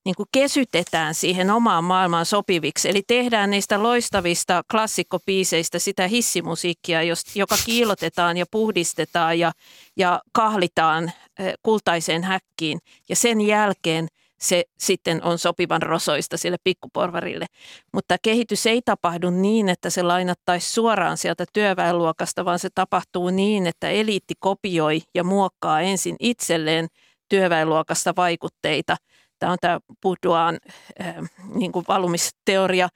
niin 0.04 0.14
kuin 0.14 0.28
kesytetään 0.32 1.14
siihen 1.14 1.50
omaan 1.50 1.84
maailmaan 1.84 2.26
sopiviksi. 2.26 2.88
Eli 2.88 3.02
tehdään 3.06 3.50
niistä 3.50 3.82
loistavista 3.82 4.62
klassikkopiiseistä 4.70 5.78
sitä 5.78 6.08
hissimusiikkia, 6.08 7.00
joka 7.34 7.56
kiilotetaan 7.66 8.36
ja 8.36 8.44
puhdistetaan 8.50 9.38
ja, 9.38 9.52
ja 9.96 10.20
kahlitaan 10.32 11.12
eh, 11.38 11.54
kultaiseen 11.62 12.24
häkkiin. 12.24 12.78
Ja 13.08 13.16
sen 13.16 13.40
jälkeen 13.40 14.08
se 14.42 14.64
sitten 14.78 15.24
on 15.24 15.38
sopivan 15.38 15.82
rosoista 15.82 16.36
sille 16.36 16.56
pikkuporvarille. 16.64 17.46
Mutta 17.92 18.16
kehitys 18.22 18.66
ei 18.66 18.82
tapahdu 18.84 19.30
niin, 19.30 19.68
että 19.68 19.90
se 19.90 20.02
lainattaisi 20.02 20.70
suoraan 20.70 21.16
sieltä 21.18 21.44
työväenluokasta, 21.52 22.44
vaan 22.44 22.58
se 22.58 22.68
tapahtuu 22.74 23.30
niin, 23.30 23.66
että 23.66 23.88
eliitti 23.88 24.34
kopioi 24.38 25.02
ja 25.14 25.24
muokkaa 25.24 25.80
ensin 25.80 26.16
itselleen 26.20 26.88
työväenluokasta 27.28 28.16
vaikutteita. 28.16 28.96
Tämä 29.42 29.52
on 29.52 29.58
tämä 29.60 29.80
Bourdieuin 30.02 30.58
äh, 31.00 31.14
niin 31.54 31.72
kuin 31.72 31.84
valumisteoria. 31.88 32.88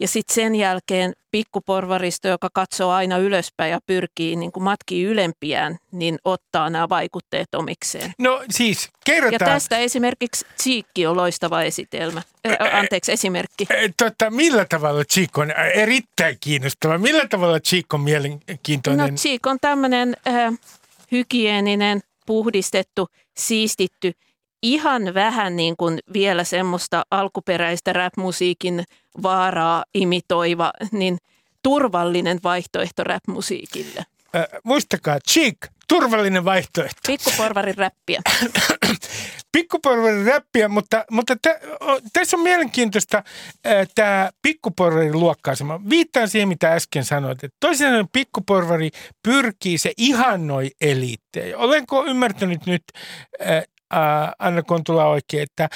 Ja 0.00 0.08
sitten 0.08 0.34
sen 0.34 0.54
jälkeen 0.54 1.12
pikkuporvaristo, 1.30 2.28
joka 2.28 2.48
katsoo 2.54 2.90
aina 2.90 3.18
ylöspäin 3.18 3.70
ja 3.70 3.78
pyrkii 3.86 4.36
niin 4.36 4.52
kuin 4.52 4.64
matkii 4.64 5.04
ylempiään, 5.04 5.76
niin 5.92 6.18
ottaa 6.24 6.70
nämä 6.70 6.88
vaikutteet 6.88 7.54
omikseen. 7.54 8.12
No 8.18 8.42
siis 8.50 8.84
Ja 8.84 8.90
kerrotaan, 9.04 9.50
tästä 9.50 9.78
esimerkiksi 9.78 10.46
Tsiikki 10.56 11.06
on 11.06 11.16
loistava 11.16 11.62
esitelmä, 11.62 12.22
äh, 12.46 12.74
anteeksi 12.78 13.12
esimerkki. 13.12 13.66
eh, 13.70 13.90
tota, 13.96 14.30
millä 14.30 14.64
tavalla 14.64 15.04
Chico 15.04 15.40
on 15.40 15.50
eh, 15.50 15.56
erittäin 15.82 16.36
kiinnostava. 16.40 16.98
Millä 16.98 17.28
tavalla 17.28 17.60
Chico 17.60 17.96
on 17.96 18.00
No 18.00 18.04
mielenkiintoinen? 18.04 19.14
Cheek 19.14 19.46
on 19.46 19.58
tämmöinen 19.60 20.16
äh, 20.28 20.54
hygieninen, 21.12 22.00
puhdistettu, 22.26 23.08
siistitty, 23.38 24.12
ihan 24.62 25.14
vähän 25.14 25.56
niin 25.56 25.76
kuin 25.76 25.98
vielä 26.12 26.44
semmoista 26.44 27.02
alkuperäistä 27.10 27.92
rap-musiikin 27.92 28.84
vaaraa 29.22 29.84
imitoiva, 29.94 30.72
niin 30.92 31.18
turvallinen 31.62 32.40
vaihtoehto 32.44 33.04
rap-musiikille. 33.04 34.04
Äh, 34.36 34.44
muistakaa, 34.64 35.18
Chic, 35.30 35.56
turvallinen 35.88 36.44
vaihtoehto. 36.44 37.00
Pikkuporvarin 37.06 37.78
räppiä. 37.78 38.20
pikkuporvarin 39.52 40.26
räppiä, 40.26 40.68
mutta, 40.68 41.04
mutta 41.10 41.36
tä, 41.42 41.60
o, 41.80 42.00
tässä 42.12 42.36
on 42.36 42.42
mielenkiintoista 42.42 43.22
tämä 43.94 44.30
pikkuporvarin 44.42 45.20
luokka-asema. 45.20 45.80
Viittaan 45.90 46.28
siihen, 46.28 46.48
mitä 46.48 46.72
äsken 46.72 47.04
sanoit. 47.04 47.44
Että 47.44 47.56
toisin 47.60 47.88
pikkuporvari 48.12 48.90
pyrkii, 49.22 49.78
se 49.78 49.92
ihannoi 49.96 50.70
eliittejä. 50.80 51.58
Olenko 51.58 52.04
ymmärtänyt 52.04 52.66
nyt, 52.66 52.82
ää, 53.40 53.62
ää, 53.90 54.32
Anna 54.38 54.62
Kontula 54.62 55.06
oikein, 55.06 55.42
että 55.42 55.68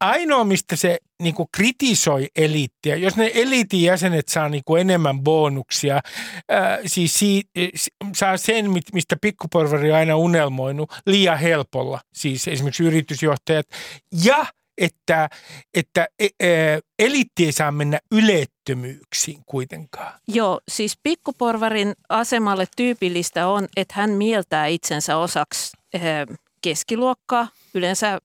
ainoa, 0.00 0.44
mistä 0.44 0.76
se 0.76 0.98
niin 1.22 1.34
kuin 1.34 1.48
kritisoi 1.56 2.28
eliittiä, 2.36 2.96
jos 2.96 3.16
ne 3.16 3.30
eliitin 3.34 3.82
jäsenet 3.82 4.28
saa 4.28 4.48
niin 4.48 4.62
kuin 4.64 4.80
enemmän 4.80 5.20
bonuksia, 5.20 6.00
ää, 6.48 6.78
siis 6.86 7.14
si, 7.14 7.42
si, 7.74 7.90
saa 8.14 8.36
sen, 8.36 8.70
mistä 8.92 9.16
pikkuporvari 9.20 9.90
on 9.90 9.96
aina 9.98 10.16
unelmoinut, 10.16 10.92
liian 11.06 11.38
helpolla, 11.38 12.00
siis 12.14 12.48
esimerkiksi 12.48 12.84
yritysjohtajat, 12.84 13.66
ja 14.24 14.46
että, 14.78 15.28
että 15.74 16.08
e, 16.18 16.26
e, 16.40 16.78
eliitti 16.98 17.44
ei 17.44 17.52
saa 17.52 17.72
mennä 17.72 17.98
ylettömyyksiin 18.12 19.40
kuitenkaan. 19.46 20.20
Joo, 20.28 20.60
siis 20.70 20.98
pikkuporvarin 21.02 21.92
asemalle 22.08 22.66
tyypillistä 22.76 23.46
on, 23.46 23.68
että 23.76 23.94
hän 23.96 24.10
mieltää 24.10 24.66
itsensä 24.66 25.16
osaksi 25.16 25.76
eh, 25.94 26.02
keskiluokkaa. 26.64 27.48
Yleensä 27.74 28.18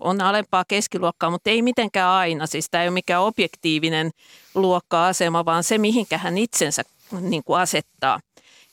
on 0.00 0.20
alempaa 0.20 0.64
keskiluokkaa, 0.68 1.30
mutta 1.30 1.50
ei 1.50 1.62
mitenkään 1.62 2.10
aina. 2.10 2.46
Siis 2.46 2.66
tämä 2.70 2.82
ei 2.82 2.88
ole 2.88 2.94
mikään 2.94 3.22
objektiivinen 3.22 4.10
luokka-asema, 4.54 5.44
vaan 5.44 5.64
se, 5.64 5.78
mihinkä 5.78 6.18
hän 6.18 6.38
itsensä 6.38 6.82
niin 7.20 7.44
kuin 7.44 7.60
asettaa. 7.60 8.20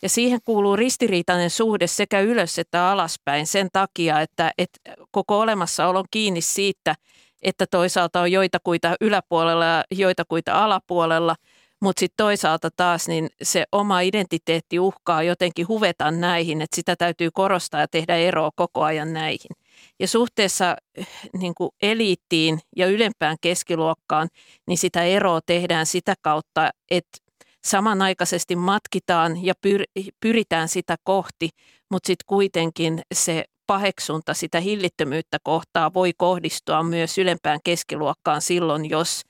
Ja 0.01 0.09
siihen 0.09 0.39
kuuluu 0.45 0.75
ristiriitainen 0.75 1.49
suhde 1.49 1.87
sekä 1.87 2.19
ylös 2.19 2.59
että 2.59 2.89
alaspäin 2.89 3.47
sen 3.47 3.69
takia, 3.73 4.21
että, 4.21 4.51
että 4.57 4.79
koko 5.11 5.39
olemassaolo 5.39 5.99
on 5.99 6.05
kiinni 6.11 6.41
siitä, 6.41 6.95
että 7.41 7.65
toisaalta 7.67 8.21
on 8.21 8.31
joitakuita 8.31 8.95
yläpuolella 9.01 9.65
ja 9.65 9.83
joitakuita 9.91 10.63
alapuolella, 10.63 11.35
mutta 11.81 11.99
sitten 11.99 12.25
toisaalta 12.25 12.69
taas 12.75 13.07
niin 13.07 13.29
se 13.41 13.63
oma 13.71 14.01
identiteetti 14.01 14.79
uhkaa 14.79 15.23
jotenkin 15.23 15.67
huveta 15.67 16.11
näihin, 16.11 16.61
että 16.61 16.75
sitä 16.75 16.95
täytyy 16.95 17.29
korostaa 17.33 17.79
ja 17.81 17.87
tehdä 17.87 18.15
eroa 18.15 18.49
koko 18.55 18.83
ajan 18.83 19.13
näihin. 19.13 19.51
Ja 19.99 20.07
suhteessa 20.07 20.77
eh, 20.95 21.07
niin 21.37 21.53
kuin 21.55 21.71
eliittiin 21.81 22.59
ja 22.75 22.87
ylempään 22.87 23.37
keskiluokkaan, 23.41 24.27
niin 24.67 24.77
sitä 24.77 25.03
eroa 25.03 25.39
tehdään 25.45 25.85
sitä 25.85 26.13
kautta, 26.21 26.69
että 26.91 27.17
samanaikaisesti 27.65 28.55
matkitaan 28.55 29.45
ja 29.45 29.53
pyr- 29.67 30.11
pyritään 30.19 30.69
sitä 30.69 30.95
kohti, 31.03 31.49
mutta 31.91 32.07
sitten 32.07 32.25
kuitenkin 32.27 33.01
se 33.13 33.43
paheksunta 33.67 34.33
sitä 34.33 34.59
hillittömyyttä 34.59 35.37
kohtaa 35.43 35.93
voi 35.93 36.11
kohdistua 36.17 36.83
myös 36.83 37.17
ylempään 37.17 37.59
keskiluokkaan 37.63 38.41
silloin, 38.41 38.89
jos 38.89 39.21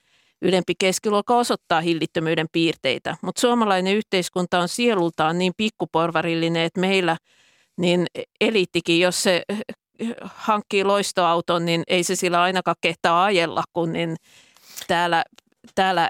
ylempi 0.41 0.73
keskiluokka 0.79 1.35
osoittaa 1.35 1.81
hillittömyyden 1.81 2.47
piirteitä. 2.51 3.17
Mutta 3.21 3.41
suomalainen 3.41 3.95
yhteiskunta 3.95 4.59
on 4.59 4.67
sielultaan 4.67 5.37
niin 5.37 5.53
pikkuporvarillinen, 5.57 6.63
että 6.63 6.79
meillä 6.79 7.17
niin 7.77 8.07
eliittikin, 8.41 8.99
jos 8.99 9.23
se 9.23 9.43
hankkii 10.23 10.83
loistoauton, 10.83 11.65
niin 11.65 11.83
ei 11.87 12.03
se 12.03 12.15
sillä 12.15 12.41
ainakaan 12.41 12.75
kehtaa 12.81 13.23
ajella, 13.23 13.63
kun 13.73 13.93
niin 13.93 14.15
täällä, 14.87 15.23
täällä 15.75 16.09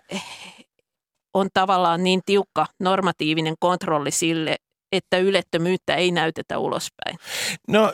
on 1.33 1.49
tavallaan 1.53 2.03
niin 2.03 2.21
tiukka 2.25 2.65
normatiivinen 2.79 3.55
kontrolli 3.59 4.11
sille, 4.11 4.55
että 4.91 5.17
ylettömyyttä 5.17 5.95
ei 5.95 6.11
näytetä 6.11 6.57
ulospäin. 6.57 7.17
No 7.67 7.93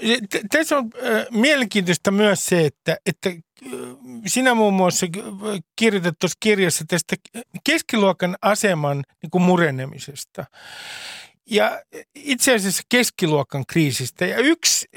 tässä 0.52 0.78
on 0.78 0.90
mielenkiintoista 1.32 2.12
myös 2.12 2.46
se, 2.46 2.66
että, 2.66 2.98
että 3.06 3.30
sinä 4.26 4.54
muun 4.54 4.74
muassa 4.74 5.08
kirjoitat 5.76 6.16
tuossa 6.20 6.38
kirjassa 6.40 6.86
tästä 6.88 7.16
keskiluokan 7.64 8.36
aseman 8.42 9.04
niin 9.24 9.32
kuin 9.32 9.42
murenemisesta. 9.42 10.46
Ja 11.50 11.82
itse 12.16 12.56
asiassa 12.56 12.84
keskiluokan 12.90 13.66
kriisistä. 13.66 14.26
Ja 14.26 14.38
yksi, 14.38 14.88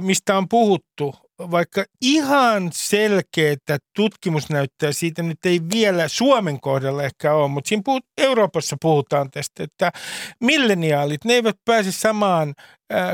mistä 0.00 0.38
on 0.38 0.48
puhuttu 0.48 1.16
vaikka 1.38 1.84
ihan 2.02 2.70
selkeää 2.72 3.78
tutkimusnäyttöä 3.96 4.92
siitä 4.92 5.22
nyt 5.22 5.46
ei 5.46 5.60
vielä 5.72 6.08
Suomen 6.08 6.60
kohdalla 6.60 7.02
ehkä 7.02 7.34
ole, 7.34 7.48
mutta 7.48 7.68
siinä 7.68 7.82
puhut, 7.84 8.04
Euroopassa 8.18 8.76
puhutaan 8.80 9.30
tästä, 9.30 9.64
että 9.64 9.92
milleniaalit, 10.40 11.24
ne 11.24 11.34
eivät 11.34 11.56
pääse 11.64 11.92
samaan 11.92 12.54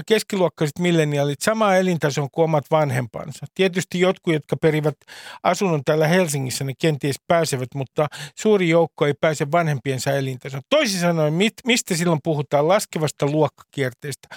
keskiluokkaiset 0.07 0.79
milleniaalit 0.79 1.41
samaan 1.43 1.79
elintason 1.79 2.29
kuin 2.33 2.45
omat 2.45 2.64
vanhempansa. 2.70 3.47
Tietysti 3.55 4.01
jotkut, 4.01 4.35
jotka 4.35 4.57
perivät 4.57 4.97
asunnon 5.43 5.85
täällä 5.85 6.09
Helsingissä, 6.09 6.64
ne 6.64 6.72
kenties 6.81 7.16
pääsevät, 7.27 7.68
mutta 7.75 8.07
suuri 8.39 8.68
joukko 8.68 9.07
ei 9.07 9.14
pääse 9.20 9.51
vanhempiensa 9.51 10.12
elintason. 10.12 10.62
Toisin 10.70 11.01
sanoen, 11.01 11.35
mistä 11.66 11.97
silloin 11.97 12.20
puhutaan 12.25 12.68
laskevasta 12.68 13.27
luokkakierteestä? 13.27 14.29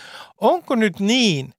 Onko 0.41 0.75
nyt 0.75 0.99
niin, 0.99 1.53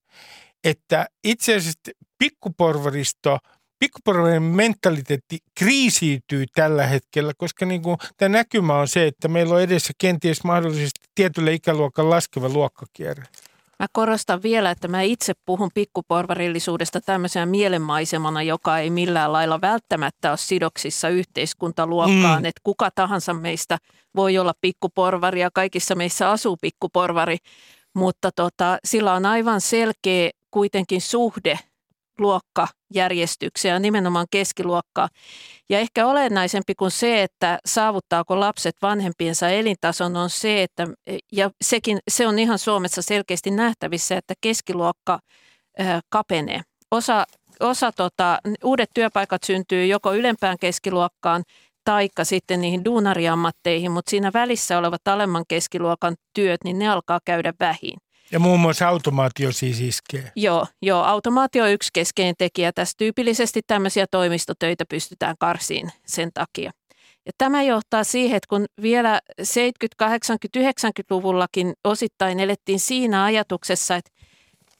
että 0.64 1.06
itse 1.24 1.56
asiassa 1.56 1.80
pikkuporvaristo, 2.18 3.38
pikkuporvarin 3.78 4.42
mentaliteetti 4.42 5.38
kriisiytyy 5.58 6.44
tällä 6.54 6.86
hetkellä, 6.86 7.32
koska 7.36 7.66
niin 7.66 7.82
kuin 7.82 7.96
tämä 8.16 8.28
näkymä 8.28 8.74
on 8.74 8.88
se, 8.88 9.06
että 9.06 9.28
meillä 9.28 9.54
on 9.54 9.62
edessä 9.62 9.92
kenties 9.98 10.44
mahdollisesti 10.44 11.00
tietylle 11.14 11.52
ikäluokan 11.52 12.10
laskeva 12.10 12.48
luokkakierre. 12.48 13.24
Mä 13.78 13.86
korostan 13.92 14.42
vielä, 14.42 14.70
että 14.70 14.88
mä 14.88 15.02
itse 15.02 15.32
puhun 15.46 15.70
pikkuporvarillisuudesta 15.74 17.00
tämmöisenä 17.00 17.46
mielenmaisemana, 17.46 18.42
joka 18.42 18.78
ei 18.78 18.90
millään 18.90 19.32
lailla 19.32 19.60
välttämättä 19.60 20.30
ole 20.30 20.36
sidoksissa 20.36 21.08
yhteiskuntaluokkaan. 21.08 22.42
Mm. 22.42 22.44
Että 22.44 22.60
kuka 22.64 22.90
tahansa 22.94 23.34
meistä 23.34 23.78
voi 24.16 24.38
olla 24.38 24.52
pikkuporvari 24.60 25.40
ja 25.40 25.50
kaikissa 25.54 25.94
meissä 25.94 26.30
asuu 26.30 26.56
pikkuporvari, 26.60 27.36
mutta 27.94 28.30
tota, 28.36 28.78
sillä 28.84 29.12
on 29.14 29.26
aivan 29.26 29.60
selkeä 29.60 30.30
kuitenkin 30.50 31.00
suhde 31.00 31.58
luokkajärjestykseen 32.18 33.72
ja 33.72 33.78
nimenomaan 33.78 34.26
keskiluokkaa. 34.30 35.08
Ja 35.70 35.78
ehkä 35.78 36.06
olennaisempi 36.06 36.74
kuin 36.74 36.90
se, 36.90 37.22
että 37.22 37.58
saavuttaako 37.66 38.40
lapset 38.40 38.76
vanhempiensa 38.82 39.48
elintason 39.48 40.16
on 40.16 40.30
se, 40.30 40.62
että 40.62 40.86
ja 41.32 41.50
sekin, 41.62 41.98
se 42.10 42.26
on 42.26 42.38
ihan 42.38 42.58
Suomessa 42.58 43.02
selkeästi 43.02 43.50
nähtävissä, 43.50 44.16
että 44.16 44.34
keskiluokka 44.40 45.18
ää, 45.78 46.00
kapenee. 46.08 46.60
Osa, 46.90 47.24
osa 47.60 47.92
tota, 47.92 48.38
uudet 48.64 48.90
työpaikat 48.94 49.42
syntyy 49.42 49.86
joko 49.86 50.14
ylempään 50.14 50.56
keskiluokkaan 50.60 51.44
taikka 51.84 52.24
sitten 52.24 52.60
niihin 52.60 52.84
duunariammatteihin, 52.84 53.90
mutta 53.90 54.10
siinä 54.10 54.30
välissä 54.34 54.78
olevat 54.78 55.08
alemman 55.08 55.44
keskiluokan 55.48 56.16
työt, 56.34 56.64
niin 56.64 56.78
ne 56.78 56.88
alkaa 56.88 57.20
käydä 57.24 57.52
vähin. 57.60 57.98
Ja 58.32 58.38
muun 58.38 58.60
muassa 58.60 58.88
automaatio 58.88 59.52
siis 59.52 59.80
iskee. 59.80 60.32
Joo, 60.36 60.66
joo, 60.82 61.02
automaatio 61.02 61.64
on 61.64 61.70
yksi 61.70 61.90
keskeinen 61.92 62.34
tekijä. 62.38 62.72
Tässä 62.72 62.94
tyypillisesti 62.98 63.60
tämmöisiä 63.66 64.06
toimistotöitä 64.10 64.84
pystytään 64.88 65.36
karsiin 65.38 65.90
sen 66.06 66.30
takia. 66.34 66.70
Ja 67.26 67.32
tämä 67.38 67.62
johtaa 67.62 68.04
siihen, 68.04 68.36
että 68.36 68.46
kun 68.48 68.66
vielä 68.82 69.20
70-, 69.42 69.44
80-, 70.04 70.62
90-luvullakin 70.62 71.72
osittain 71.84 72.40
elettiin 72.40 72.80
siinä 72.80 73.24
ajatuksessa, 73.24 73.96
että 73.96 74.10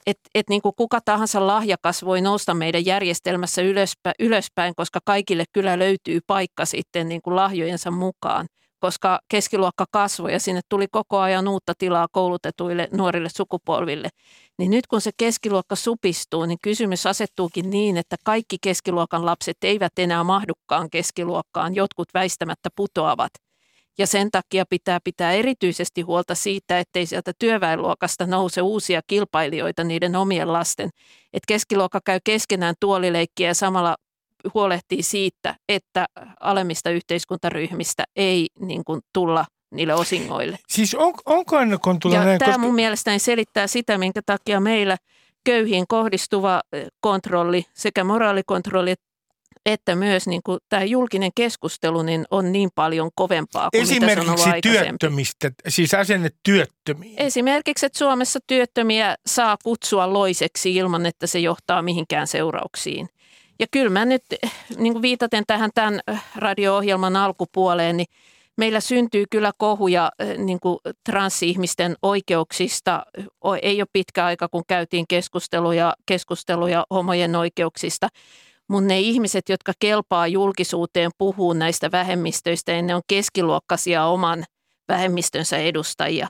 että 0.07 0.29
et 0.35 0.49
niin 0.49 0.61
kuin 0.61 0.75
kuka 0.75 1.01
tahansa 1.05 1.47
lahjakas 1.47 2.05
voi 2.05 2.21
nousta 2.21 2.53
meidän 2.53 2.85
järjestelmässä 2.85 3.61
ylöspäin, 3.61 4.15
ylöspäin, 4.19 4.75
koska 4.75 4.99
kaikille 5.05 5.43
kyllä 5.53 5.79
löytyy 5.79 6.19
paikka 6.27 6.65
sitten 6.65 7.09
niin 7.09 7.21
kuin 7.21 7.35
lahjojensa 7.35 7.91
mukaan 7.91 8.47
koska 8.79 9.19
keskiluokka 9.29 9.85
kasvoi 9.91 10.33
ja 10.33 10.39
sinne 10.39 10.61
tuli 10.69 10.87
koko 10.91 11.19
ajan 11.19 11.47
uutta 11.47 11.73
tilaa 11.77 12.07
koulutetuille 12.11 12.87
nuorille 12.91 13.29
sukupolville. 13.29 14.09
Niin 14.57 14.71
nyt 14.71 14.87
kun 14.87 15.01
se 15.01 15.11
keskiluokka 15.17 15.75
supistuu, 15.75 16.45
niin 16.45 16.57
kysymys 16.61 17.05
asettuukin 17.05 17.69
niin, 17.69 17.97
että 17.97 18.15
kaikki 18.25 18.57
keskiluokan 18.61 19.25
lapset 19.25 19.57
eivät 19.63 19.93
enää 19.99 20.23
mahdukaan 20.23 20.89
keskiluokkaan, 20.89 21.75
jotkut 21.75 22.07
väistämättä 22.13 22.69
putoavat. 22.75 23.31
Ja 23.97 24.07
sen 24.07 24.31
takia 24.31 24.65
pitää 24.69 24.99
pitää 25.03 25.31
erityisesti 25.31 26.01
huolta 26.01 26.35
siitä, 26.35 26.79
ettei 26.79 27.05
sieltä 27.05 27.31
työväenluokasta 27.39 28.25
nouse 28.25 28.61
uusia 28.61 29.01
kilpailijoita 29.07 29.83
niiden 29.83 30.15
omien 30.15 30.53
lasten. 30.53 30.89
Että 31.33 31.47
keskiluokka 31.47 31.99
käy 32.05 32.19
keskenään 32.23 32.75
tuolileikkiä 32.79 33.47
ja 33.47 33.53
samalla 33.53 33.95
huolehtii 34.53 35.03
siitä, 35.03 35.55
että 35.69 36.05
alemmista 36.39 36.89
yhteiskuntaryhmistä 36.89 38.03
ei 38.15 38.47
niin 38.59 38.83
kuin, 38.85 39.01
tulla 39.13 39.45
niille 39.71 39.93
osingoille. 39.93 40.59
Siis 40.67 40.95
on, 40.95 41.13
onko 41.25 41.57
aina 41.57 41.77
kun 41.77 41.99
tulee 41.99 42.25
näin? 42.25 42.39
Tämä 42.39 42.51
koska... 42.51 42.61
mun 42.61 42.75
mielestäni 42.75 43.19
selittää 43.19 43.67
sitä, 43.67 43.97
minkä 43.97 44.21
takia 44.25 44.59
meillä 44.59 44.97
köyhiin 45.43 45.85
kohdistuva 45.87 46.61
kontrolli 47.01 47.65
sekä 47.73 48.03
moraalikontrolli 48.03 48.95
että 49.65 49.95
myös 49.95 50.27
niin 50.27 50.41
kuin 50.45 50.59
tämä 50.69 50.83
julkinen 50.83 51.31
keskustelu 51.35 52.01
niin 52.01 52.25
on 52.31 52.51
niin 52.51 52.69
paljon 52.75 53.09
kovempaa 53.15 53.69
kuin 53.71 53.81
Esimerkiksi 53.81 54.29
mitä 54.29 54.43
se 54.43 54.49
on 54.49 54.61
työttömistä, 54.61 55.51
siis 55.67 55.93
asenne 55.93 56.29
työttömiin. 56.43 57.13
Esimerkiksi, 57.17 57.85
että 57.85 57.99
Suomessa 57.99 58.39
työttömiä 58.47 59.15
saa 59.25 59.57
kutsua 59.63 60.13
loiseksi 60.13 60.75
ilman, 60.75 61.05
että 61.05 61.27
se 61.27 61.39
johtaa 61.39 61.81
mihinkään 61.81 62.27
seurauksiin. 62.27 63.09
Ja 63.59 63.67
kyllä 63.71 63.89
mä 63.89 64.05
nyt 64.05 64.23
niin 64.77 64.93
kuin 64.93 65.01
viitaten 65.01 65.43
tähän 65.47 65.69
tämän 65.75 65.99
radio-ohjelman 66.35 67.15
alkupuoleen, 67.15 67.97
niin 67.97 68.07
meillä 68.57 68.79
syntyy 68.79 69.25
kyllä 69.29 69.51
kohuja 69.57 70.11
niin 70.37 70.59
kuin 70.59 70.79
transihmisten 71.05 71.95
oikeuksista. 72.01 73.03
Ei 73.61 73.81
ole 73.81 73.87
pitkä 73.93 74.25
aika, 74.25 74.47
kun 74.47 74.63
käytiin 74.67 75.05
keskusteluja, 75.07 75.93
keskusteluja 76.05 76.85
homojen 76.89 77.35
oikeuksista. 77.35 78.07
Mutta 78.69 78.87
ne 78.87 78.99
ihmiset, 78.99 79.49
jotka 79.49 79.73
kelpaa 79.79 80.27
julkisuuteen 80.27 81.11
puhuu 81.17 81.53
näistä 81.53 81.91
vähemmistöistä, 81.91 82.71
niin 82.71 82.87
ne 82.87 82.95
on 82.95 83.01
keskiluokkaisia 83.07 84.05
oman 84.05 84.43
vähemmistönsä 84.87 85.57
edustajia. 85.57 86.27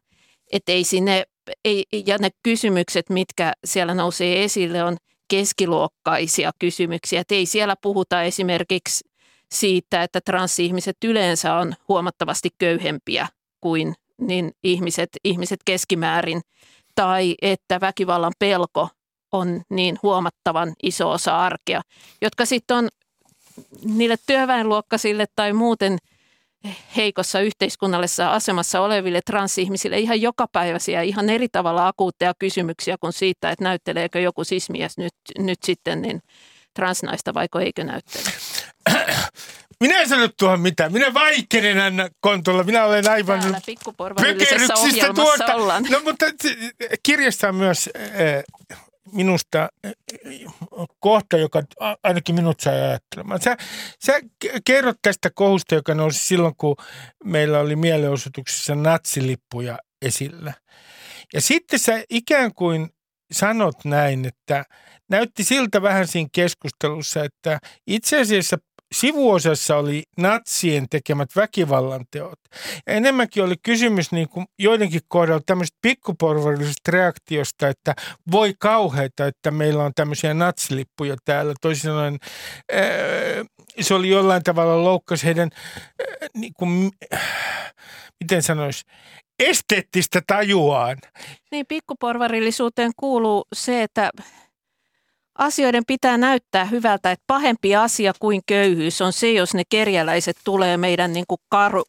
Et 0.52 0.70
ei 0.70 0.84
sinne, 0.84 1.24
ei, 1.66 1.86
ja 2.06 2.18
ne 2.20 2.30
kysymykset, 2.44 3.10
mitkä 3.10 3.54
siellä 3.66 3.94
nousee 3.94 4.44
esille, 4.44 4.84
on– 4.84 4.98
keskiluokkaisia 5.30 6.52
kysymyksiä. 6.60 7.22
Et 7.22 7.32
ei 7.32 7.46
siellä 7.46 7.76
puhuta 7.82 8.24
esimerkiksi 8.24 9.10
siitä, 9.52 10.04
että 10.04 10.22
transihmiset 10.22 10.98
yleensä 11.04 11.56
on 11.56 11.74
huomattavasti 11.88 12.50
köyhempiä 12.58 13.28
kuin 13.62 13.96
niin 14.22 14.52
ihmiset, 14.64 15.10
ihmiset 15.24 15.60
keskimäärin, 15.66 16.42
tai 16.96 17.36
että 17.42 17.82
väkivallan 17.82 18.34
pelko 18.40 18.90
on 19.32 19.62
niin 19.70 20.00
huomattavan 20.04 20.74
iso 20.84 21.12
osa 21.12 21.40
arkea, 21.40 21.82
jotka 22.22 22.46
sitten 22.46 22.78
on 22.78 22.90
niille 23.84 24.16
työväenluokkaisille 24.28 25.26
tai 25.36 25.54
muuten– 25.54 25.98
heikossa 26.96 27.40
yhteiskunnallisessa 27.42 28.32
asemassa 28.32 28.82
oleville 28.82 29.22
transihmisille 29.26 30.00
ihan 30.00 30.22
jokapäiväisiä, 30.22 31.02
ihan 31.02 31.30
eri 31.30 31.48
tavalla 31.52 31.88
akuutteja 31.88 32.34
kysymyksiä 32.40 32.98
kuin 33.00 33.14
siitä, 33.14 33.52
että 33.52 33.64
näytteleekö 33.64 34.20
joku 34.20 34.44
sismies 34.44 34.98
nyt, 34.98 35.14
nyt 35.38 35.60
sitten 35.64 36.02
niin 36.02 36.22
transnaista 36.74 37.34
vaiko 37.34 37.60
eikö 37.60 37.84
näyttele. 37.84 38.24
Minä 39.80 40.02
en 40.02 40.10
sano 40.10 40.30
tuohon 40.40 40.60
mitään. 40.60 40.94
Minä 40.94 41.14
vaikenen 41.14 41.80
Anna 41.80 42.10
Kontolla. 42.20 42.64
Minä 42.64 42.86
olen 42.86 43.10
aivan 43.10 43.42
pökerryksistä 44.16 45.14
tuosta. 45.16 45.56
Ollaan. 45.56 45.86
No 45.90 46.00
mutta 46.04 46.26
kirjassa 47.04 47.50
on 47.50 47.56
myös 47.56 47.90
äh, 47.96 48.80
minusta 49.12 49.70
kohta, 51.00 51.38
joka 51.38 51.64
ainakin 52.04 52.36
minut 52.36 52.60
sai 52.60 52.82
ajattelemaan. 52.82 53.42
Sä, 53.42 53.58
sä 54.06 54.20
kerrot 54.66 54.98
tästä 55.02 55.30
kohusta, 55.36 55.76
joka 55.76 55.96
nousi 55.96 56.20
silloin, 56.20 56.56
kun 56.58 56.76
meillä 57.24 57.60
oli 57.60 57.76
mielenosoituksessa 57.76 58.76
natsilippuja 58.76 59.80
esillä. 60.02 60.54
Ja 61.34 61.42
sitten 61.42 61.80
sä 61.80 62.04
ikään 62.10 62.54
kuin 62.54 62.90
sanot 63.32 63.86
näin, 63.86 64.26
että 64.26 64.66
näytti 65.10 65.44
siltä 65.44 65.82
vähän 65.82 66.08
siinä 66.08 66.30
keskustelussa, 66.32 67.24
että 67.24 67.60
itse 67.88 68.22
asiassa 68.22 68.58
sivuosassa 68.92 69.78
oli 69.78 70.04
natsien 70.18 70.90
tekemät 70.90 71.30
väkivallanteot. 71.36 72.40
Ja 72.88 72.94
enemmänkin 72.94 73.44
oli 73.44 73.56
kysymys 73.64 74.12
niin 74.12 74.30
kuin 74.30 74.46
joidenkin 74.60 75.02
kohdalla 75.08 75.42
tämmöistä 75.46 75.78
pikkuporvarillisesta 75.82 76.92
reaktiosta, 76.92 77.68
että 77.68 77.96
voi 78.32 78.54
kauheita, 78.60 79.28
että 79.28 79.52
meillä 79.52 79.84
on 79.84 79.92
tämmöisiä 79.96 80.34
natsilippuja 80.34 81.16
täällä. 81.26 81.54
Toisin 81.62 81.84
sanoen 81.84 82.18
se 83.82 83.94
oli 83.94 84.10
jollain 84.10 84.44
tavalla 84.44 84.84
loukkas 84.84 85.24
heidän, 85.24 85.50
niin 86.34 86.54
kuin, 86.58 86.92
miten 88.20 88.44
sanoisi, 88.44 88.86
esteettistä 89.40 90.22
tajuaan. 90.28 90.98
Niin, 91.52 91.66
pikkuporvarillisuuteen 91.68 92.92
kuuluu 92.98 93.46
se, 93.56 93.84
että 93.84 94.10
asioiden 95.40 95.84
pitää 95.88 96.18
näyttää 96.18 96.66
hyvältä, 96.66 97.12
että 97.12 97.24
pahempi 97.28 97.76
asia 97.76 98.14
kuin 98.20 98.42
köyhyys 98.46 99.02
on 99.02 99.14
se, 99.14 99.32
jos 99.32 99.54
ne 99.54 99.64
kerjäläiset 99.70 100.38
tulee 100.44 100.78
meidän 100.78 101.14
niin 101.14 101.26
kuin 101.28 101.42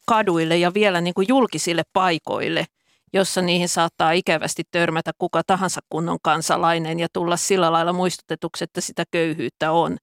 kaduille 0.05 0.57
ja 0.57 0.73
vielä 0.73 1.01
niin 1.01 1.13
kuin 1.13 1.27
julkisille 1.27 1.83
paikoille 1.93 2.65
jossa 3.13 3.41
niihin 3.41 3.69
saattaa 3.69 4.11
ikävästi 4.11 4.63
törmätä 4.71 5.11
kuka 5.17 5.41
tahansa 5.47 5.81
kunnon 5.89 6.17
kansalainen 6.21 6.99
ja 6.99 7.07
tulla 7.13 7.37
sillä 7.37 7.71
lailla 7.71 7.93
muistutetuksi, 7.93 8.63
että 8.63 8.81
sitä 8.81 9.03
köyhyyttä 9.11 9.71
on. 9.71 9.97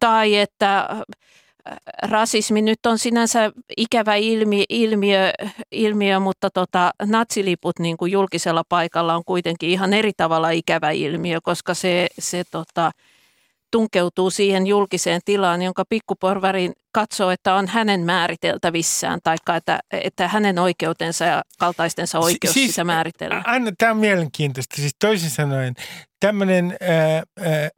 Tai 0.00 0.36
että 0.36 0.88
rasismi 2.02 2.62
nyt 2.62 2.86
on 2.86 2.98
sinänsä 2.98 3.50
ikävä 3.76 4.14
ilmiö, 4.14 4.64
ilmiö, 4.68 5.32
ilmiö 5.70 6.20
mutta 6.20 6.50
tota, 6.50 6.90
natsiliput 7.02 7.78
niin 7.78 7.96
kuin 7.96 8.12
julkisella 8.12 8.62
paikalla 8.68 9.14
on 9.14 9.24
kuitenkin 9.24 9.70
ihan 9.70 9.92
eri 9.92 10.12
tavalla 10.16 10.50
ikävä 10.50 10.90
ilmiö, 10.90 11.38
koska 11.42 11.74
se, 11.74 12.06
se 12.18 12.44
tota, 12.50 12.90
tunkeutuu 13.70 14.30
siihen 14.30 14.66
julkiseen 14.66 15.20
tilaan, 15.24 15.62
jonka 15.62 15.84
pikkuporvari 15.88 16.72
katsoo, 16.92 17.30
että 17.30 17.54
on 17.54 17.68
hänen 17.68 18.00
määriteltävissään, 18.00 19.20
tai 19.24 19.36
että, 19.56 19.80
että 19.92 20.28
hänen 20.28 20.58
oikeutensa 20.58 21.24
ja 21.24 21.42
kaltaistensa 21.58 22.18
oikeus 22.18 22.54
siis, 22.54 22.70
sitä 22.70 22.84
määritellä. 22.84 23.42
Anna, 23.46 23.72
tämä 23.78 23.92
on 23.92 23.98
mielenkiintoista. 23.98 24.76
Siis 24.76 24.96
toisin 24.98 25.30
sanoen, 25.30 25.74
tämmöinen 26.20 26.76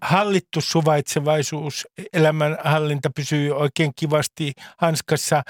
hallittu 0.02 0.60
suvaitsevaisuus, 0.60 1.86
elämänhallinta 2.12 3.10
pysyy 3.16 3.56
oikein 3.56 3.92
kivasti 3.96 4.52
hanskassa, 4.78 5.42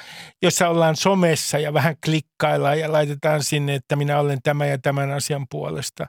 jossa 0.43 0.69
ollaan 0.69 0.97
somessa 0.97 1.59
ja 1.59 1.75
vähän 1.75 1.97
klikkaillaan 2.05 2.79
ja 2.79 2.93
laitetaan 2.93 3.43
sinne, 3.43 3.75
että 3.75 3.97
minä 3.97 4.21
olen 4.21 4.39
tämä 4.43 4.67
ja 4.67 4.79
tämän 4.79 5.13
asian 5.13 5.47
puolesta. 5.51 6.07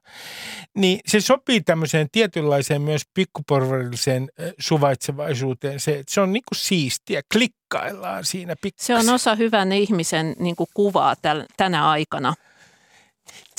Niin 0.76 1.00
se 1.08 1.22
sopii 1.22 1.62
tämmöiseen 1.62 2.08
tietynlaiseen 2.12 2.82
myös 2.82 3.02
pikkuporvarilliseen 3.14 4.30
suvaitsevaisuuteen. 4.60 5.80
Se, 5.80 6.04
se 6.10 6.22
on 6.22 6.34
niinku 6.34 6.56
siistiä, 6.56 7.22
klikkaillaan 7.34 8.26
siinä 8.26 8.56
pikkasen. 8.62 8.88
Se 9.02 9.10
on 9.10 9.16
osa 9.16 9.36
hyvän 9.36 9.72
ihmisen 9.72 10.36
niinku 10.40 10.68
kuvaa 10.74 11.16
täl, 11.16 11.44
tänä 11.58 11.90
aikana, 11.90 12.34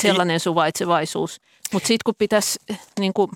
sellainen 0.02 0.40
suvaitsevaisuus. 0.40 1.40
Mutta 1.72 1.86
sitten 1.86 2.04
kun 2.04 2.14
pitäisi 2.18 2.58
niin 2.98 3.12
kuin, 3.12 3.30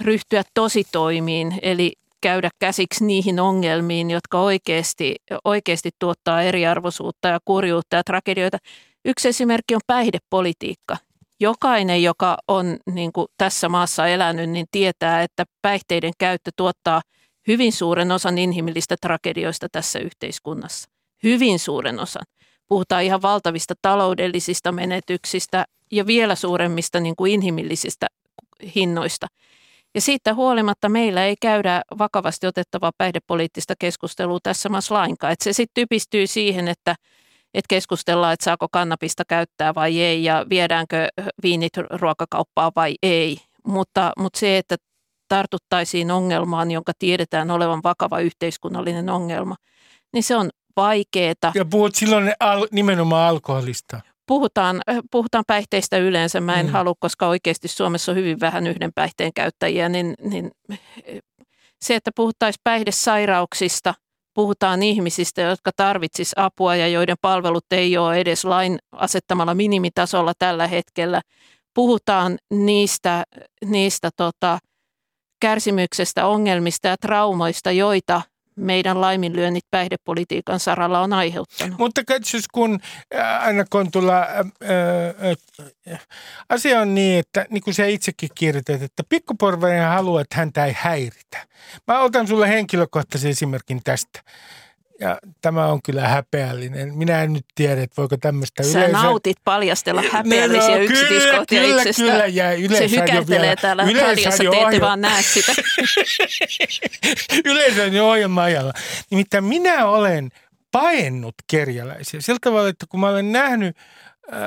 ryhtyä 0.00 0.42
tositoimiin, 0.54 1.58
eli 1.62 1.92
käydä 2.20 2.50
käsiksi 2.58 3.04
niihin 3.04 3.40
ongelmiin, 3.40 4.10
jotka 4.10 4.40
oikeasti, 4.40 5.16
oikeasti 5.44 5.90
tuottaa 5.98 6.42
eriarvoisuutta 6.42 7.28
ja 7.28 7.38
kurjuutta 7.44 7.96
ja 7.96 8.04
tragedioita. 8.04 8.58
Yksi 9.04 9.28
esimerkki 9.28 9.74
on 9.74 9.80
päihdepolitiikka. 9.86 10.96
Jokainen, 11.40 12.02
joka 12.02 12.38
on 12.48 12.76
niin 12.92 13.12
kuin 13.12 13.26
tässä 13.38 13.68
maassa 13.68 14.06
elänyt, 14.06 14.50
niin 14.50 14.66
tietää, 14.72 15.22
että 15.22 15.44
päihteiden 15.62 16.12
käyttö 16.18 16.50
tuottaa 16.56 17.02
hyvin 17.48 17.72
suuren 17.72 18.12
osan 18.12 18.38
inhimillistä 18.38 18.96
tragedioista 19.00 19.66
tässä 19.72 19.98
yhteiskunnassa. 19.98 20.90
Hyvin 21.22 21.58
suuren 21.58 22.00
osan. 22.00 22.22
Puhutaan 22.72 23.02
ihan 23.02 23.22
valtavista 23.22 23.74
taloudellisista 23.82 24.72
menetyksistä 24.72 25.64
ja 25.90 26.06
vielä 26.06 26.34
suuremmista 26.34 27.00
niin 27.00 27.16
kuin 27.16 27.32
inhimillisistä 27.32 28.06
hinnoista. 28.74 29.26
Ja 29.94 30.00
siitä 30.00 30.34
huolimatta 30.34 30.88
meillä 30.88 31.24
ei 31.24 31.36
käydä 31.40 31.82
vakavasti 31.98 32.46
otettavaa 32.46 32.92
päihdepoliittista 32.98 33.74
keskustelua 33.78 34.38
tässä 34.42 34.68
maassa 34.68 34.94
lainkaan. 34.94 35.32
Että 35.32 35.44
se 35.44 35.52
sitten 35.52 35.82
typistyy 35.82 36.26
siihen, 36.26 36.68
että, 36.68 36.94
että 37.54 37.68
keskustellaan, 37.68 38.32
että 38.32 38.44
saako 38.44 38.66
kannabista 38.72 39.22
käyttää 39.28 39.74
vai 39.74 40.00
ei 40.00 40.24
ja 40.24 40.46
viedäänkö 40.50 41.08
viinit 41.42 41.72
ruokakauppaa 41.90 42.72
vai 42.76 42.94
ei. 43.02 43.38
Mutta, 43.66 44.12
mutta 44.18 44.38
se, 44.38 44.58
että 44.58 44.76
tartuttaisiin 45.28 46.10
ongelmaan, 46.10 46.70
jonka 46.70 46.92
tiedetään 46.98 47.50
olevan 47.50 47.80
vakava 47.84 48.20
yhteiskunnallinen 48.20 49.10
ongelma, 49.10 49.56
niin 50.12 50.22
se 50.22 50.36
on 50.36 50.50
vaikeeta. 50.76 51.52
Ja 51.54 51.64
puhut 51.64 51.94
silloin 51.94 52.32
al- 52.40 52.68
nimenomaan 52.70 53.28
alkoholista. 53.28 54.00
Puhutaan, 54.26 54.80
äh, 54.90 54.98
puhutaan 55.10 55.44
päihteistä 55.46 55.98
yleensä. 55.98 56.40
Mä 56.40 56.60
en 56.60 56.66
mm. 56.66 56.72
halua, 56.72 56.94
koska 57.00 57.26
oikeasti 57.26 57.68
Suomessa 57.68 58.12
on 58.12 58.18
hyvin 58.18 58.40
vähän 58.40 58.66
yhden 58.66 58.90
päihteen 58.94 59.32
käyttäjiä, 59.34 59.88
niin, 59.88 60.14
niin 60.20 60.50
se, 61.82 61.94
että 61.94 62.10
puhuttaisiin 62.16 62.60
päihdesairauksista, 62.64 63.94
puhutaan 64.34 64.82
ihmisistä, 64.82 65.40
jotka 65.40 65.70
tarvitsis 65.76 66.32
apua 66.36 66.76
ja 66.76 66.88
joiden 66.88 67.16
palvelut 67.20 67.64
ei 67.70 67.96
ole 67.96 68.16
edes 68.16 68.44
lain 68.44 68.78
asettamalla 68.92 69.54
minimitasolla 69.54 70.32
tällä 70.38 70.66
hetkellä. 70.66 71.20
Puhutaan 71.74 72.38
niistä, 72.50 73.24
niistä 73.64 74.10
tota, 74.16 74.58
kärsimyksestä, 75.40 76.26
ongelmista 76.26 76.88
ja 76.88 76.96
traumoista, 76.96 77.72
joita 77.72 78.22
meidän 78.56 79.00
laiminlyönnit 79.00 79.64
päihdepolitiikan 79.70 80.60
saralla 80.60 81.00
on 81.00 81.12
aiheuttanut. 81.12 81.78
Mutta 81.78 82.04
katsos, 82.04 82.48
kun 82.52 82.80
äh, 83.14 83.48
Anna 83.48 83.64
Kontula, 83.70 84.14
ää, 84.14 84.44
ää, 85.88 85.98
asia 86.48 86.80
on 86.80 86.94
niin, 86.94 87.18
että 87.18 87.46
niin 87.50 87.62
kuin 87.62 87.74
sä 87.74 87.86
itsekin 87.86 88.28
kirjoitat, 88.34 88.82
että 88.82 89.02
pikkuporvainen 89.08 89.88
haluaa, 89.88 90.20
että 90.20 90.36
häntä 90.36 90.66
ei 90.66 90.76
häiritä. 90.76 91.46
Mä 91.86 92.00
otan 92.00 92.26
sulle 92.26 92.48
henkilökohtaisen 92.48 93.30
esimerkin 93.30 93.80
tästä. 93.84 94.20
Ja 95.02 95.18
tämä 95.40 95.66
on 95.66 95.82
kyllä 95.82 96.08
häpeällinen. 96.08 96.94
Minä 96.94 97.22
en 97.22 97.32
nyt 97.32 97.44
tiedä, 97.54 97.82
että 97.82 97.96
voiko 97.96 98.16
tämmöistä 98.16 98.62
Sä 98.62 98.78
yleensä... 98.78 99.02
nautit 99.02 99.36
paljastella 99.44 100.02
häpeällisiä 100.12 100.76
no, 100.76 100.82
yksityiskohtia 100.82 101.62
kyllä, 101.62 101.82
itsestä. 101.82 102.02
Kyllä, 102.02 102.26
ja 102.26 102.44
Se 102.78 102.90
hykähtelee 102.90 103.56
täällä 103.56 103.84
radiossa, 104.00 104.44
te 104.50 104.62
ette 104.62 104.80
vaan 104.80 105.00
näe 105.00 105.22
sitä. 105.22 105.52
Yleisön 107.50 108.00
ohjelma-ajalla. 108.00 108.72
Nimittäin 109.10 109.44
minä 109.44 109.86
olen 109.86 110.30
paennut 110.72 111.34
kerjäläisiä. 111.50 112.20
Sillä 112.20 112.38
tavalla, 112.42 112.68
että 112.68 112.86
kun 112.88 113.00
mä 113.00 113.08
olen 113.08 113.32
nähnyt 113.32 113.76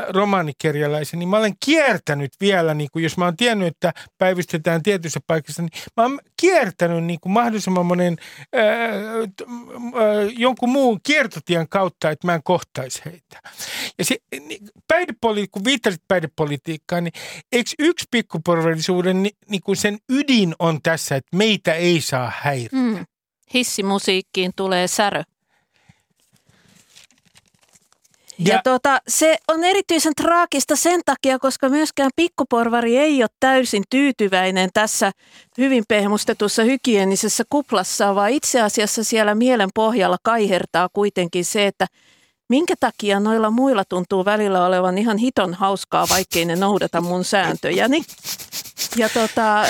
romaanikerjäläisen, 0.10 1.20
niin 1.20 1.30
mä 1.30 1.38
olen 1.38 1.54
kiertänyt 1.66 2.32
vielä, 2.42 2.74
niin 2.74 2.90
kuin 2.94 3.04
jos 3.04 3.18
mä 3.18 3.26
oon 3.26 3.38
tiennyt, 3.38 3.68
että 3.68 3.94
päivystetään 4.18 4.84
tietyissä 4.84 5.20
paikassa, 5.28 5.62
niin 5.62 5.72
mä 5.98 6.04
oon 6.04 6.20
kiertänyt 6.42 7.04
niin 7.04 7.20
kuin 7.20 7.34
mahdollisimman 7.34 7.86
monen 7.86 8.18
ää, 8.54 8.64
ää, 8.64 8.72
jonkun 10.38 10.70
muun 10.70 11.00
kiertotien 11.04 11.70
kautta, 11.70 12.10
että 12.10 12.28
mä 12.28 12.36
en 12.36 12.44
kohtaisi 12.44 13.02
heitä. 13.06 13.40
Ja 13.98 14.06
se, 14.06 14.18
niin, 14.48 14.68
päihdepoli- 14.94 15.48
kun 15.52 15.64
viittasit 15.66 16.02
päihdepolitiikkaan, 16.08 17.04
niin 17.04 17.14
eikö 17.52 17.70
yksi 17.80 18.06
pikkuporvallisuuden 18.12 19.24
niin, 19.24 19.36
niin 19.50 19.62
kuin 19.62 19.76
sen 19.76 19.98
ydin 20.10 20.56
on 20.60 20.80
tässä, 20.84 21.16
että 21.16 21.38
meitä 21.38 21.74
ei 21.74 22.02
saa 22.02 22.32
häiritä? 22.36 22.76
Mm. 22.76 23.06
Hissimusiikkiin 23.54 24.52
tulee 24.56 24.88
särö. 24.88 25.24
Ja, 28.40 28.54
ja 28.54 28.62
tota, 28.64 29.00
se 29.08 29.38
on 29.48 29.64
erityisen 29.64 30.14
traagista 30.16 30.76
sen 30.76 31.02
takia, 31.06 31.40
koska 31.40 31.70
myöskään 31.70 32.12
pikkuporvari 32.16 32.98
ei 32.98 33.24
ole 33.24 33.30
täysin 33.40 33.84
tyytyväinen 33.90 34.70
tässä 34.74 35.12
hyvin 35.58 35.84
pehmustetussa 35.88 36.64
hygienisessä 36.64 37.44
kuplassa, 37.50 38.16
vaan 38.16 38.32
itse 38.32 38.62
asiassa 38.62 39.04
siellä 39.04 39.36
mielen 39.36 39.70
pohjalla 39.76 40.18
kaihertaa 40.24 40.90
kuitenkin 40.94 41.46
se, 41.46 41.68
että 41.68 41.88
minkä 42.50 42.74
takia 42.80 43.20
noilla 43.20 43.50
muilla 43.50 43.84
tuntuu 43.90 44.26
välillä 44.26 44.66
olevan 44.66 44.98
ihan 44.98 45.18
hiton 45.18 45.54
hauskaa, 45.54 46.08
vaikkei 46.10 46.46
ne 46.46 46.56
noudata 46.56 47.02
mun 47.02 47.24
sääntöjäni. 47.24 48.04
Ja 48.96 49.10
tota, 49.10 49.66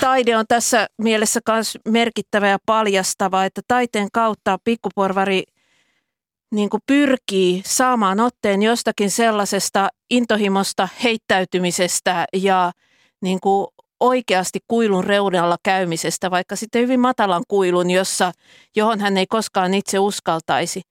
taide 0.00 0.36
on 0.36 0.44
tässä 0.48 0.86
mielessä 0.98 1.40
myös 1.48 1.78
merkittävä 1.88 2.48
ja 2.48 2.58
paljastava, 2.66 3.44
että 3.44 3.60
taiteen 3.68 4.08
kautta 4.12 4.58
pikkuporvari– 4.64 5.42
niin 6.52 6.70
kuin 6.70 6.82
pyrkii 6.86 7.62
saamaan 7.66 8.20
otteen 8.20 8.62
jostakin 8.62 9.10
sellaisesta 9.10 9.88
intohimosta, 10.10 10.88
heittäytymisestä 11.04 12.24
ja 12.32 12.72
niin 13.22 13.40
kuin 13.40 13.66
oikeasti 14.00 14.58
kuilun 14.68 15.04
reunalla 15.04 15.56
käymisestä, 15.62 16.30
vaikka 16.30 16.56
sitten 16.56 16.82
hyvin 16.82 17.00
matalan 17.00 17.42
kuilun, 17.48 17.90
jossa, 17.90 18.32
johon 18.76 19.00
hän 19.00 19.16
ei 19.16 19.26
koskaan 19.26 19.74
itse 19.74 19.98
uskaltaisi. 19.98 20.82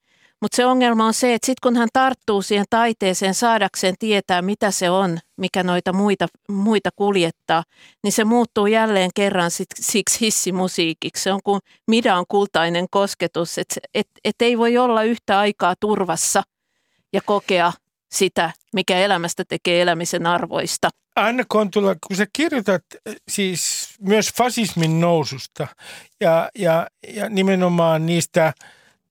Mutta 0.41 0.55
se 0.55 0.65
ongelma 0.65 1.05
on 1.05 1.13
se, 1.13 1.33
että 1.33 1.45
sitten 1.45 1.61
kun 1.63 1.75
hän 1.75 1.89
tarttuu 1.93 2.41
siihen 2.41 2.65
taiteeseen 2.69 3.33
saadakseen 3.33 3.95
tietää, 3.99 4.41
mitä 4.41 4.71
se 4.71 4.89
on, 4.89 5.19
mikä 5.37 5.63
noita 5.63 5.93
muita, 5.93 6.27
muita 6.49 6.89
kuljettaa, 6.95 7.63
niin 8.03 8.11
se 8.11 8.23
muuttuu 8.23 8.67
jälleen 8.67 9.09
kerran 9.15 9.51
sit, 9.51 9.67
siksi 9.79 10.21
hissimusiikiksi. 10.21 11.23
Se 11.23 11.33
on 11.33 11.39
kuin 11.43 11.61
on 12.17 12.25
kultainen 12.27 12.85
kosketus, 12.91 13.57
että 13.57 13.75
et, 13.93 14.07
et 14.23 14.41
ei 14.41 14.57
voi 14.57 14.77
olla 14.77 15.03
yhtä 15.03 15.39
aikaa 15.39 15.75
turvassa 15.79 16.43
ja 17.13 17.21
kokea 17.25 17.73
sitä, 18.11 18.51
mikä 18.73 18.97
elämästä 18.97 19.43
tekee 19.47 19.81
elämisen 19.81 20.25
arvoista. 20.25 20.89
Anna 21.15 21.43
Kontula, 21.47 21.95
kun 22.07 22.17
sä 22.17 22.25
kirjoitat 22.33 22.83
siis 23.27 23.89
myös 23.99 24.33
fasismin 24.37 24.99
noususta 24.99 25.67
ja, 26.21 26.49
ja, 26.57 26.87
ja 27.07 27.29
nimenomaan 27.29 28.05
niistä– 28.05 28.53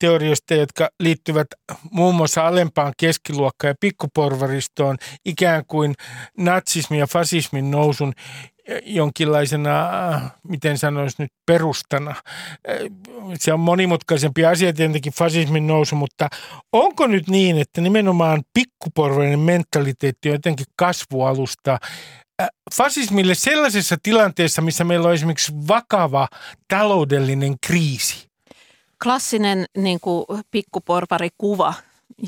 teorioista, 0.00 0.54
jotka 0.54 0.88
liittyvät 1.00 1.46
muun 1.90 2.14
muassa 2.14 2.46
alempaan 2.46 2.92
keskiluokkaan 2.96 3.70
ja 3.70 3.74
pikkuporvaristoon, 3.80 4.96
ikään 5.24 5.64
kuin 5.66 5.94
natsismin 6.38 6.98
ja 6.98 7.06
fasismin 7.06 7.70
nousun 7.70 8.12
jonkinlaisena, 8.84 9.90
miten 10.48 10.78
sanoisi 10.78 11.16
nyt, 11.18 11.32
perustana. 11.46 12.14
Se 13.38 13.52
on 13.52 13.60
monimutkaisempi 13.60 14.44
asia 14.44 14.72
tietenkin 14.72 15.12
fasismin 15.12 15.66
nousu, 15.66 15.96
mutta 15.96 16.28
onko 16.72 17.06
nyt 17.06 17.28
niin, 17.28 17.58
että 17.58 17.80
nimenomaan 17.80 18.42
pikkuporvainen 18.54 19.38
mentaliteetti 19.38 20.28
on 20.28 20.34
jotenkin 20.34 20.66
kasvualusta 20.76 21.78
fasismille 22.74 23.34
sellaisessa 23.34 23.96
tilanteessa, 24.02 24.62
missä 24.62 24.84
meillä 24.84 25.08
on 25.08 25.14
esimerkiksi 25.14 25.52
vakava 25.68 26.28
taloudellinen 26.68 27.54
kriisi? 27.66 28.29
Klassinen 29.02 29.64
niin 29.76 30.00
kuin 30.00 30.26
pikkuporvarikuva 30.50 31.74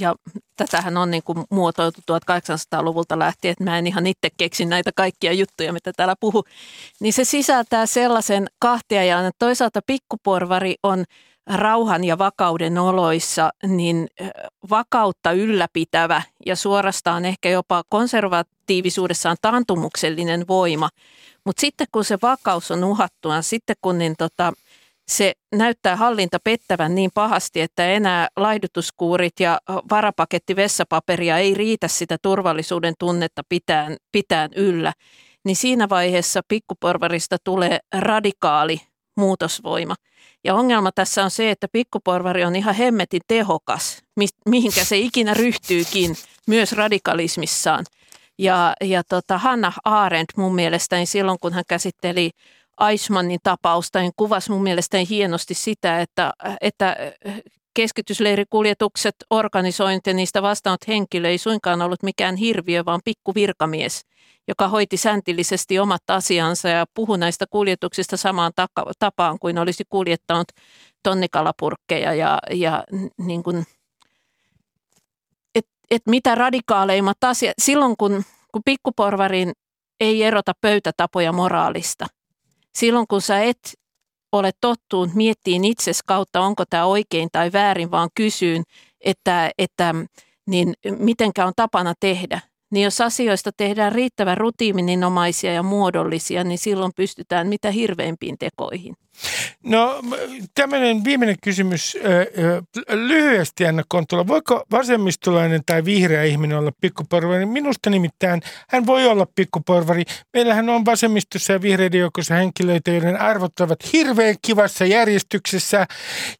ja 0.00 0.14
tätähän 0.56 0.96
on 0.96 1.10
niin 1.10 1.22
kuin 1.22 1.44
muotoiltu 1.50 2.00
1800-luvulta 2.00 3.18
lähtien, 3.18 3.52
että 3.52 3.64
mä 3.64 3.78
en 3.78 3.86
ihan 3.86 4.06
itse 4.06 4.28
keksi 4.36 4.64
näitä 4.64 4.90
kaikkia 4.94 5.32
juttuja, 5.32 5.72
mitä 5.72 5.92
täällä 5.96 6.14
puhu, 6.20 6.44
niin 7.00 7.12
se 7.12 7.24
sisältää 7.24 7.86
sellaisen 7.86 8.46
kahtiajan, 8.58 9.24
että 9.24 9.38
toisaalta 9.38 9.80
pikkuporvari 9.86 10.74
on 10.82 11.04
rauhan 11.46 12.04
ja 12.04 12.18
vakauden 12.18 12.78
oloissa 12.78 13.50
niin 13.66 14.08
vakautta 14.70 15.32
ylläpitävä 15.32 16.22
ja 16.46 16.56
suorastaan 16.56 17.24
ehkä 17.24 17.48
jopa 17.48 17.82
konservatiivisuudessaan 17.88 19.36
taantumuksellinen 19.42 20.48
voima. 20.48 20.88
Mutta 21.44 21.60
sitten 21.60 21.86
kun 21.92 22.04
se 22.04 22.18
vakaus 22.22 22.70
on 22.70 22.84
uhattua, 22.84 23.42
sitten 23.42 23.76
kun 23.82 23.98
niin 23.98 24.14
tota, 24.18 24.52
se 25.08 25.32
näyttää 25.54 25.96
hallinta 25.96 26.38
pettävän 26.44 26.94
niin 26.94 27.10
pahasti, 27.14 27.60
että 27.60 27.86
enää 27.86 28.28
laidutuskuurit 28.36 29.40
ja 29.40 29.60
varapaketti 29.90 30.56
vessapaperia 30.56 31.38
ei 31.38 31.54
riitä 31.54 31.88
sitä 31.88 32.16
turvallisuuden 32.22 32.94
tunnetta 32.98 33.42
pitään, 33.48 33.96
pitään 34.12 34.50
yllä, 34.56 34.92
niin 35.44 35.56
siinä 35.56 35.88
vaiheessa 35.88 36.40
pikkuporvarista 36.48 37.36
tulee 37.44 37.78
radikaali 37.98 38.80
muutosvoima. 39.16 39.94
Ja 40.44 40.54
ongelma 40.54 40.92
tässä 40.92 41.24
on 41.24 41.30
se, 41.30 41.50
että 41.50 41.66
pikkuporvari 41.72 42.44
on 42.44 42.56
ihan 42.56 42.74
hemmetin 42.74 43.20
tehokas, 43.28 44.02
mihinkä 44.48 44.84
se 44.84 44.98
ikinä 44.98 45.34
ryhtyykin, 45.34 46.16
myös 46.46 46.72
radikalismissaan. 46.72 47.84
Ja, 48.38 48.74
ja 48.80 49.02
tota, 49.04 49.38
Hanna 49.38 49.72
Arendt 49.84 50.36
mun 50.36 50.54
mielestäni 50.54 51.06
silloin, 51.06 51.38
kun 51.40 51.52
hän 51.52 51.64
käsitteli 51.68 52.30
Aismannin 52.82 53.40
tapausta, 53.42 54.00
niin 54.00 54.12
kuvasi 54.16 54.50
mun 54.50 54.62
mielestäni 54.62 55.08
hienosti 55.08 55.54
sitä, 55.54 56.00
että, 56.00 56.32
että 56.60 56.96
keskitysleirikuljetukset, 57.74 59.14
organisointi 59.30 60.10
ja 60.10 60.14
niistä 60.14 60.42
vastaanot 60.42 60.88
henkilö 60.88 61.28
ei 61.28 61.38
suinkaan 61.38 61.82
ollut 61.82 62.02
mikään 62.02 62.36
hirviö, 62.36 62.84
vaan 62.84 63.00
pikku 63.04 63.34
virkamies, 63.34 64.02
joka 64.48 64.68
hoiti 64.68 64.96
säntillisesti 64.96 65.78
omat 65.78 66.02
asiansa 66.08 66.68
ja 66.68 66.86
puhui 66.94 67.18
näistä 67.18 67.46
kuljetuksista 67.50 68.16
samaan 68.16 68.52
tapaan 68.98 69.38
kuin 69.38 69.58
olisi 69.58 69.84
kuljettanut 69.88 70.48
tonnikalapurkkeja 71.02 72.14
ja, 72.14 72.38
ja 72.50 72.84
niin 73.18 73.42
kuin, 73.42 73.64
et, 75.54 75.66
et 75.90 76.02
mitä 76.06 76.34
radikaaleimmat 76.34 77.24
asiat, 77.24 77.54
silloin 77.58 77.96
kun, 77.96 78.22
kun 78.52 78.62
pikkuporvarin 78.64 79.52
ei 80.00 80.22
erota 80.22 80.52
pöytätapoja 80.60 81.32
moraalista– 81.32 82.06
silloin 82.74 83.06
kun 83.06 83.22
sä 83.22 83.40
et 83.40 83.58
ole 84.32 84.50
tottuun 84.60 85.10
miettiin 85.14 85.64
itses 85.64 86.02
kautta, 86.06 86.40
onko 86.40 86.64
tämä 86.70 86.84
oikein 86.84 87.28
tai 87.32 87.52
väärin, 87.52 87.90
vaan 87.90 88.08
kysyyn, 88.14 88.62
että, 89.00 89.50
että 89.58 89.94
niin 90.46 90.74
mitenkä 90.98 91.46
on 91.46 91.52
tapana 91.56 91.94
tehdä. 92.00 92.40
Niin 92.72 92.84
jos 92.84 93.00
asioista 93.00 93.50
tehdään 93.56 93.92
riittävän 93.92 94.38
rutiininomaisia 94.38 95.52
ja 95.52 95.62
muodollisia, 95.62 96.44
niin 96.44 96.58
silloin 96.58 96.92
pystytään 96.96 97.48
mitä 97.48 97.70
hirveimpiin 97.70 98.38
tekoihin. 98.38 98.96
No 99.62 100.02
tämmöinen 100.54 101.04
viimeinen 101.04 101.36
kysymys 101.42 101.96
lyhyesti 102.88 103.66
Anna 103.66 103.82
Kontula. 103.88 104.26
Voiko 104.26 104.62
vasemmistolainen 104.70 105.60
tai 105.66 105.84
vihreä 105.84 106.24
ihminen 106.24 106.58
olla 106.58 106.72
pikkuporvari? 106.80 107.46
Minusta 107.46 107.90
nimittäin 107.90 108.42
hän 108.68 108.86
voi 108.86 109.06
olla 109.06 109.26
pikkuporvari. 109.34 110.02
Meillähän 110.32 110.68
on 110.68 110.84
vasemmistossa 110.84 111.52
ja 111.52 111.62
vihreiden 111.62 112.00
joukossa 112.00 112.34
henkilöitä, 112.34 112.90
joiden 112.90 113.20
arvot 113.20 113.60
ovat 113.60 113.92
hirveän 113.92 114.34
kivassa 114.42 114.84
järjestyksessä 114.84 115.86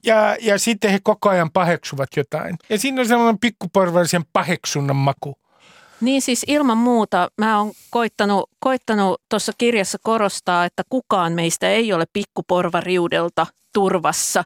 ja, 0.04 0.36
ja 0.40 0.58
sitten 0.58 0.90
he 0.90 0.98
koko 1.02 1.28
ajan 1.28 1.50
paheksuvat 1.50 2.08
jotain. 2.16 2.56
Ja 2.68 2.78
siinä 2.78 3.00
on 3.00 3.08
sellainen 3.08 3.38
pikkuporvarisen 3.38 4.22
paheksunnan 4.32 4.96
maku. 4.96 5.41
Niin 6.02 6.22
siis 6.22 6.44
ilman 6.48 6.78
muuta 6.78 7.28
mä 7.38 7.58
oon 7.58 7.72
koittanut, 7.90 8.50
koittanut 8.60 9.20
kirjassa 9.58 9.98
korostaa, 10.02 10.64
että 10.64 10.82
kukaan 10.88 11.32
meistä 11.32 11.68
ei 11.68 11.92
ole 11.92 12.04
pikkuporvariudelta 12.12 13.46
turvassa. 13.74 14.42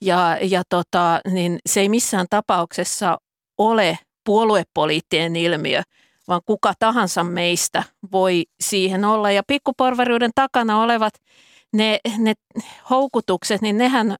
Ja, 0.00 0.38
ja 0.42 0.62
tota, 0.68 1.20
niin 1.30 1.58
se 1.66 1.80
ei 1.80 1.88
missään 1.88 2.26
tapauksessa 2.30 3.18
ole 3.58 3.98
puoluepoliittinen 4.24 5.36
ilmiö, 5.36 5.82
vaan 6.28 6.40
kuka 6.46 6.72
tahansa 6.78 7.24
meistä 7.24 7.82
voi 8.12 8.44
siihen 8.60 9.04
olla. 9.04 9.30
Ja 9.30 9.42
pikkuporvariuden 9.46 10.30
takana 10.34 10.82
olevat 10.82 11.14
ne, 11.72 11.98
ne 12.18 12.34
houkutukset, 12.90 13.62
niin 13.62 13.78
nehän 13.78 14.16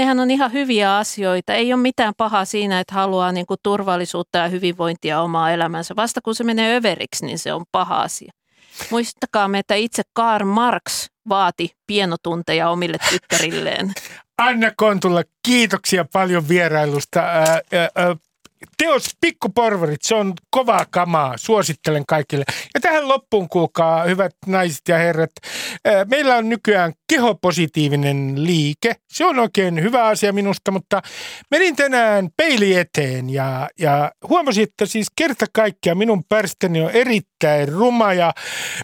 nehän 0.00 0.20
on 0.20 0.30
ihan 0.30 0.52
hyviä 0.52 0.96
asioita. 0.96 1.54
Ei 1.54 1.72
ole 1.72 1.82
mitään 1.82 2.14
pahaa 2.16 2.44
siinä, 2.44 2.80
että 2.80 2.94
haluaa 2.94 3.32
niin 3.32 3.46
kuin 3.46 3.60
turvallisuutta 3.62 4.38
ja 4.38 4.48
hyvinvointia 4.48 5.20
omaa 5.20 5.50
elämänsä. 5.50 5.96
Vasta 5.96 6.20
kun 6.20 6.34
se 6.34 6.44
menee 6.44 6.76
överiksi, 6.76 7.26
niin 7.26 7.38
se 7.38 7.52
on 7.52 7.64
paha 7.72 8.02
asia. 8.02 8.32
Muistakaa 8.90 9.48
me, 9.48 9.58
että 9.58 9.74
itse 9.74 10.02
Karl 10.12 10.44
Marx 10.44 11.06
vaati 11.28 11.70
pienotunteja 11.86 12.70
omille 12.70 12.96
tyttärilleen. 13.10 13.92
Anna 14.38 14.70
Kontula, 14.76 15.22
kiitoksia 15.46 16.04
paljon 16.12 16.48
vierailusta. 16.48 17.20
Ää, 17.20 17.60
ää, 17.72 18.16
teos 18.78 19.16
Pikkuporvarit, 19.20 20.02
se 20.02 20.14
on 20.14 20.32
kovaa 20.50 20.86
kamaa, 20.90 21.36
suosittelen 21.36 22.06
kaikille. 22.06 22.44
Ja 22.74 22.80
tähän 22.80 23.08
loppuun 23.08 23.48
kuulkaa, 23.48 24.04
hyvät 24.04 24.32
naiset 24.46 24.88
ja 24.88 24.98
herrat, 24.98 25.30
meillä 26.10 26.36
on 26.36 26.48
nykyään 26.48 26.92
kehopositiivinen 27.08 28.44
liike. 28.44 28.96
Se 29.12 29.24
on 29.24 29.38
oikein 29.38 29.82
hyvä 29.82 30.06
asia 30.06 30.32
minusta, 30.32 30.70
mutta 30.70 31.02
menin 31.50 31.76
tänään 31.76 32.28
peili 32.36 32.74
eteen 32.74 33.30
ja, 33.30 33.68
ja 33.78 34.12
huomasin, 34.28 34.62
että 34.62 34.86
siis 34.86 35.06
kerta 35.16 35.46
kaikkiaan 35.52 35.98
minun 35.98 36.24
pärstäni 36.24 36.80
on 36.80 36.90
erittäin 36.90 37.68
ruma 37.68 38.12
ja 38.12 38.32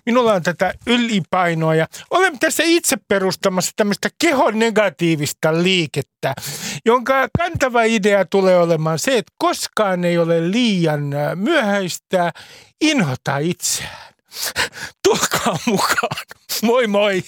minulla 0.07 0.33
on 0.33 0.43
tätä 0.43 0.75
ylipainoa 0.87 1.75
ja 1.75 1.87
olen 2.11 2.39
tässä 2.39 2.63
itse 2.67 2.97
perustamassa 3.09 3.73
tämmöistä 3.77 4.09
kehon 4.21 4.59
negatiivista 4.59 5.63
liikettä, 5.63 6.35
jonka 6.85 7.29
kantava 7.39 7.83
idea 7.83 8.25
tulee 8.25 8.59
olemaan 8.59 8.99
se, 8.99 9.19
että 9.19 9.33
koskaan 9.39 10.05
ei 10.05 10.19
ole 10.19 10.51
liian 10.51 11.03
myöhäistä 11.35 12.33
inhota 12.81 13.39
itseään. 13.39 14.15
Tulkaa 15.05 15.59
mukaan. 15.67 16.27
Moi 16.63 16.87
moi! 16.87 17.23